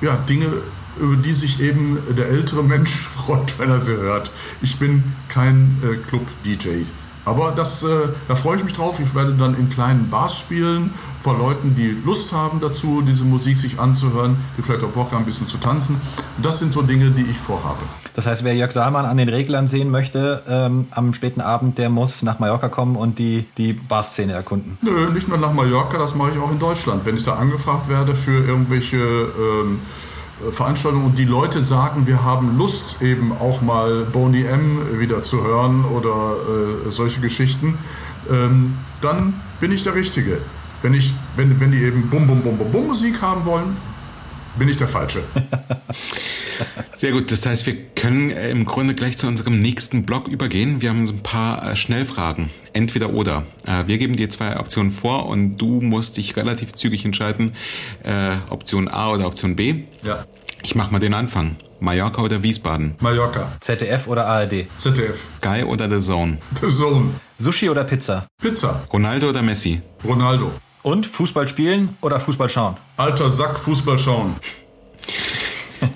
ja, 0.00 0.16
Dinge, 0.16 0.46
über 0.98 1.16
die 1.16 1.34
sich 1.34 1.60
eben 1.60 1.98
der 2.16 2.28
ältere 2.28 2.62
Mensch 2.62 2.96
freut, 3.16 3.58
wenn 3.58 3.70
er 3.70 3.80
sie 3.80 3.96
hört. 3.96 4.30
Ich 4.60 4.78
bin 4.78 5.02
kein 5.28 5.80
äh, 5.82 5.96
Club-DJ. 6.08 6.84
Aber 7.24 7.52
das, 7.52 7.82
äh, 7.84 7.88
da 8.28 8.34
freue 8.34 8.56
ich 8.56 8.64
mich 8.64 8.72
drauf. 8.72 8.98
Ich 9.00 9.14
werde 9.14 9.34
dann 9.34 9.56
in 9.56 9.68
kleinen 9.68 10.10
Bars 10.10 10.38
spielen, 10.38 10.90
vor 11.20 11.38
Leuten, 11.38 11.74
die 11.74 11.96
Lust 12.04 12.32
haben 12.32 12.60
dazu, 12.60 13.02
diese 13.02 13.24
Musik 13.24 13.56
sich 13.56 13.78
anzuhören, 13.78 14.36
die 14.58 14.62
vielleicht 14.62 14.82
auch 14.82 14.88
Bock 14.88 15.12
haben, 15.12 15.20
ein 15.20 15.24
bisschen 15.24 15.46
zu 15.46 15.58
tanzen. 15.58 16.00
Das 16.42 16.58
sind 16.58 16.72
so 16.72 16.82
Dinge, 16.82 17.10
die 17.10 17.22
ich 17.22 17.38
vorhabe. 17.38 17.84
Das 18.14 18.26
heißt, 18.26 18.42
wer 18.42 18.54
Jörg 18.54 18.72
Dahlmann 18.72 19.06
an 19.06 19.16
den 19.16 19.28
Reglern 19.28 19.68
sehen 19.68 19.90
möchte 19.90 20.42
ähm, 20.48 20.86
am 20.90 21.14
späten 21.14 21.40
Abend, 21.40 21.78
der 21.78 21.90
muss 21.90 22.22
nach 22.22 22.40
Mallorca 22.40 22.68
kommen 22.68 22.96
und 22.96 23.18
die, 23.18 23.46
die 23.56 23.72
Barszene 23.72 24.32
erkunden. 24.32 24.78
Nö, 24.82 25.10
nicht 25.10 25.28
nur 25.28 25.38
nach 25.38 25.52
Mallorca, 25.52 25.98
das 25.98 26.14
mache 26.14 26.32
ich 26.32 26.38
auch 26.38 26.50
in 26.50 26.58
Deutschland. 26.58 27.06
Wenn 27.06 27.16
ich 27.16 27.24
da 27.24 27.34
angefragt 27.34 27.88
werde 27.88 28.14
für 28.14 28.44
irgendwelche... 28.44 28.96
Ähm, 28.96 29.80
Veranstaltungen 30.50 31.04
und 31.04 31.18
die 31.18 31.24
Leute 31.24 31.62
sagen, 31.62 32.06
wir 32.06 32.24
haben 32.24 32.58
Lust 32.58 33.00
eben 33.00 33.32
auch 33.32 33.60
mal 33.60 34.04
Boney 34.04 34.44
M 34.44 34.98
wieder 34.98 35.22
zu 35.22 35.42
hören 35.44 35.84
oder 35.84 36.36
äh, 36.86 36.90
solche 36.90 37.20
Geschichten, 37.20 37.78
ähm, 38.30 38.76
dann 39.00 39.34
bin 39.60 39.72
ich 39.72 39.82
der 39.84 39.94
Richtige. 39.94 40.38
Wenn, 40.82 40.94
ich, 40.94 41.14
wenn, 41.36 41.60
wenn 41.60 41.70
die 41.70 41.82
eben 41.82 42.10
Bum 42.10 42.26
Bum 42.26 42.42
Bum 42.42 42.58
Bum 42.58 42.72
Bum 42.72 42.86
Musik 42.88 43.22
haben 43.22 43.44
wollen, 43.44 43.76
bin 44.56 44.68
ich 44.68 44.76
der 44.76 44.88
Falsche. 44.88 45.22
Sehr 46.94 47.12
gut, 47.12 47.32
das 47.32 47.44
heißt, 47.46 47.66
wir 47.66 47.76
können 47.96 48.30
äh, 48.30 48.50
im 48.50 48.64
Grunde 48.64 48.94
gleich 48.94 49.18
zu 49.18 49.26
unserem 49.26 49.58
nächsten 49.58 50.04
Blog 50.04 50.28
übergehen. 50.28 50.82
Wir 50.82 50.90
haben 50.90 51.04
so 51.04 51.12
ein 51.12 51.22
paar 51.22 51.72
äh, 51.72 51.76
Schnellfragen, 51.76 52.50
entweder 52.72 53.12
oder. 53.12 53.44
Äh, 53.66 53.86
wir 53.86 53.98
geben 53.98 54.16
dir 54.16 54.30
zwei 54.30 54.58
Optionen 54.58 54.90
vor 54.90 55.26
und 55.26 55.56
du 55.56 55.80
musst 55.80 56.16
dich 56.16 56.36
relativ 56.36 56.72
zügig 56.74 57.04
entscheiden, 57.04 57.54
Option 58.50 58.88
A 58.88 59.10
oder 59.10 59.26
Option 59.26 59.56
B. 59.56 59.84
Ja. 60.02 60.24
Ich 60.62 60.74
mach 60.74 60.90
mal 60.90 61.00
den 61.00 61.14
Anfang. 61.14 61.56
Mallorca 61.80 62.22
oder 62.22 62.42
Wiesbaden? 62.42 62.94
Mallorca. 63.00 63.50
ZDF 63.60 64.06
oder 64.06 64.26
ARD? 64.26 64.66
ZDF. 64.76 65.28
Sky 65.38 65.64
oder 65.64 65.90
The 65.90 65.98
Zone? 65.98 66.38
The 66.60 66.68
Zone. 66.68 67.10
Sushi 67.38 67.68
oder 67.68 67.82
Pizza? 67.82 68.28
Pizza. 68.40 68.84
Ronaldo 68.92 69.30
oder 69.30 69.42
Messi? 69.42 69.82
Ronaldo. 70.04 70.52
Und 70.82 71.06
Fußball 71.06 71.46
spielen 71.46 71.96
oder 72.00 72.18
Fußball 72.18 72.48
schauen? 72.48 72.76
Alter 72.96 73.30
Sack, 73.30 73.58
Fußball 73.58 73.98
schauen. 73.98 74.36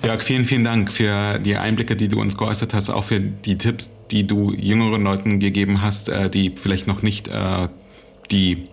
Jörg, 0.03 0.21
vielen, 0.21 0.45
vielen 0.45 0.63
Dank 0.63 0.91
für 0.91 1.39
die 1.39 1.55
Einblicke, 1.55 1.95
die 1.95 2.07
du 2.07 2.19
uns 2.19 2.37
geäußert 2.37 2.73
hast, 2.73 2.89
auch 2.89 3.03
für 3.03 3.19
die 3.19 3.57
Tipps, 3.57 3.89
die 4.11 4.27
du 4.27 4.51
jüngeren 4.53 5.03
Leuten 5.03 5.39
gegeben 5.39 5.81
hast, 5.81 6.09
äh, 6.09 6.29
die 6.29 6.53
vielleicht 6.55 6.87
noch 6.87 7.01
nicht 7.01 7.27
äh, 7.27 7.67
die 8.31 8.67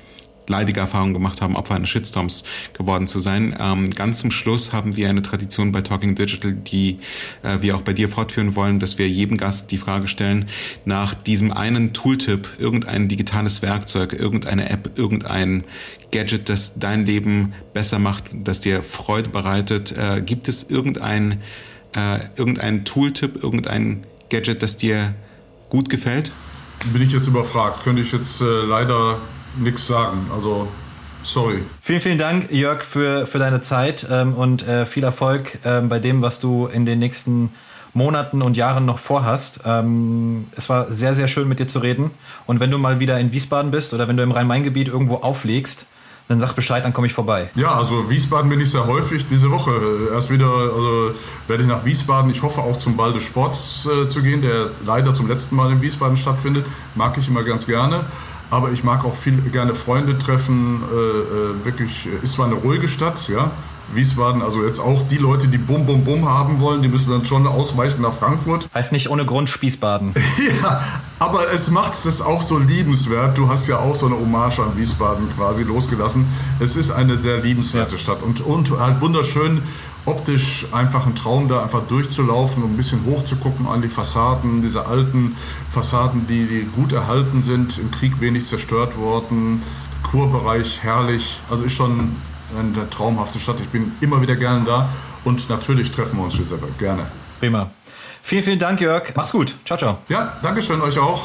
leidige 0.47 0.81
Erfahrungen 0.81 1.15
gemacht 1.15 1.41
haben, 1.41 1.57
Opfer 1.57 1.75
eines 1.75 1.89
Shitstorms 1.89 2.45
geworden 2.73 3.07
zu 3.07 3.19
sein. 3.19 3.57
Ähm, 3.59 3.91
ganz 3.91 4.21
zum 4.21 4.31
Schluss 4.31 4.73
haben 4.73 4.97
wir 4.97 5.09
eine 5.09 5.23
Tradition 5.23 5.73
bei 5.73 5.81
Talking 5.81 6.15
Digital, 6.15 6.53
die 6.53 6.99
äh, 7.43 7.59
wir 7.61 7.77
auch 7.77 7.83
bei 7.83 7.93
dir 7.93 8.09
fortführen 8.09 8.57
wollen, 8.57 8.79
dass 8.79 8.99
wir 8.99 9.09
jedem 9.09 9.37
Gast 9.37 9.71
die 9.71 9.79
Frage 9.79 10.09
stellen, 10.09 10.49
nach 10.85 11.15
diesem 11.15 11.53
einen 11.53 11.93
Tooltip, 11.93 12.49
irgendein 12.59 13.09
digitales 13.09 13.63
Werkzeug, 13.63 14.13
irgendeine 14.13 14.69
App, 14.71 14.91
irgendein 14.97 15.65
Gadget, 16.11 16.49
das 16.49 16.79
dein 16.79 17.07
Leben 17.07 17.55
besser 17.73 17.99
macht, 17.99 18.25
das 18.33 18.61
dir 18.61 18.83
Freude 18.83 19.31
bereitet. 19.31 19.93
Äh, 19.97 20.23
gibt 20.23 20.49
es 20.49 20.63
irgendein, 20.65 21.43
äh, 21.97 22.21
irgendein 22.37 22.85
Tooltip, 22.85 23.43
irgendein 23.43 24.05
Gadget, 24.31 24.63
das 24.63 24.77
dir 24.77 25.15
gut 25.71 25.89
gefällt? 25.89 26.31
Bin 26.93 27.03
ich 27.03 27.13
jetzt 27.13 27.27
überfragt. 27.27 27.83
Könnte 27.83 28.03
ich 28.03 28.13
jetzt 28.13 28.41
äh, 28.41 28.45
leider 28.45 29.19
nichts 29.57 29.87
sagen. 29.87 30.27
Also 30.35 30.69
sorry. 31.23 31.63
Vielen, 31.81 32.01
vielen 32.01 32.19
Dank, 32.19 32.53
Jörg, 32.53 32.85
für, 32.85 33.27
für 33.27 33.39
deine 33.39 33.61
Zeit 33.61 34.07
ähm, 34.11 34.35
und 34.35 34.67
äh, 34.67 34.87
viel 34.87 35.05
Erfolg 35.05 35.59
ähm, 35.65 35.89
bei 35.89 35.99
dem, 35.99 36.23
was 36.23 36.41
du 36.41 36.67
in 36.67 36.87
den 36.87 36.99
nächsten 36.99 37.51
Monaten 37.95 38.43
und 38.43 38.57
Jahren 38.57 38.85
noch 38.85 38.99
vorhast. 38.99 39.61
Ähm, 39.65 40.49
es 40.57 40.69
war 40.69 40.91
sehr, 40.91 41.15
sehr 41.15 41.29
schön 41.29 41.49
mit 41.49 41.61
dir 41.61 41.69
zu 41.69 41.79
reden. 41.79 42.11
Und 42.47 42.61
wenn 42.61 42.71
du 42.71 42.79
mal 42.79 43.01
wieder 43.01 43.19
in 43.19 43.33
Wiesbaden 43.33 43.71
bist 43.71 43.95
oder 43.95 44.09
wenn 44.09 44.17
du 44.17 44.23
im 44.23 44.33
Rhein-Main-Gebiet 44.33 44.89
irgendwo 44.89 45.17
auflegst, 45.17 45.87
dann 46.27 46.41
sag 46.41 46.55
Bescheid, 46.55 46.83
dann 46.85 46.95
komme 46.95 47.07
ich 47.07 47.13
vorbei. 47.13 47.51
Ja, 47.55 47.75
also 47.75 48.09
Wiesbaden 48.09 48.49
bin 48.49 48.59
ich 48.59 48.71
sehr 48.71 48.87
häufig 48.87 49.27
diese 49.27 49.51
Woche. 49.51 49.73
Erst 50.13 50.31
wieder, 50.31 50.47
also 50.47 51.13
werde 51.47 51.63
ich 51.63 51.69
nach 51.69 51.85
Wiesbaden. 51.85 52.31
Ich 52.31 52.43
hoffe 52.43 52.63
auch 52.63 52.79
zum 52.79 52.97
Ball 52.97 53.13
des 53.13 53.25
Sports 53.25 53.87
äh, 53.87 54.09
zu 54.09 54.23
gehen, 54.23 54.41
der 54.41 54.71
leider 54.87 55.13
zum 55.13 55.29
letzten 55.29 55.55
Mal 55.55 55.71
in 55.71 55.83
Wiesbaden 55.83 56.17
stattfindet. 56.17 56.65
Mag 56.95 57.19
ich 57.19 57.29
immer 57.29 57.43
ganz 57.43 57.67
gerne. 57.67 58.07
Aber 58.55 58.71
ich 58.71 58.85
mag 58.85 59.05
auch 59.05 59.17
viel 59.17 59.37
gerne 59.51 59.75
Freunde 59.75 60.17
treffen. 60.17 60.81
Äh, 60.93 60.95
äh 60.95 61.65
wirklich, 61.65 62.07
ist 62.23 62.35
zwar 62.35 62.47
eine 62.47 62.55
ruhige 62.55 62.87
Stadt, 62.87 63.29
ja, 63.29 63.51
Wiesbaden, 63.93 64.43
also 64.43 64.65
jetzt 64.65 64.79
auch 64.79 65.03
die 65.03 65.17
Leute, 65.17 65.49
die 65.49 65.59
Bum 65.59 65.87
Bum 65.87 66.05
Bum 66.05 66.29
haben 66.29 66.61
wollen, 66.61 66.81
die 66.81 66.89
müssen 66.89 67.11
dann 67.11 67.25
schon 67.25 67.49
ausweichen 67.49 68.01
nach 68.01 68.13
Frankfurt. 68.13 68.69
Heißt 68.73 68.93
nicht 68.93 69.11
ohne 69.11 69.27
Grund 69.27 69.51
Spießbaden. 69.51 70.15
ja, 70.63 70.85
aber 71.19 71.53
es 71.53 71.73
macht 71.73 71.95
es 72.07 72.23
auch 72.23 72.43
so 72.43 72.61
liebenswert. 72.61 73.37
Du 73.37 73.49
hast 73.49 73.67
ja 73.67 73.81
auch 73.81 73.97
so 73.97 74.07
eine 74.07 74.15
Hommage 74.15 74.61
an 74.61 74.77
Wiesbaden 74.77 75.29
quasi 75.37 75.65
losgelassen. 75.65 76.25
Es 76.61 76.77
ist 76.77 76.93
eine 76.93 77.17
sehr 77.17 77.39
liebenswerte 77.39 77.97
ja. 77.97 78.01
Stadt 78.01 78.23
und, 78.23 78.41
und 78.41 78.79
halt 78.79 79.01
wunderschön 79.01 79.63
optisch 80.07 80.67
einfach 80.73 81.07
ein 81.07 81.15
Traum, 81.15 81.49
da 81.49 81.63
einfach 81.63 81.83
durchzulaufen 81.89 82.63
und 82.63 82.75
ein 82.75 82.77
bisschen 82.77 83.05
hoch 83.05 83.25
zu 83.25 83.37
gucken 83.37 83.67
an 83.67 83.83
die 83.83 83.89
Fassaden, 83.89 84.63
diese 84.63 84.87
alten 84.87 85.37
Fassaden, 85.73 86.27
die, 86.27 86.47
die 86.47 86.63
gut 86.75 86.93
erhalten 86.93 87.43
sind, 87.43 87.79
im 87.79 87.91
Krieg 87.91 88.21
wenig 88.21 88.47
zerstört 88.47 88.99
worden. 88.99 89.63
Kurbereich 90.03 90.83
herrlich, 90.83 91.41
also 91.51 91.65
ist 91.65 91.73
schon 91.73 92.17
eine 92.59 92.89
traumhafte 92.91 93.41
Stadt. 93.41 93.61
Ich 93.61 93.69
bin 93.69 93.93
immer 94.01 94.21
wieder 94.21 94.37
gerne 94.37 94.65
da 94.65 94.89
und 95.25 95.49
natürlich 95.49 95.91
treffen 95.91 96.19
wir 96.19 96.25
uns, 96.25 96.37
Giuseppe, 96.37 96.69
gerne. 96.79 97.07
Prima. 97.41 97.71
Vielen, 98.23 98.43
vielen 98.43 98.59
Dank, 98.59 98.81
Jörg. 98.81 99.13
Mach's 99.17 99.33
gut. 99.33 99.55
Ciao, 99.65 99.79
ciao. 99.79 99.99
Ja, 100.09 100.35
Dankeschön 100.43 100.81
euch 100.81 100.99
auch. 100.99 101.23